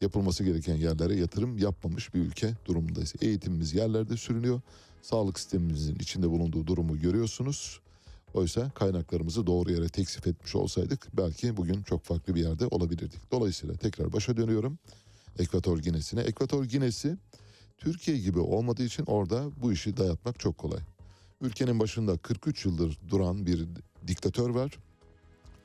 [0.00, 3.14] yapılması gereken yerlere yatırım yapmamış bir ülke durumundayız.
[3.20, 4.60] Eğitimimiz yerlerde sürünüyor.
[5.02, 7.80] Sağlık sistemimizin içinde bulunduğu durumu görüyorsunuz.
[8.34, 13.32] Oysa kaynaklarımızı doğru yere teksif etmiş olsaydık belki bugün çok farklı bir yerde olabilirdik.
[13.32, 14.78] Dolayısıyla tekrar başa dönüyorum.
[15.38, 16.20] Ekvator Ginesi'ne.
[16.20, 17.16] Ekvator Ginesi
[17.78, 20.80] Türkiye gibi olmadığı için orada bu işi dayatmak çok kolay.
[21.40, 23.66] Ülkenin başında 43 yıldır duran bir
[24.06, 24.78] diktatör var.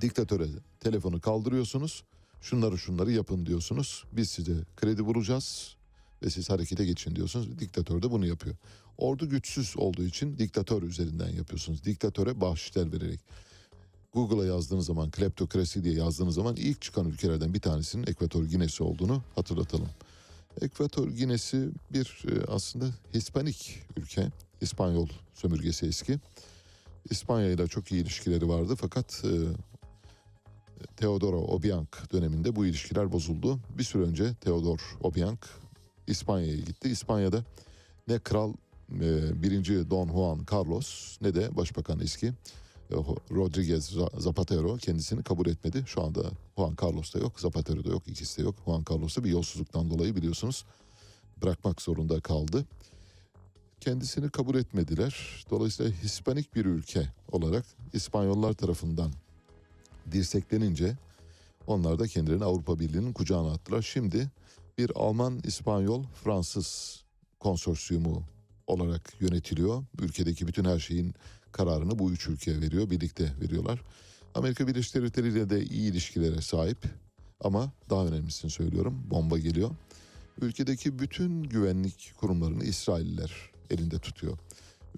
[0.01, 0.47] Diktatöre
[0.79, 2.03] telefonu kaldırıyorsunuz.
[2.41, 4.03] Şunları şunları yapın diyorsunuz.
[4.11, 5.75] Biz size kredi vuracağız
[6.23, 7.59] ve siz harekete geçin diyorsunuz.
[7.59, 8.55] Diktatör de bunu yapıyor.
[8.97, 11.83] Ordu güçsüz olduğu için diktatör üzerinden yapıyorsunuz.
[11.83, 13.19] Diktatöre bahşişler vererek.
[14.13, 19.23] Google'a yazdığınız zaman kleptokrasi diye yazdığınız zaman ilk çıkan ülkelerden bir tanesinin Ekvator Ginesi olduğunu
[19.35, 19.89] hatırlatalım.
[20.61, 24.31] Ekvator Ginesi bir e, aslında Hispanik ülke.
[24.61, 26.19] İspanyol sömürgesi eski.
[27.09, 29.31] İspanya ile çok iyi ilişkileri vardı fakat e,
[30.97, 33.59] Teodoro Obiang döneminde bu ilişkiler bozuldu.
[33.77, 35.39] Bir süre önce Teodor Obiang
[36.07, 36.89] İspanya'ya gitti.
[36.89, 37.43] İspanya'da
[38.07, 38.53] ne kral
[38.93, 42.95] e, birinci Don Juan Carlos ne de başbakan eski e,
[43.31, 45.83] Rodriguez Zapatero kendisini kabul etmedi.
[45.85, 46.21] Şu anda
[46.57, 48.55] Juan Carlos da yok, Zapatero da yok, ikisi de yok.
[48.65, 50.65] Juan Carlos da bir yolsuzluktan dolayı biliyorsunuz
[51.41, 52.65] bırakmak zorunda kaldı.
[53.79, 55.45] Kendisini kabul etmediler.
[55.49, 59.11] Dolayısıyla Hispanik bir ülke olarak İspanyollar tarafından
[60.11, 60.97] dirseklenince
[61.67, 63.81] onlar da kendilerini Avrupa Birliği'nin kucağına attılar.
[63.81, 64.29] Şimdi
[64.77, 66.99] bir Alman, İspanyol, Fransız
[67.39, 68.23] konsorsiyumu
[68.67, 69.83] olarak yönetiliyor.
[70.01, 71.15] Ülkedeki bütün her şeyin
[71.51, 72.89] kararını bu üç ülkeye veriyor.
[72.89, 73.81] Birlikte veriyorlar.
[74.35, 76.77] Amerika Birleşik Devletleri ile de iyi ilişkilere sahip.
[77.41, 79.03] Ama daha önemlisini söylüyorum.
[79.11, 79.71] Bomba geliyor.
[80.41, 83.31] Ülkedeki bütün güvenlik kurumlarını İsrailliler
[83.69, 84.37] elinde tutuyor.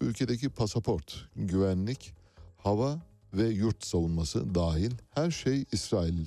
[0.02, 2.14] Ülkedeki pasaport, güvenlik,
[2.58, 3.00] hava
[3.34, 6.26] ve yurt savunması dahil her şey İsrail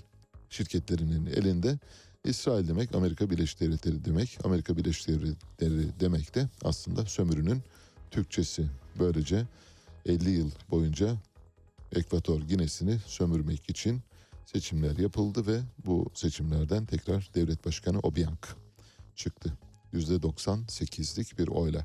[0.51, 1.79] şirketlerinin elinde.
[2.25, 4.39] İsrail demek Amerika Birleşik Devletleri demek.
[4.45, 7.63] Amerika Birleşik Devletleri demek de aslında sömürünün
[8.11, 8.67] Türkçesi.
[8.99, 9.47] Böylece
[10.07, 11.17] 50 yıl boyunca
[11.93, 14.03] Ekvator Gine'sini sömürmek için
[14.47, 18.45] seçimler yapıldı ve bu seçimlerden tekrar devlet başkanı Obiang
[19.17, 19.53] çıktı.
[19.93, 21.85] %98'lik bir oyla.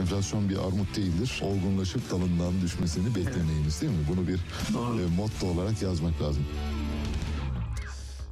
[0.00, 1.40] Enflasyon bir armut değildir.
[1.42, 4.04] Olgunlaşıp dalından düşmesini beklemeyiniz değil mi?
[4.08, 6.44] Bunu bir e, motto olarak yazmak lazım.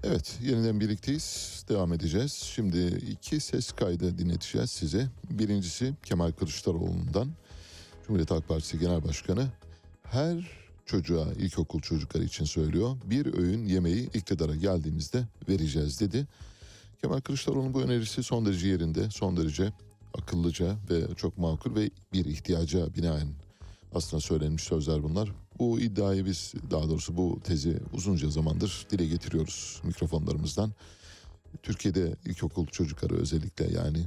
[0.04, 1.64] Evet, yeniden birlikteyiz.
[1.68, 2.32] Devam edeceğiz.
[2.32, 5.08] Şimdi iki ses kaydı dinleteceğiz size.
[5.30, 7.28] Birincisi Kemal Kılıçdaroğlu'ndan.
[8.06, 9.46] Cumhuriyet Halk Partisi Genel Başkanı
[10.02, 12.96] her çocuğa, ilkokul çocukları için söylüyor.
[13.04, 16.26] Bir öğün yemeği iktidara geldiğimizde vereceğiz dedi.
[17.02, 19.72] Kemal Kılıçdaroğlu'nun bu önerisi son derece yerinde, son derece
[20.14, 23.28] akıllıca ve çok makul ve bir ihtiyaca binaen
[23.94, 25.32] aslında söylenmiş sözler bunlar.
[25.58, 30.72] Bu iddiayı biz daha doğrusu bu tezi uzunca zamandır dile getiriyoruz mikrofonlarımızdan.
[31.62, 34.04] Türkiye'de ilkokul çocukları özellikle yani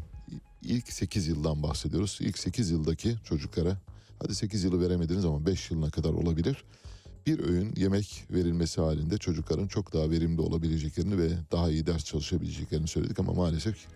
[0.62, 2.18] ilk 8 yıldan bahsediyoruz.
[2.22, 3.78] İlk 8 yıldaki çocuklara
[4.20, 6.64] hadi 8 yılı veremediniz ama 5 yılına kadar olabilir.
[7.28, 12.88] Bir öğün yemek verilmesi halinde çocukların çok daha verimli olabileceklerini ve daha iyi ders çalışabileceklerini
[12.88, 13.88] söyledik ama maalesef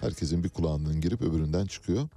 [0.00, 2.08] herkesin bir kulağından girip öbüründen çıkıyor.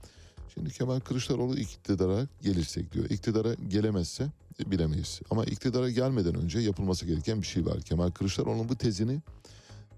[0.54, 3.06] Şimdi Kemal Kılıçdaroğlu iktidara gelirsek diyor.
[3.10, 5.22] İktidara gelemezse e, bilemeyiz.
[5.30, 7.82] Ama iktidara gelmeden önce yapılması gereken bir şey var.
[7.82, 9.22] Kemal Kılıçdaroğlu'nun bu tezini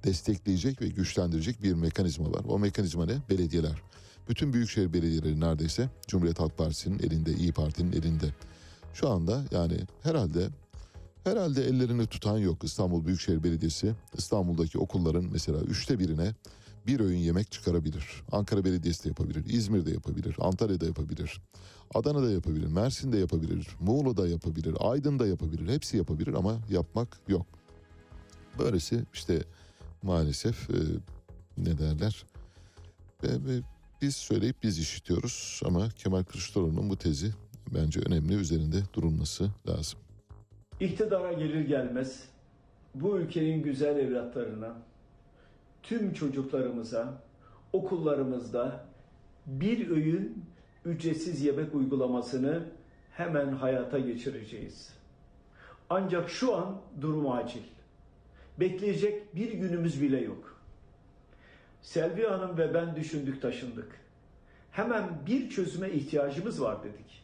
[0.04, 2.42] destekleyecek ve güçlendirecek bir mekanizma var.
[2.48, 3.18] O mekanizma ne?
[3.30, 3.82] Belediyeler.
[4.30, 8.34] Bütün büyükşehir belediyeleri neredeyse Cumhuriyet Halk Partisi'nin elinde, İyi Parti'nin elinde.
[8.94, 10.50] Şu anda yani herhalde
[11.24, 12.64] herhalde ellerini tutan yok.
[12.64, 16.34] İstanbul Büyükşehir Belediyesi İstanbul'daki okulların mesela üçte birine
[16.88, 18.24] bir öğün yemek çıkarabilir.
[18.32, 21.42] Ankara Belediyesi de yapabilir, İzmir'de yapabilir, Antalya'da yapabilir,
[21.94, 25.74] Adana'da yapabilir, Mersin'de yapabilir, Muğla'da yapabilir, Aydın'da yapabilir.
[25.74, 27.46] Hepsi yapabilir ama yapmak yok.
[28.60, 29.44] Böylesi işte
[30.04, 30.74] maalesef e,
[31.58, 32.26] ne derler?
[33.24, 33.62] Ve, ve
[34.02, 37.32] biz söyleyip biz işitiyoruz ama Kemal Kılıçdaroğlu'nun bu tezi
[37.76, 40.00] bence önemli üzerinde durulması lazım.
[40.80, 42.24] İktidara gelir gelmez
[42.96, 44.78] bu ülkenin güzel evlatlarına,
[45.84, 47.22] tüm çocuklarımıza
[47.74, 48.86] okullarımızda
[49.46, 50.46] bir öğün
[50.86, 52.64] ücretsiz yemek uygulamasını
[53.12, 54.94] hemen hayata geçireceğiz.
[55.90, 57.62] Ancak şu an durum acil.
[58.60, 60.62] Bekleyecek bir günümüz bile yok.
[61.82, 64.02] Selvi Hanım ve ben düşündük taşındık.
[64.72, 67.24] Hemen bir çözüme ihtiyacımız var dedik.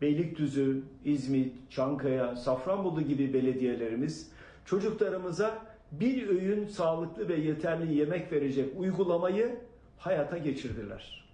[0.00, 4.30] Beylikdüzü, İzmit, Çankaya, Safranbolu gibi belediyelerimiz
[4.64, 9.58] çocuklarımıza bir öğün sağlıklı ve yeterli yemek verecek uygulamayı
[9.98, 11.24] hayata geçirdiler.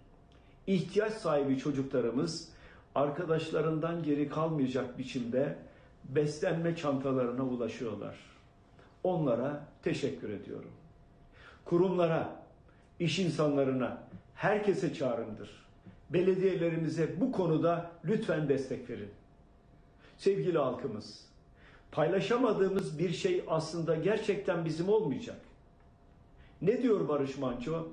[0.67, 2.49] İhtiyaç sahibi çocuklarımız
[2.95, 5.57] arkadaşlarından geri kalmayacak biçimde
[6.05, 8.17] beslenme çantalarına ulaşıyorlar.
[9.05, 10.71] Onlara teşekkür ediyorum.
[11.65, 12.43] Kurumlara,
[13.01, 14.03] iş insanlarına,
[14.35, 15.51] herkese çağrımdır.
[16.11, 19.11] Belediyelerimize bu konuda lütfen destek verin.
[20.19, 21.30] Sevgili halkımız,
[21.93, 25.41] paylaşamadığımız bir şey aslında gerçekten bizim olmayacak.
[26.63, 27.89] Ne diyor Barış Manço?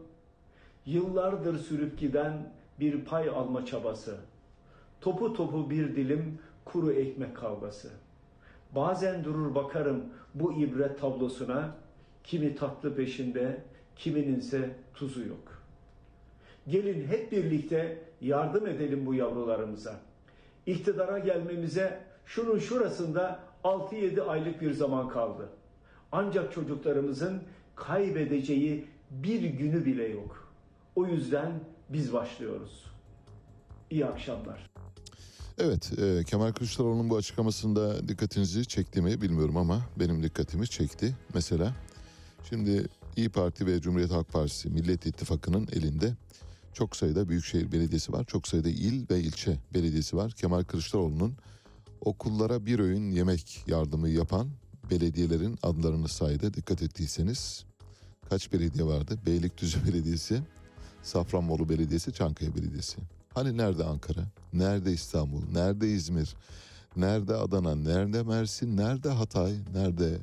[0.86, 4.18] Yıllardır sürüp giden bir pay alma çabası.
[5.02, 7.90] Topu topu bir dilim kuru ekmek kavgası.
[8.76, 10.04] Bazen durur bakarım
[10.34, 11.76] bu ibret tablosuna,
[12.24, 13.64] kimi tatlı peşinde,
[13.96, 15.62] kimininse tuzu yok.
[16.68, 20.00] Gelin hep birlikte yardım edelim bu yavrularımıza.
[20.66, 25.50] İktidara gelmemize şunun şurasında 6-7 aylık bir zaman kaldı.
[26.12, 27.42] Ancak çocuklarımızın
[27.76, 30.54] kaybedeceği bir günü bile yok.
[30.96, 32.86] O yüzden biz başlıyoruz.
[33.90, 34.70] İyi akşamlar.
[35.58, 41.16] Evet, e, Kemal Kılıçdaroğlu'nun bu açıklamasında dikkatinizi çekti mi bilmiyorum ama benim dikkatimi çekti.
[41.34, 41.74] Mesela
[42.50, 46.14] şimdi İyi Parti ve Cumhuriyet Halk Partisi Millet İttifakı'nın elinde
[46.74, 48.24] çok sayıda büyükşehir belediyesi var.
[48.24, 50.32] Çok sayıda il ve ilçe belediyesi var.
[50.32, 51.34] Kemal Kılıçdaroğlu'nun
[52.02, 54.48] okullara bir öğün yemek yardımı yapan
[54.92, 56.54] belediyelerin adlarını saydı.
[56.54, 57.66] Dikkat ettiyseniz
[58.30, 59.18] kaç belediye vardı?
[59.26, 60.42] Beylikdüzü Belediyesi,
[61.04, 62.98] Safranbolu Belediyesi, Çankaya Belediyesi.
[63.34, 64.22] Hani nerede Ankara?
[64.54, 65.42] Nerede İstanbul?
[65.52, 66.36] Nerede İzmir?
[66.96, 67.76] Nerede Adana?
[67.76, 68.78] Nerede Mersin?
[68.78, 69.54] Nerede Hatay?
[69.74, 70.18] Nerede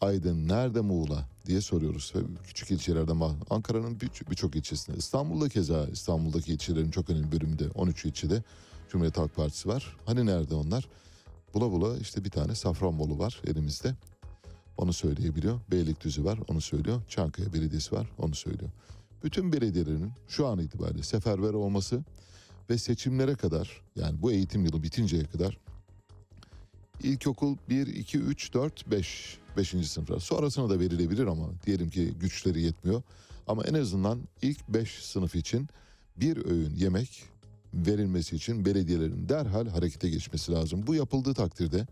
[0.00, 0.48] Aydın?
[0.48, 1.28] Nerede Muğla?
[1.46, 2.12] diye soruyoruz.
[2.44, 4.96] Küçük ilçelerden bah- Ankara'nın bir- birçok ilçesinde.
[4.96, 8.42] İstanbul'da keza İstanbul'daki ilçelerin çok önemli bölümünde 13 ilçede
[8.88, 9.96] Cumhuriyet Halk Partisi var.
[10.06, 10.88] Hani nerede onlar?
[11.54, 13.94] Bula bula işte bir tane Safranbolu var elimizde.
[14.76, 15.60] Onu söyleyebiliyor.
[15.70, 17.02] Beylikdüzü var onu söylüyor.
[17.08, 18.70] Çankaya Belediyesi var onu söylüyor.
[19.24, 22.04] Bütün belediyelerin şu an itibariyle seferber olması
[22.70, 25.58] ve seçimlere kadar yani bu eğitim yılı bitinceye kadar
[27.02, 29.68] ilkokul 1, 2, 3, 4, 5, 5.
[29.68, 30.18] sınıflar.
[30.18, 33.02] Sonrasına da verilebilir ama diyelim ki güçleri yetmiyor.
[33.46, 35.68] Ama en azından ilk 5 sınıf için
[36.16, 37.24] bir öğün yemek
[37.74, 40.86] verilmesi için belediyelerin derhal harekete geçmesi lazım.
[40.86, 41.86] Bu yapıldığı takdirde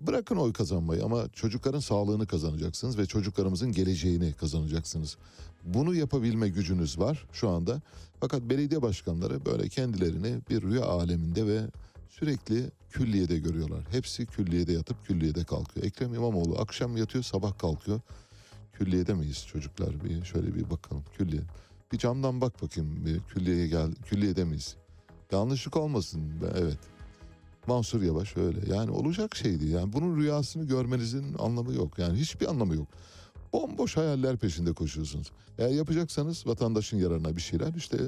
[0.00, 5.16] bırakın oy kazanmayı ama çocukların sağlığını kazanacaksınız ve çocuklarımızın geleceğini kazanacaksınız.
[5.64, 7.80] Bunu yapabilme gücünüz var şu anda.
[8.20, 11.60] Fakat belediye başkanları böyle kendilerini bir rüya aleminde ve
[12.08, 13.80] sürekli külliyede görüyorlar.
[13.90, 15.86] Hepsi külliyede yatıp külliyede kalkıyor.
[15.86, 18.00] Ekrem İmamoğlu akşam yatıyor sabah kalkıyor.
[18.72, 20.04] Külliyede miyiz çocuklar?
[20.04, 21.04] Bir şöyle bir bakalım.
[21.18, 21.42] Külliye.
[21.92, 23.06] Bir camdan bak bakayım.
[23.06, 23.94] Bir külliyeye gel.
[23.94, 24.76] Külliyede miyiz?
[25.34, 26.22] Yanlışlık olmasın.
[26.58, 26.78] Evet.
[27.66, 28.74] Mansur Yavaş öyle.
[28.74, 29.66] Yani olacak şeydi.
[29.66, 31.98] Yani bunun rüyasını görmenizin anlamı yok.
[31.98, 32.88] Yani hiçbir anlamı yok.
[33.52, 35.30] Bomboş hayaller peşinde koşuyorsunuz.
[35.58, 37.98] Eğer yapacaksanız vatandaşın yararına bir şeyler işte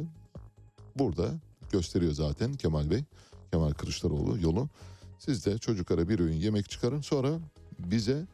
[0.99, 1.31] burada
[1.73, 3.05] gösteriyor zaten Kemal Bey.
[3.53, 4.69] Kemal Kılıçdaroğlu yolu.
[5.19, 7.39] Siz de çocuklara bir öğün yemek çıkarın sonra
[7.79, 8.27] bize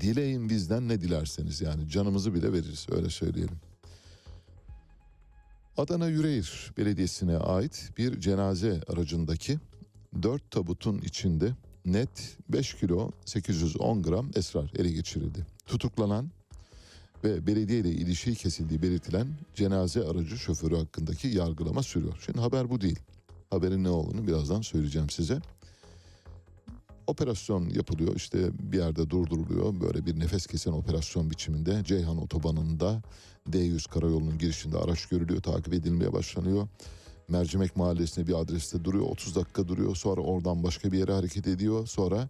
[0.00, 3.60] dileyin bizden ne dilerseniz yani canımızı bile veririz öyle söyleyelim.
[5.80, 9.58] Adana Yüreğir Belediyesi'ne ait bir cenaze aracındaki
[10.22, 11.52] 4 tabutun içinde
[11.86, 15.46] net 5 kilo 810 gram esrar ele geçirildi.
[15.66, 16.30] Tutuklanan
[17.24, 22.18] ve belediye ile ilişiği kesildiği belirtilen cenaze aracı şoförü hakkındaki yargılama sürüyor.
[22.26, 22.98] Şimdi haber bu değil.
[23.50, 25.40] Haberin ne olduğunu birazdan söyleyeceğim size.
[27.10, 28.16] Operasyon yapılıyor.
[28.16, 28.38] İşte
[28.72, 29.80] bir yerde durduruluyor.
[29.80, 33.02] Böyle bir nefes kesen operasyon biçiminde Ceyhan Otobanı'nda
[33.50, 36.68] D100 karayolunun girişinde araç görülüyor takip edilmeye başlanıyor.
[37.28, 39.96] Mercimek Mahallesi'nde bir adreste duruyor 30 dakika duruyor.
[39.96, 41.86] Sonra oradan başka bir yere hareket ediyor.
[41.86, 42.28] Sonra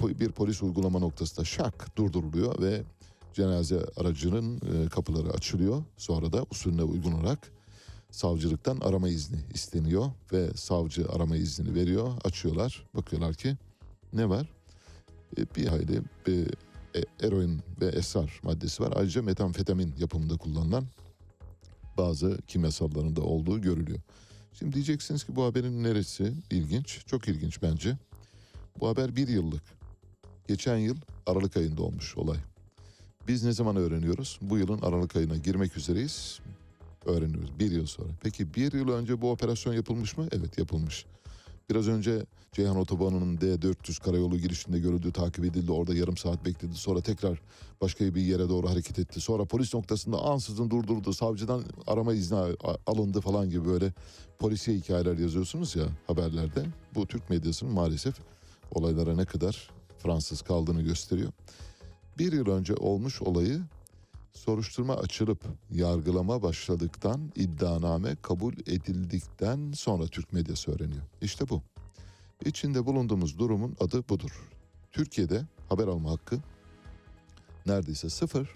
[0.00, 2.82] bir polis uygulama noktasında şak durduruluyor ve
[3.32, 5.82] cenaze aracının e, kapıları açılıyor.
[5.96, 7.38] Sonra da usulüne uygun olarak
[8.10, 12.86] savcılıktan arama izni isteniyor ve savcı arama iznini veriyor açıyorlar.
[12.94, 13.56] Bakıyorlar ki
[14.14, 14.48] ne var?
[15.38, 16.46] E, bir hayli bir
[16.96, 18.92] e, eroin ve esrar maddesi var.
[18.96, 20.84] Ayrıca metamfetamin yapımında kullanılan
[21.98, 23.98] bazı kimyasalların da olduğu görülüyor.
[24.52, 27.06] Şimdi diyeceksiniz ki bu haberin neresi ilginç?
[27.06, 27.98] Çok ilginç bence.
[28.80, 29.62] Bu haber bir yıllık.
[30.48, 30.96] Geçen yıl
[31.26, 32.38] Aralık ayında olmuş olay.
[33.28, 34.38] Biz ne zaman öğreniyoruz?
[34.42, 36.40] Bu yılın Aralık ayına girmek üzereyiz.
[37.04, 38.08] Öğreniyoruz bir yıl sonra.
[38.22, 40.28] Peki bir yıl önce bu operasyon yapılmış mı?
[40.32, 41.06] Evet yapılmış.
[41.70, 45.72] Biraz önce Ceyhan Otobanı'nın D400 karayolu girişinde görüldüğü takip edildi.
[45.72, 46.74] Orada yarım saat bekledi.
[46.74, 47.40] Sonra tekrar
[47.80, 49.20] başka bir yere doğru hareket etti.
[49.20, 51.12] Sonra polis noktasında ansızın durdurdu.
[51.12, 52.36] Savcıdan arama izni
[52.86, 53.92] alındı falan gibi böyle
[54.38, 56.64] polisiye hikayeler yazıyorsunuz ya haberlerde.
[56.94, 58.14] Bu Türk medyasının maalesef
[58.72, 61.32] olaylara ne kadar Fransız kaldığını gösteriyor.
[62.18, 63.60] Bir yıl önce olmuş olayı
[64.34, 71.02] soruşturma açılıp yargılama başladıktan iddianame kabul edildikten sonra Türk medyası öğreniyor.
[71.22, 71.62] İşte bu.
[72.44, 74.50] İçinde bulunduğumuz durumun adı budur.
[74.92, 76.38] Türkiye'de haber alma hakkı
[77.66, 78.48] neredeyse sıfır.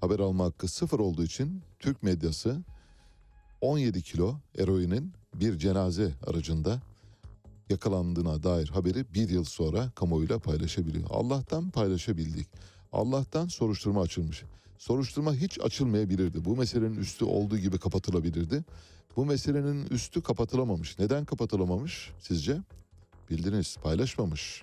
[0.00, 2.62] Haber alma hakkı sıfır olduğu için Türk medyası
[3.60, 6.80] 17 kilo eroinin bir cenaze aracında
[7.70, 11.06] yakalandığına dair haberi bir yıl sonra kamuoyuyla paylaşabiliyor.
[11.10, 12.48] Allah'tan paylaşabildik.
[12.92, 14.44] Allah'tan soruşturma açılmış.
[14.78, 16.44] Soruşturma hiç açılmayabilirdi.
[16.44, 18.64] Bu meselenin üstü olduğu gibi kapatılabilirdi.
[19.16, 20.98] Bu meselenin üstü kapatılamamış.
[20.98, 22.58] Neden kapatılamamış sizce?
[23.30, 24.62] Bildiniz paylaşmamış.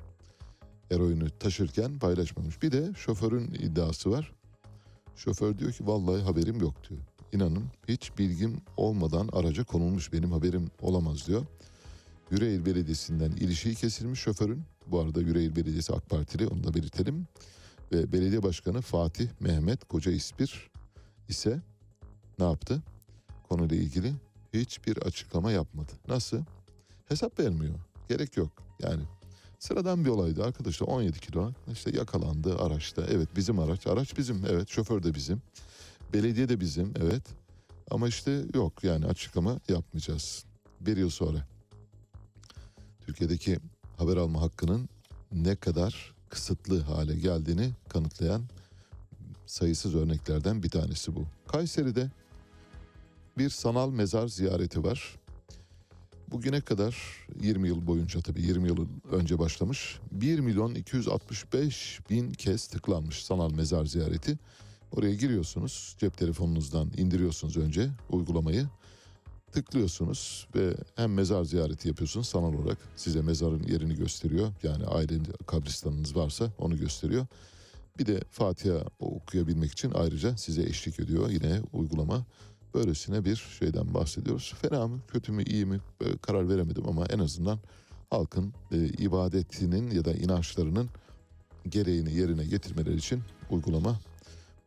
[0.92, 2.62] Eroini taşırken paylaşmamış.
[2.62, 4.32] Bir de şoförün iddiası var.
[5.16, 7.02] Şoför diyor ki vallahi haberim yok diyor.
[7.34, 11.46] İnanın hiç bilgim olmadan araca konulmuş benim haberim olamaz diyor.
[12.32, 14.64] Yüreğir Belediyesi'nden ilişiği kesilmiş şoförün.
[14.88, 17.28] Bu arada Yüreğir Belediyesi AK Partili onu da belirtelim.
[17.92, 20.72] Ve belediye başkanı Fatih Mehmet Koca İspir
[21.30, 21.62] ise
[22.40, 22.84] ne yaptı?
[23.50, 24.14] Konuyla ilgili
[24.54, 25.92] hiçbir açıklama yapmadı.
[26.08, 26.44] Nasıl?
[27.06, 27.76] Hesap vermiyor.
[28.10, 28.52] Gerek yok.
[28.80, 29.04] Yani
[29.60, 33.06] sıradan bir olaydı arkadaşlar 17 kilo işte yakalandı araçta.
[33.10, 33.88] Evet bizim araç.
[33.88, 34.46] Araç bizim.
[34.50, 35.42] Evet şoför de bizim.
[36.14, 36.94] Belediye de bizim.
[37.02, 37.24] Evet.
[37.92, 40.46] Ama işte yok yani açıklama yapmayacağız.
[40.82, 41.48] Bir yıl sonra
[43.06, 43.60] Türkiye'deki
[43.98, 44.90] haber alma hakkının
[45.32, 48.44] ne kadar kısıtlı hale geldiğini kanıtlayan
[49.46, 51.26] sayısız örneklerden bir tanesi bu.
[51.48, 52.12] Kayseri'de
[53.38, 55.16] bir sanal mezar ziyareti var.
[56.28, 56.96] Bugüne kadar
[57.42, 60.00] 20 yıl boyunca tabii 20 yıl önce başlamış.
[60.12, 64.38] 1 milyon 265 bin kez tıklanmış sanal mezar ziyareti.
[64.92, 68.68] Oraya giriyorsunuz cep telefonunuzdan indiriyorsunuz önce uygulamayı.
[69.56, 74.52] Tıklıyorsunuz ve hem mezar ziyareti yapıyorsunuz sanal olarak size mezarın yerini gösteriyor.
[74.64, 77.26] Yani ailenin kabristanınız varsa onu gösteriyor.
[78.00, 82.26] Bir de Fatiha okuyabilmek için ayrıca size eşlik ediyor yine uygulama.
[82.74, 84.54] Böylesine bir şeyden bahsediyoruz.
[84.62, 85.80] Fena mı, kötü mü, iyi mi
[86.22, 87.60] karar veremedim ama en azından
[88.10, 90.90] halkın e, ibadetinin ya da inançlarının
[91.70, 94.00] gereğini yerine getirmeleri için uygulama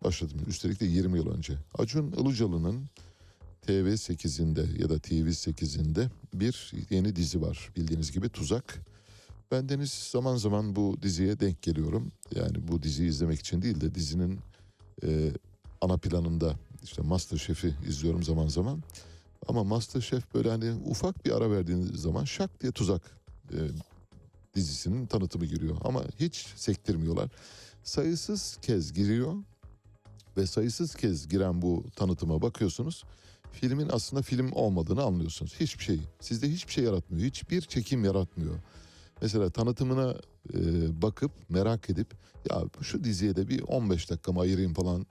[0.05, 0.40] başladım.
[0.47, 1.55] Üstelik de 20 yıl önce.
[1.78, 2.89] Acun Ilıcalı'nın
[3.69, 7.70] TV8'inde ya da TV8'inde bir yeni dizi var.
[7.77, 8.78] Bildiğiniz gibi Tuzak.
[9.51, 12.12] Ben deniz zaman zaman bu diziye denk geliyorum.
[12.35, 14.39] Yani bu diziyi izlemek için değil de dizinin
[15.05, 15.32] e,
[15.81, 16.55] ana planında
[16.85, 18.82] işte Masterchef'i izliyorum zaman zaman.
[19.49, 23.03] Ama Masterchef böyle hani ufak bir ara verdiğiniz zaman şak diye tuzak
[23.53, 23.59] e,
[24.55, 25.77] dizisinin tanıtımı giriyor.
[25.85, 27.31] Ama hiç sektirmiyorlar.
[27.85, 29.35] Sayısız kez giriyor
[30.36, 33.05] ve sayısız kez giren bu tanıtıma bakıyorsunuz.
[33.53, 35.55] Filmin aslında film olmadığını anlıyorsunuz.
[35.61, 36.01] Hiçbir şey.
[36.20, 37.27] Sizde hiçbir şey yaratmıyor.
[37.27, 38.55] Hiçbir çekim yaratmıyor.
[39.23, 40.15] Mesela tanıtımına
[40.55, 40.59] e,
[41.03, 42.07] bakıp merak edip
[42.51, 45.07] ya şu diziye de bir 15 dakikamı ayırayım falan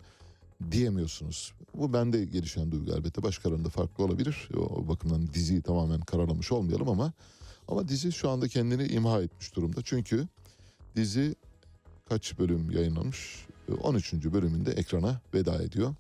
[0.72, 1.54] diyemiyorsunuz.
[1.74, 4.50] Bu bende gelişen duygu elbette başkalarında farklı olabilir.
[4.58, 7.14] O bakımdan diziyi tamamen karalamış olmayalım ama
[7.68, 9.82] ama dizi şu anda kendini imha etmiş durumda.
[9.84, 10.28] Çünkü
[10.96, 11.36] dizi
[12.10, 13.46] kaç bölüm yayınlamış?
[13.84, 14.14] 13.
[14.14, 15.96] bölümünde ekrana veda ediyor.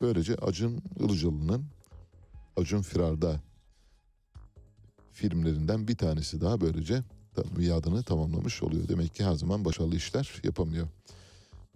[0.00, 1.64] Böylece Acun Ilıcalı'nın
[2.56, 3.40] Acun Firar'da
[5.12, 7.02] filmlerinden bir tanesi daha böylece
[7.56, 8.88] miadını tamamlamış oluyor.
[8.88, 10.88] Demek ki her zaman başarılı işler yapamıyor.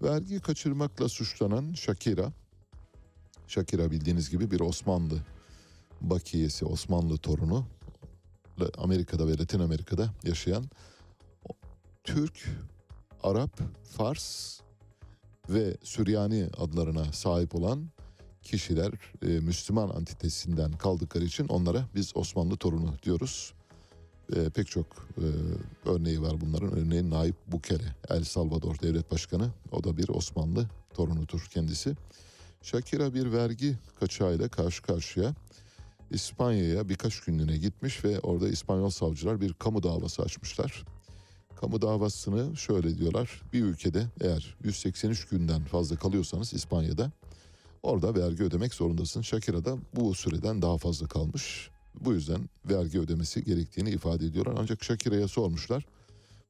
[0.02, 2.32] Vergi kaçırmakla suçlanan Shakira,
[3.47, 5.19] Shakira bildiğiniz gibi bir Osmanlı
[6.01, 7.66] bakiyesi, Osmanlı torunu,
[8.78, 10.65] Amerika'da ve Latin Amerika'da yaşayan
[12.05, 12.48] Türk,
[13.23, 13.61] Arap,
[13.97, 14.61] Fars
[15.48, 17.89] ve Süryani adlarına sahip olan
[18.42, 18.92] kişiler
[19.22, 23.54] e, Müslüman antitesinden kaldıkları için onlara biz Osmanlı torunu diyoruz.
[24.36, 24.86] E, pek çok
[25.18, 25.26] e,
[25.88, 26.72] örneği var bunların.
[26.72, 29.50] Örneğin Naip Bukele, El Salvador devlet başkanı.
[29.72, 31.96] O da bir Osmanlı torunudur kendisi.
[32.62, 35.34] Shakira bir vergi kaçağıyla karşı karşıya
[36.10, 40.84] İspanya'ya birkaç günlüğüne gitmiş ve orada İspanyol savcılar bir kamu davası açmışlar.
[41.56, 43.42] Kamu davasını şöyle diyorlar.
[43.52, 47.12] Bir ülkede eğer 183 günden fazla kalıyorsanız İspanya'da
[47.82, 49.23] orada vergi ödemek zorundasın.
[49.23, 51.70] Shakira da bu süreden daha fazla kalmış.
[52.01, 54.55] Bu yüzden vergi ödemesi gerektiğini ifade ediyorlar.
[54.59, 55.86] Ancak Shakira'ya sormuşlar.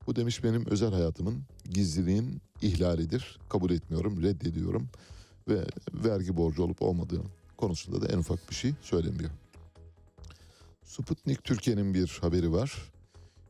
[0.06, 3.38] Bu demiş benim özel hayatımın gizliliğin ihlalidir.
[3.48, 4.88] Kabul etmiyorum, reddediyorum.
[5.48, 7.22] Ve vergi borcu olup olmadığı
[7.56, 9.30] konusunda da en ufak bir şey söylemiyor.
[10.84, 12.92] Sputnik Türkiye'nin bir haberi var.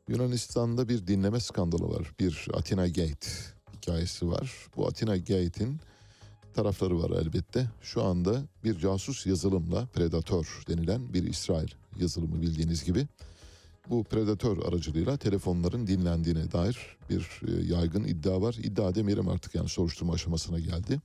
[0.09, 2.13] Yunanistan'da bir dinleme skandalı var.
[2.21, 3.29] Bir Atina Gate
[3.77, 4.69] hikayesi var.
[4.77, 5.81] Bu Atina Gate'in
[6.55, 7.71] tarafları var elbette.
[7.83, 11.69] Şu anda bir casus yazılımla Predator denilen bir İsrail
[12.01, 13.07] yazılımı bildiğiniz gibi
[13.91, 18.55] bu Predator aracılığıyla telefonların dinlendiğine dair bir e, yaygın iddia var.
[18.55, 21.01] İddia demeyelim artık yani soruşturma aşamasına geldi.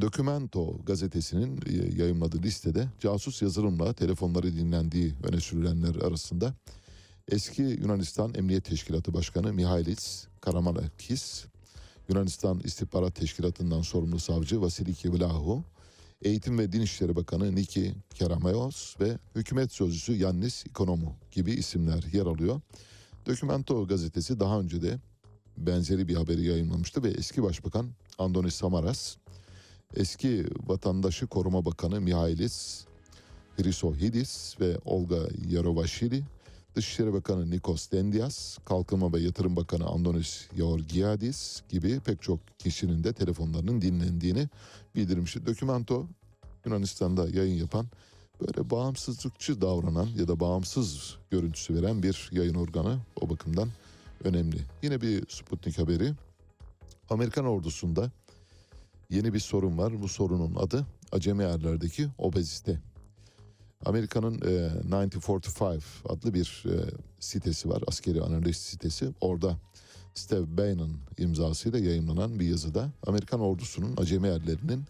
[0.00, 6.54] Documento gazetesinin e, yayımladığı listede casus yazılımla telefonları dinlendiği öne sürülenler arasında
[7.28, 11.44] eski Yunanistan Emniyet Teşkilatı Başkanı Mihailis Karamanakis,
[12.10, 15.64] Yunanistan İstihbarat Teşkilatı'ndan sorumlu savcı Vasiliki Vlahu,
[16.22, 22.26] Eğitim ve Din İşleri Bakanı Niki Kerameos ve hükümet sözcüsü Yannis Ikonomu gibi isimler yer
[22.26, 22.60] alıyor.
[23.26, 24.98] Documento gazetesi daha önce de
[25.56, 29.16] benzeri bir haberi yayınlamıştı ve eski başbakan Andonis Samaras,
[29.96, 32.84] eski vatandaşı koruma bakanı Mihailis
[33.56, 36.22] Hrisohidis ve Olga Yarovashvili,
[36.74, 43.12] Dışişleri Bakanı Nikos Dendias, Kalkınma ve Yatırım Bakanı Andonis Georgiadis gibi pek çok kişinin de
[43.12, 44.48] telefonlarının dinlendiğini
[44.94, 45.46] bildirmişti.
[45.46, 46.06] Dokümento
[46.64, 47.86] Yunanistan'da yayın yapan
[48.40, 53.68] böyle bağımsızlıkçı davranan ya da bağımsız görüntüsü veren bir yayın organı o bakımdan
[54.24, 54.58] önemli.
[54.82, 56.12] Yine bir Sputnik haberi.
[57.10, 58.10] Amerikan ordusunda
[59.10, 60.02] yeni bir sorun var.
[60.02, 62.89] Bu sorunun adı acemi erlerdeki obezite.
[63.84, 66.90] Amerika'nın e, 9045 adlı bir e,
[67.20, 67.82] sitesi var.
[67.86, 69.10] Askeri analiz sitesi.
[69.20, 69.56] Orada
[70.14, 74.84] Steve Bannon imzasıyla yayınlanan bir yazıda Amerikan ordusunun acemi erlerinin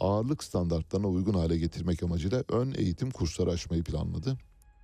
[0.00, 4.36] ağırlık standartlarına uygun hale getirmek amacıyla ön eğitim kursları açmayı planladı.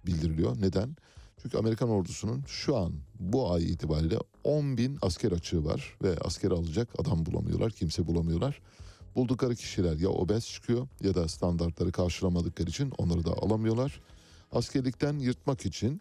[0.07, 0.57] Bildiriliyor.
[0.61, 0.97] Neden?
[1.43, 6.51] Çünkü Amerikan ordusunun şu an bu ay itibariyle 10 bin asker açığı var ve asker
[6.51, 8.61] alacak adam bulamıyorlar, kimse bulamıyorlar.
[9.17, 14.01] Buldukları kişiler ya obez çıkıyor ya da standartları karşılamadıkları için onları da alamıyorlar.
[14.53, 16.01] Askerlikten yırtmak için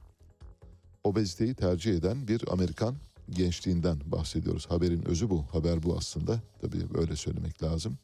[1.03, 2.95] obeziteyi tercih eden bir Amerikan
[3.29, 4.65] gençliğinden bahsediyoruz.
[4.69, 5.45] Haberin özü bu.
[5.51, 6.41] Haber bu aslında.
[6.61, 7.97] Tabii böyle söylemek lazım.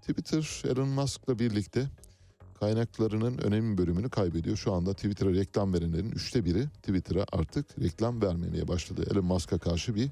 [0.00, 1.88] Twitter Elon Musk'la birlikte
[2.60, 4.56] kaynaklarının önemli bölümünü kaybediyor.
[4.56, 9.06] Şu anda Twitter'a reklam verenlerin üçte biri Twitter'a artık reklam vermemeye başladı.
[9.10, 10.08] Elon Musk'a karşı bir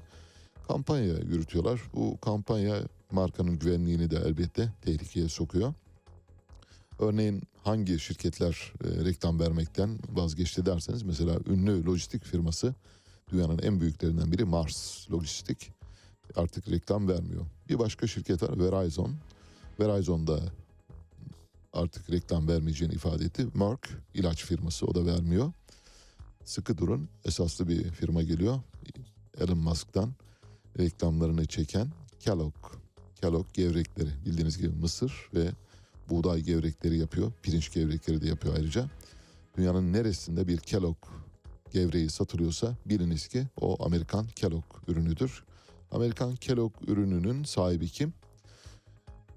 [0.67, 1.81] kampanya yürütüyorlar.
[1.93, 2.81] Bu kampanya
[3.13, 5.73] markanın güvenliğini de elbette tehlikeye sokuyor.
[6.99, 12.75] Örneğin hangi şirketler e, reklam vermekten vazgeçti derseniz mesela ünlü lojistik firması
[13.31, 15.71] dünyanın en büyüklerinden biri Mars Lojistik
[16.35, 17.45] artık reklam vermiyor.
[17.69, 19.15] Bir başka şirket var Verizon.
[19.79, 20.39] Verizon da
[21.73, 23.47] artık reklam vermeyeceğini ifade etti.
[23.53, 25.53] Merck ilaç firması o da vermiyor.
[26.45, 28.59] Sıkı durun esaslı bir firma geliyor.
[29.39, 30.13] Elon Musk'tan
[30.79, 31.87] reklamlarını çeken
[32.19, 32.82] Kellogg.
[33.23, 35.49] Kellogg gevrekleri bildiğiniz gibi mısır ve
[36.09, 37.31] buğday gevrekleri yapıyor.
[37.43, 38.89] Pirinç gevrekleri de yapıyor ayrıca.
[39.57, 40.97] Dünyanın neresinde bir Kellogg
[41.71, 45.43] gevreği satılıyorsa biliniz ki o Amerikan Kellogg ürünüdür.
[45.91, 48.13] Amerikan Kellogg ürününün sahibi kim?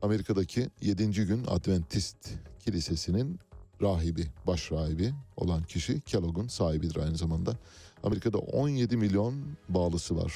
[0.02, 1.10] Amerika'daki 7.
[1.10, 2.30] gün Adventist
[2.64, 3.40] Kilisesi'nin
[3.82, 7.58] rahibi, baş rahibi olan kişi Kellogg'un sahibidir aynı zamanda.
[8.02, 10.34] Amerika'da 17 milyon bağlısı var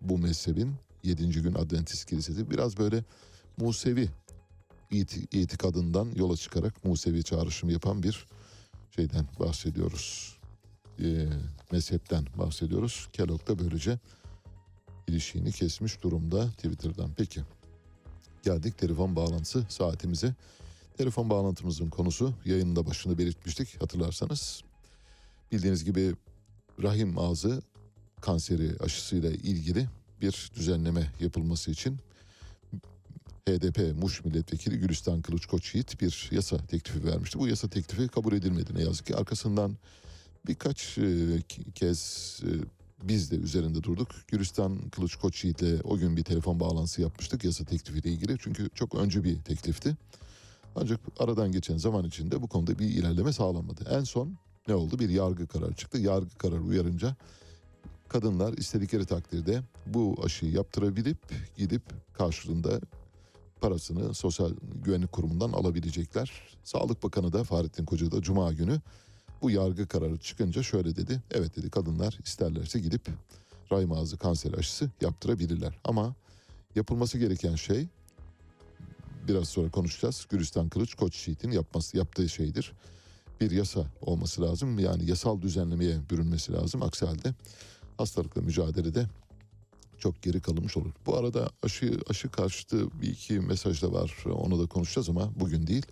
[0.00, 0.74] bu mezhebin
[1.04, 1.42] 7.
[1.42, 2.50] gün Adventist Kilisesi.
[2.50, 3.04] Biraz böyle
[3.56, 4.08] Musevi
[4.90, 8.26] iti- itikadından yola çıkarak Musevi çağrışım yapan bir
[8.96, 10.36] şeyden bahsediyoruz.
[11.02, 11.26] Ee,
[11.72, 13.08] mezhepten bahsediyoruz.
[13.12, 13.98] Kellogg da böylece
[15.08, 17.10] ilişiğini kesmiş durumda Twitter'dan.
[17.16, 17.40] Peki
[18.42, 20.34] geldik telefon bağlantısı saatimize.
[20.96, 24.62] Telefon bağlantımızın konusu yayının da başında belirtmiştik hatırlarsanız.
[25.52, 26.14] Bildiğiniz gibi
[26.82, 27.62] rahim ağzı
[28.20, 29.88] kanseri aşısıyla ilgili
[30.20, 31.98] bir düzenleme yapılması için
[33.48, 37.38] HDP Muş Milletvekili Gülistan Kılıç Koçyiğit bir yasa teklifi vermişti.
[37.38, 39.16] Bu yasa teklifi kabul edilmedi ne yazık ki.
[39.16, 39.76] Arkasından
[40.46, 41.42] birkaç e,
[41.74, 42.50] kez e,
[43.02, 44.08] biz de üzerinde durduk.
[44.28, 48.36] Gülistan Kılıç Koçyiğit'le o gün bir telefon bağlantısı yapmıştık yasa teklifiyle ilgili.
[48.40, 49.96] Çünkü çok öncü bir teklifti.
[50.76, 53.84] Ancak aradan geçen zaman içinde bu konuda bir ilerleme sağlanmadı.
[53.90, 54.36] En son
[54.68, 54.98] ne oldu?
[54.98, 55.98] Bir yargı kararı çıktı.
[55.98, 57.16] Yargı kararı uyarınca
[58.10, 61.18] kadınlar istedikleri takdirde bu aşıyı yaptırabilip
[61.56, 61.82] gidip
[62.12, 62.80] karşılığında
[63.60, 64.50] parasını Sosyal
[64.84, 66.32] Güvenlik Kurumu'ndan alabilecekler.
[66.64, 68.80] Sağlık Bakanı da Fahrettin Koca da Cuma günü
[69.42, 71.22] bu yargı kararı çıkınca şöyle dedi.
[71.30, 73.08] Evet dedi kadınlar isterlerse gidip
[73.72, 75.78] rahim ağzı kanser aşısı yaptırabilirler.
[75.84, 76.14] Ama
[76.74, 77.88] yapılması gereken şey
[79.28, 80.26] biraz sonra konuşacağız.
[80.30, 82.72] Gülistan Kılıç Koç Yiğit'in yapması yaptığı şeydir.
[83.40, 84.78] Bir yasa olması lazım.
[84.78, 86.82] Yani yasal düzenlemeye bürünmesi lazım.
[86.82, 87.34] Aksi halde
[88.00, 89.06] hastalıkla mücadelede
[89.98, 90.90] çok geri kalınmış olur.
[91.06, 94.24] Bu arada aşı aşı karşıtı bir iki mesaj da var.
[94.26, 95.86] Onu da konuşacağız ama bugün değil.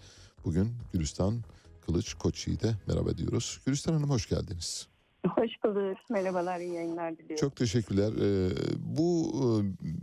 [0.45, 1.41] Bugün Gülistan
[1.87, 3.61] Kılıç Koç Yiğit'e merhaba diyoruz.
[3.67, 4.89] Gülistan Hanım hoş geldiniz.
[5.27, 5.99] Hoş bulduk.
[6.11, 7.37] Merhabalar, iyi yayınlar diliyorum.
[7.37, 8.13] Çok teşekkürler.
[8.13, 9.47] Ee, bu e,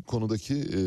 [0.07, 0.79] konudaki e,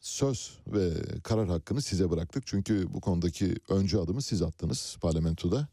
[0.00, 0.90] söz ve
[1.22, 2.46] karar hakkını size bıraktık.
[2.46, 5.68] Çünkü bu konudaki öncü adımı siz attınız parlamentoda.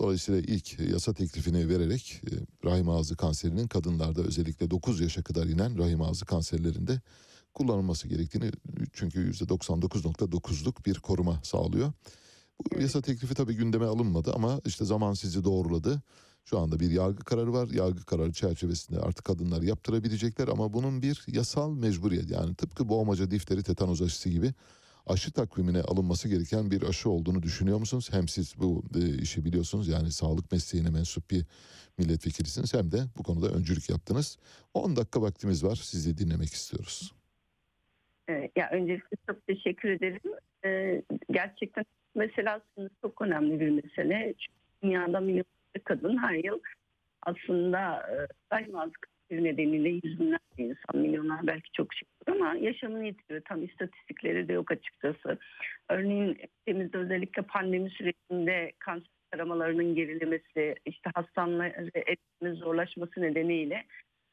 [0.00, 2.32] Dolayısıyla ilk yasa teklifini vererek e,
[2.68, 7.00] rahim ağzı kanserinin kadınlarda özellikle 9 yaşa kadar inen rahim ağzı kanserlerinde
[7.54, 8.50] kullanılması gerektiğini
[8.92, 11.92] çünkü %99.9'luk bir koruma sağlıyor.
[12.74, 16.02] Bu yasa teklifi tabii gündeme alınmadı ama işte zaman sizi doğruladı.
[16.44, 17.68] Şu anda bir yargı kararı var.
[17.68, 23.62] Yargı kararı çerçevesinde artık kadınlar yaptırabilecekler ama bunun bir yasal mecburiyet yani tıpkı boğmaca, difteri,
[23.62, 24.54] tetanoz aşısı gibi
[25.10, 28.10] aşı takvimine alınması gereken bir aşı olduğunu düşünüyor musunuz?
[28.12, 31.44] Hem siz bu e, işi biliyorsunuz yani sağlık mesleğine mensup bir
[31.98, 34.38] milletvekilisiniz hem de bu konuda öncülük yaptınız.
[34.74, 35.74] 10 dakika vaktimiz var.
[35.74, 37.14] Sizi dinlemek istiyoruz.
[38.56, 40.20] Ya öncelikle çok teşekkür ederim.
[40.64, 41.84] Ee, gerçekten
[42.14, 44.34] mesele aslında çok önemli bir mesele.
[44.38, 46.60] Çünkü dünyada milyonlarca kadın her yıl
[47.22, 48.26] aslında e,
[49.30, 53.42] kanseri nedeniyle yüz binlerce insan, milyonlar belki çok şey ama yaşamını yitiriyor.
[53.48, 55.38] Tam istatistikleri de yok açıkçası.
[55.88, 56.38] Örneğin
[56.68, 63.84] ülkemizde özellikle pandemi sürecinde kanser taramalarının gerilemesi, işte hastaneleri etmemiz zorlaşması nedeniyle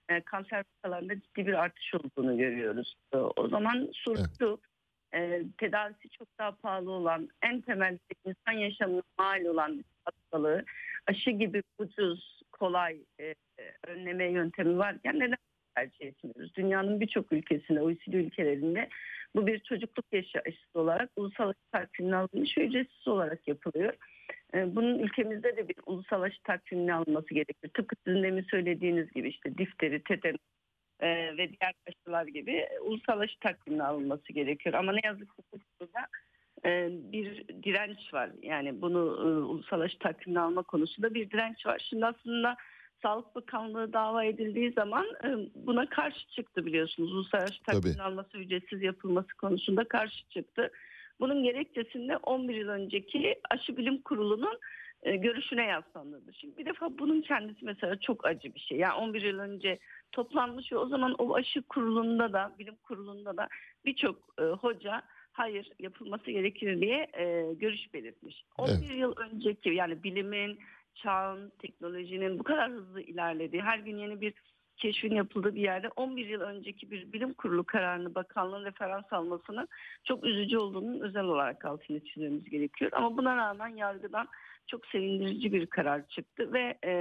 [0.09, 2.93] e, kanser vakalarında ciddi bir artış olduğunu görüyoruz.
[3.13, 4.59] E, o zaman soru şu,
[5.13, 10.65] e, tedavisi çok daha pahalı olan, en temel insan yaşamına mal olan hastalığı
[11.07, 13.35] aşı gibi ucuz, kolay e, e,
[13.87, 15.37] önleme yöntemi varken neden
[15.75, 16.55] tercih etmiyoruz?
[16.55, 18.89] Dünyanın birçok ülkesinde, OECD ülkelerinde
[19.35, 23.93] bu bir çocukluk yaşı aşısı olarak ulusal aşı takvimine alınmış ve ücretsiz olarak yapılıyor.
[24.53, 27.69] E, Bunun ülkemizde de bir ulusal aşı takvimine alınması gerekir.
[27.73, 30.37] Tıpkı sizin demin söylediğiniz gibi işte difteri, tetanos
[30.99, 34.75] e, ve diğer aşılar gibi ulusal aşı takvimine alınması gerekiyor.
[34.75, 36.07] Ama ne yazık ki bu konuda
[36.65, 38.29] e, bir direnç var.
[38.41, 41.85] Yani bunu e, ulusal aşı takvimine alma konusunda bir direnç var.
[41.89, 42.55] Şimdi aslında
[43.01, 47.13] Sağlık Bakanlığı dava edildiği zaman e, buna karşı çıktı biliyorsunuz.
[47.13, 50.71] Ulusal aşı takvimine alması ücretsiz yapılması konusunda karşı çıktı.
[51.19, 54.59] Bunun gerekçesinde 11 yıl önceki Aşı Bilim Kurulu'nun
[55.15, 56.33] görüşüne yaslanıldı.
[56.33, 58.77] Şimdi bir defa bunun kendisi mesela çok acı bir şey.
[58.77, 59.79] Yani 11 yıl önce
[60.11, 63.47] toplanmış ve o zaman o aşı kurulunda da bilim kurulunda da
[63.85, 65.01] birçok e, hoca
[65.31, 68.43] hayır yapılması gerekir diye e, görüş belirtmiş.
[68.57, 70.59] 11 yıl önceki yani bilimin,
[70.95, 74.33] çağın, teknolojinin bu kadar hızlı ilerlediği, her gün yeni bir
[74.77, 79.67] keşfin yapıldığı bir yerde 11 yıl önceki bir bilim kurulu kararını bakanlığın referans almasının
[80.03, 82.91] çok üzücü olduğunun özel olarak altını çizmemiz gerekiyor.
[82.93, 84.27] Ama buna rağmen yargıdan
[84.67, 86.91] çok sevindirici bir karar çıktı ve e,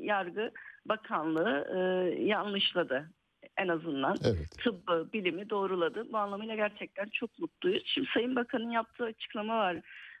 [0.00, 0.50] yargı
[0.86, 1.78] bakanlığı e,
[2.22, 3.10] yanlışladı
[3.56, 4.16] en azından
[4.64, 6.12] tıbbı, bilimi doğruladı.
[6.12, 7.82] Bu anlamıyla gerçekten çok mutluyuz.
[7.86, 9.76] Şimdi Sayın Bakan'ın yaptığı açıklama var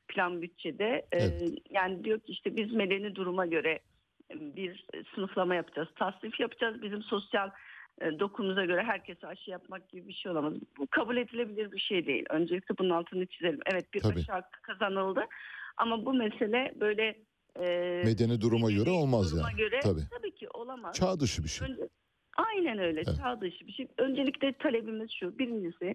[0.08, 1.06] plan bütçede.
[1.14, 1.20] E,
[1.70, 3.78] yani diyor ki işte biz medeni duruma göre
[4.34, 6.82] bir sınıflama yapacağız, tasnif yapacağız.
[6.82, 7.50] Bizim sosyal
[8.00, 10.54] e, dokumuza göre herkese aşı yapmak gibi bir şey olamaz.
[10.78, 12.24] Bu kabul edilebilir bir şey değil.
[12.30, 13.60] Öncelikle bunun altını çizelim.
[13.66, 14.18] Evet bir Tabii.
[14.18, 15.24] aşı hakkı kazanıldı
[15.76, 17.24] ama bu mesele böyle
[17.60, 19.58] e, Medeni duruma göre olmaz duruma yani.
[19.58, 20.00] göre Tabii.
[20.18, 20.94] tabii ki olamaz.
[20.96, 21.68] Çağ dışı bir şey.
[21.68, 21.88] Önce-
[22.36, 23.88] Aynen öyle çağ dışı bir şey.
[23.98, 25.38] Öncelikle talebimiz şu.
[25.38, 25.94] Birincisi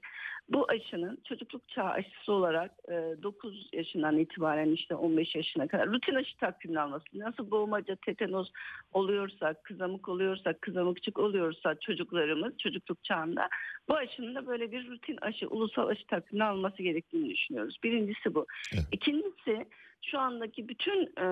[0.49, 6.15] bu aşının çocukluk çağı aşısı olarak e, 9 yaşından itibaren işte 15 yaşına kadar rutin
[6.15, 7.05] aşı takvimini alması.
[7.13, 8.51] Nasıl boğmaca, tetanos
[8.93, 13.49] oluyorsa, kızamık oluyorsa, kızamıkçık oluyorsa çocuklarımız çocukluk çağında
[13.89, 17.77] bu aşının da böyle bir rutin aşı, ulusal aşı takvimini alması gerektiğini düşünüyoruz.
[17.83, 18.45] Birincisi bu.
[18.91, 19.65] İkincisi
[20.01, 21.25] şu andaki bütün e,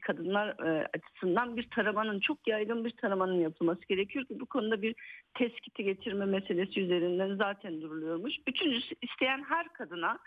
[0.00, 4.94] kadınlar e, açısından bir taramanın çok yaygın bir taramanın yapılması gerekiyor ki bu konuda bir
[5.34, 8.34] teskiti getirme meselesi üzerinden zaten duruluyormuş.
[8.46, 10.18] Üçüncüsü isteyen her kadına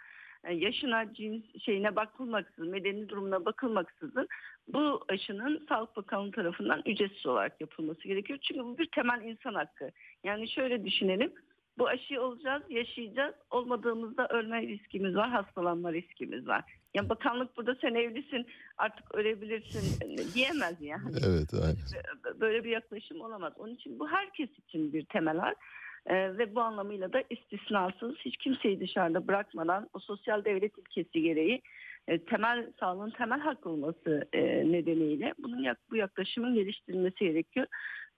[0.54, 4.28] yaşına, cins şeyine bakılmaksızın, medeni durumuna bakılmaksızın
[4.68, 8.40] bu aşının Sağlık Bakanlığı tarafından ücretsiz olarak yapılması gerekiyor.
[8.42, 9.92] Çünkü bu bir temel insan hakkı.
[10.24, 11.34] Yani şöyle düşünelim.
[11.78, 13.36] Bu aşıyı olacağız, yaşayacağız.
[13.52, 16.64] Olmadığımızda ölme riskimiz var, hastalanma riskimiz var.
[16.94, 18.48] Yani bakanlık burada sen evlisin
[18.78, 20.00] artık ölebilirsin
[20.34, 21.16] diyemez yani.
[21.28, 22.40] Evet aynen.
[22.40, 23.54] Böyle bir yaklaşım olamaz.
[23.58, 25.58] Onun için bu herkes için bir temel hak.
[26.06, 31.62] Ee, ve bu anlamıyla da istisnasız hiç kimseyi dışarıda bırakmadan o sosyal devlet ilkesi gereği
[32.08, 34.42] e, temel sağlığın temel hak olması e,
[34.72, 37.68] nedeniyle bunun bu yaklaşımın geliştirilmesi gerekiyor.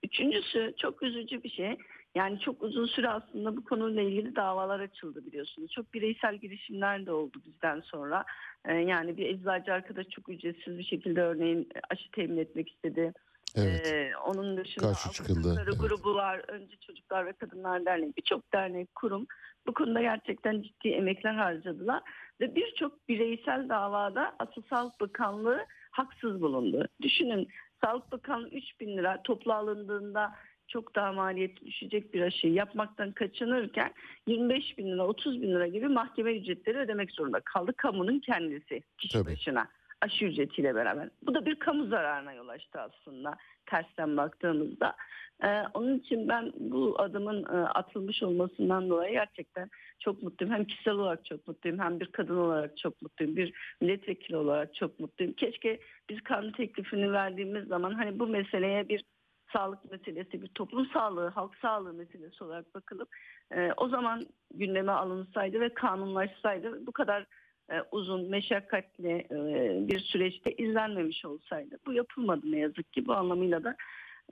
[0.02, 1.76] Üçüncüsü çok üzücü bir şey.
[2.14, 5.72] Yani çok uzun süre aslında bu konuyla ilgili davalar açıldı biliyorsunuz.
[5.72, 8.24] Çok bireysel girişimler de oldu bizden sonra.
[8.64, 13.12] Ee, yani bir eczacı arkadaş çok ücretsiz bir şekilde örneğin aşı temin etmek istedi.
[13.56, 13.92] Evet.
[13.92, 15.80] Ee, onun dışında Karşı çıkıldı, evet.
[15.80, 16.42] grubu var.
[16.48, 19.26] Önce Çocuklar ve Kadınlar Derneği birçok dernek, kurum
[19.66, 22.02] bu konuda gerçekten ciddi emekler harcadılar.
[22.40, 26.88] Ve birçok bireysel davada Asıl Sağlık Bakanlığı haksız bulundu.
[27.02, 27.48] Düşünün
[27.84, 30.32] Sağlık Bakanlığı 3 bin lira toplu alındığında
[30.70, 33.92] çok daha maliyet düşecek bir aşıyı yapmaktan kaçınırken
[34.26, 39.26] 25 bin lira 30 bin lira gibi mahkeme ücretleri ödemek zorunda kaldı kamunun kendisi kişi
[39.26, 39.68] başına
[40.00, 41.08] aşı ücretiyle beraber.
[41.22, 43.36] Bu da bir kamu zararına yol açtı aslında
[43.66, 44.96] tersten baktığımızda.
[45.44, 50.54] Ee, onun için ben bu adımın e, atılmış olmasından dolayı gerçekten çok mutluyum.
[50.54, 53.36] Hem kişisel olarak çok mutluyum hem bir kadın olarak çok mutluyum.
[53.36, 55.32] Bir milletvekili olarak çok mutluyum.
[55.32, 59.04] Keşke biz kanun teklifini verdiğimiz zaman hani bu meseleye bir
[59.52, 63.08] sağlık meselesi, bir toplum sağlığı, halk sağlığı meselesi olarak bakılıp
[63.54, 67.26] e, o zaman gündeme alınsaydı ve kanunlaşsaydı bu kadar
[67.70, 71.78] e, uzun, meşakkatli e, bir süreçte izlenmemiş olsaydı.
[71.86, 73.06] Bu yapılmadı ne yazık ki.
[73.06, 73.76] Bu anlamıyla da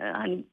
[0.00, 0.44] e, hani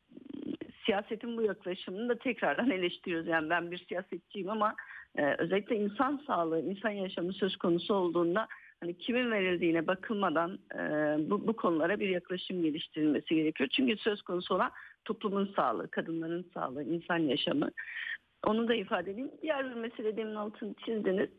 [0.86, 3.28] siyasetin bu yaklaşımını da tekrardan eleştiriyoruz.
[3.28, 4.76] Yani ben bir siyasetçiyim ama
[5.18, 8.48] e, özellikle insan sağlığı, insan yaşamı söz konusu olduğunda
[8.80, 10.80] hani kimin verildiğine bakılmadan e,
[11.30, 13.70] bu, bu konulara bir yaklaşım geliştirilmesi gerekiyor.
[13.70, 14.72] Çünkü söz konusu olan
[15.06, 17.70] toplumun sağlığı, kadınların sağlığı, insan yaşamı.
[18.46, 19.32] Onu da ifade edeyim.
[19.42, 21.30] Diğer bir mesele demin altını çizdiniz.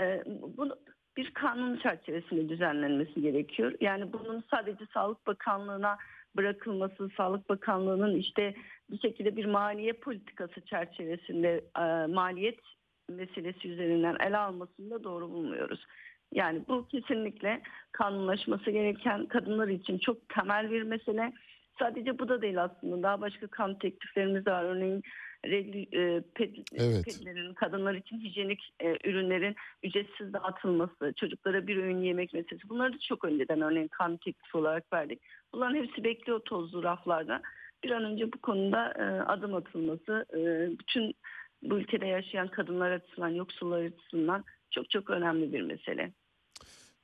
[0.00, 0.22] E,
[0.56, 0.76] bunu
[1.16, 3.72] bir kanun çerçevesinde düzenlenmesi gerekiyor.
[3.80, 5.98] Yani bunun sadece Sağlık Bakanlığı'na
[6.36, 8.54] bırakılması, Sağlık Bakanlığı'nın işte
[8.90, 12.60] bir şekilde bir maliye politikası çerçevesinde e, maliyet
[13.08, 15.86] meselesi üzerinden ele almasını da doğru bulmuyoruz.
[16.32, 21.32] Yani bu kesinlikle kanunlaşması gereken kadınlar için çok temel bir mesele.
[21.78, 23.02] Sadece bu da değil aslında.
[23.02, 24.64] Daha başka kanun tekliflerimiz var.
[24.64, 25.02] Örneğin
[25.44, 27.04] e, ped, Evet.
[27.04, 32.68] pedlerin, kadınlar için hijyenik e, ürünlerin ücretsiz dağıtılması, çocuklara bir öğün yemek meselesi.
[32.68, 35.20] Bunları da çok önceden örneğin kanun teklifi olarak verdik.
[35.52, 37.42] Bunların hepsi bekliyor tozlu raflarda.
[37.84, 41.14] Bir an önce bu konuda e, adım atılması, e, bütün
[41.62, 46.12] bu ülkede yaşayan kadınlar açısından, yoksullar açısından çok çok önemli bir mesele.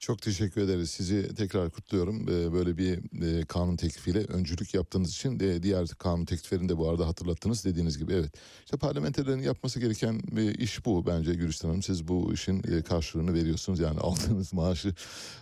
[0.00, 0.90] Çok teşekkür ederiz.
[0.90, 2.22] Sizi tekrar kutluyorum.
[2.22, 7.06] Ee, Böyle bir e, kanun teklifiyle öncülük yaptığınız için diğer kanun tekliflerini de bu arada
[7.06, 8.12] hatırlattınız dediğiniz gibi.
[8.12, 8.32] Evet.
[8.64, 11.82] İşte parlamenterlerin yapması gereken e, iş bu bence Gülistan Hanım.
[11.82, 13.80] Siz bu işin e, karşılığını veriyorsunuz.
[13.80, 14.94] Yani aldığınız maaşı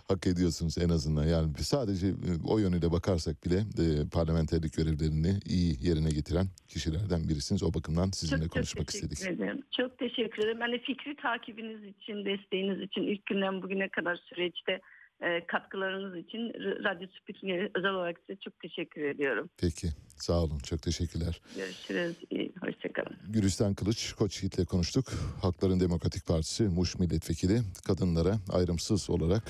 [0.07, 1.25] hak ediyorsunuz en azından.
[1.27, 2.11] Yani sadece e,
[2.47, 3.63] o yönüyle bakarsak bile
[4.11, 7.63] parlamenterlik görevlerini iyi yerine getiren kişilerden birisiniz.
[7.63, 9.39] O bakımdan sizinle konuşmak teşekkür istedik.
[9.39, 9.63] ederim.
[9.71, 10.57] Çok teşekkür ederim.
[10.59, 14.81] Ben de fikri takibiniz için, desteğiniz için, ilk günden bugüne kadar süreçte
[15.21, 16.39] e, katkılarınız için
[16.83, 19.49] Radyo Sputnik'e özel olarak size çok teşekkür ediyorum.
[19.57, 19.87] Peki.
[20.17, 20.59] Sağ olun.
[20.59, 21.41] Çok teşekkürler.
[21.55, 22.15] Görüşürüz.
[22.29, 23.17] İyi, Hoşçakalın.
[23.29, 25.05] Gülistan Kılıç, Koç Yiğit'le konuştuk.
[25.41, 29.43] Hakların Demokratik Partisi Muş Milletvekili kadınlara ayrımsız olarak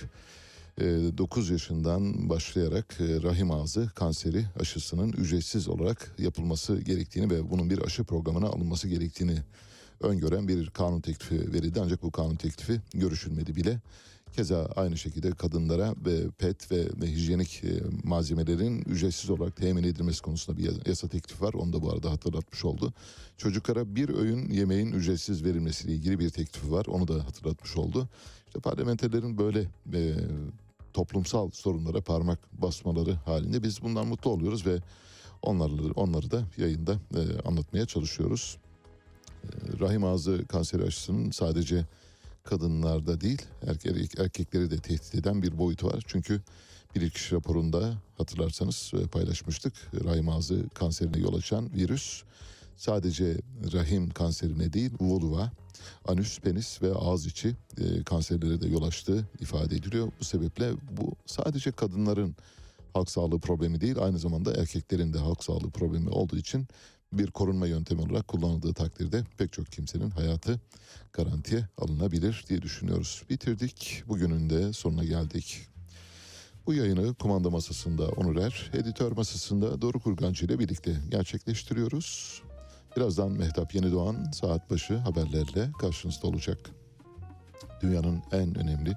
[0.80, 7.82] 9 yaşından başlayarak e, rahim ağzı kanseri aşısının ücretsiz olarak yapılması gerektiğini ve bunun bir
[7.86, 9.36] aşı programına alınması gerektiğini
[10.02, 11.80] öngören bir kanun teklifi verildi.
[11.84, 13.80] Ancak bu kanun teklifi görüşülmedi bile.
[14.34, 20.22] Keza aynı şekilde kadınlara ve pet ve, ve hijyenik e, malzemelerin ücretsiz olarak temin edilmesi
[20.22, 21.54] konusunda bir yasa teklifi var.
[21.54, 22.94] Onu da bu arada hatırlatmış oldu.
[23.38, 26.86] Çocuklara bir öğün yemeğin ücretsiz verilmesiyle ilgili bir teklifi var.
[26.86, 28.10] Onu da hatırlatmış oldu.
[28.48, 29.62] İşte parlamenterlerin böyle
[29.94, 30.16] e,
[30.94, 34.78] toplumsal sorunlara parmak basmaları halinde biz bundan mutlu oluyoruz ve
[35.41, 38.58] onları onları da yayında e, anlatmaya çalışıyoruz.
[39.44, 39.48] E,
[39.80, 41.86] rahim ağzı kanseri aşısının sadece
[42.48, 46.03] kadınlarda değil erkek, erkekleri de tehdit eden bir boyutu var.
[46.07, 46.41] Çünkü
[46.95, 49.74] bilirkişi raporunda hatırlarsanız e, paylaşmıştık.
[50.03, 52.24] Rahim ağzı kanserine yol açan virüs
[52.78, 53.38] sadece
[53.74, 55.52] rahim kanserine değil vulva,
[56.07, 60.11] anüs, penis ve ağız içi e, kanserlere de yol açtığı ifade ediliyor.
[60.19, 62.36] Bu sebeple bu sadece kadınların
[62.94, 66.68] halk sağlığı problemi değil aynı zamanda erkeklerin de halk sağlığı problemi olduğu için
[67.14, 70.60] bir korunma yöntemi olarak kullanıldığı takdirde pek çok kimsenin hayatı
[71.14, 73.24] garantiye alınabilir diye düşünüyoruz.
[73.30, 74.04] Bitirdik.
[74.08, 75.68] Bugünün de sonuna geldik.
[76.66, 82.42] Bu yayını kumanda masasında Onur Er, editör masasında Doruk Urgancı ile birlikte gerçekleştiriyoruz.
[82.98, 86.58] Birazdan Mehtap Yenidoğan saat başı haberlerle karşınızda olacak.
[87.82, 88.94] Dünyanın en önemli,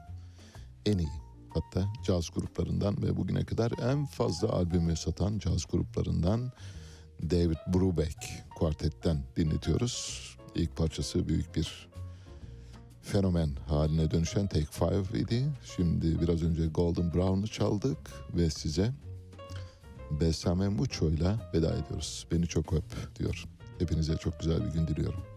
[0.87, 1.09] en iyi
[1.55, 6.53] hatta caz gruplarından ve bugüne kadar en fazla albümü satan caz gruplarından
[7.22, 8.16] David Brubeck
[8.56, 10.26] kuartetten dinletiyoruz.
[10.55, 11.88] İlk parçası büyük bir
[13.02, 15.44] fenomen haline dönüşen Take Five idi.
[15.76, 17.98] Şimdi biraz önce Golden Brown'u çaldık
[18.34, 18.92] ve size
[20.20, 22.26] Besame Mucho'yla veda ediyoruz.
[22.32, 23.44] Beni çok öp diyor.
[23.78, 25.30] Hepinize çok güzel bir gün diliyorum.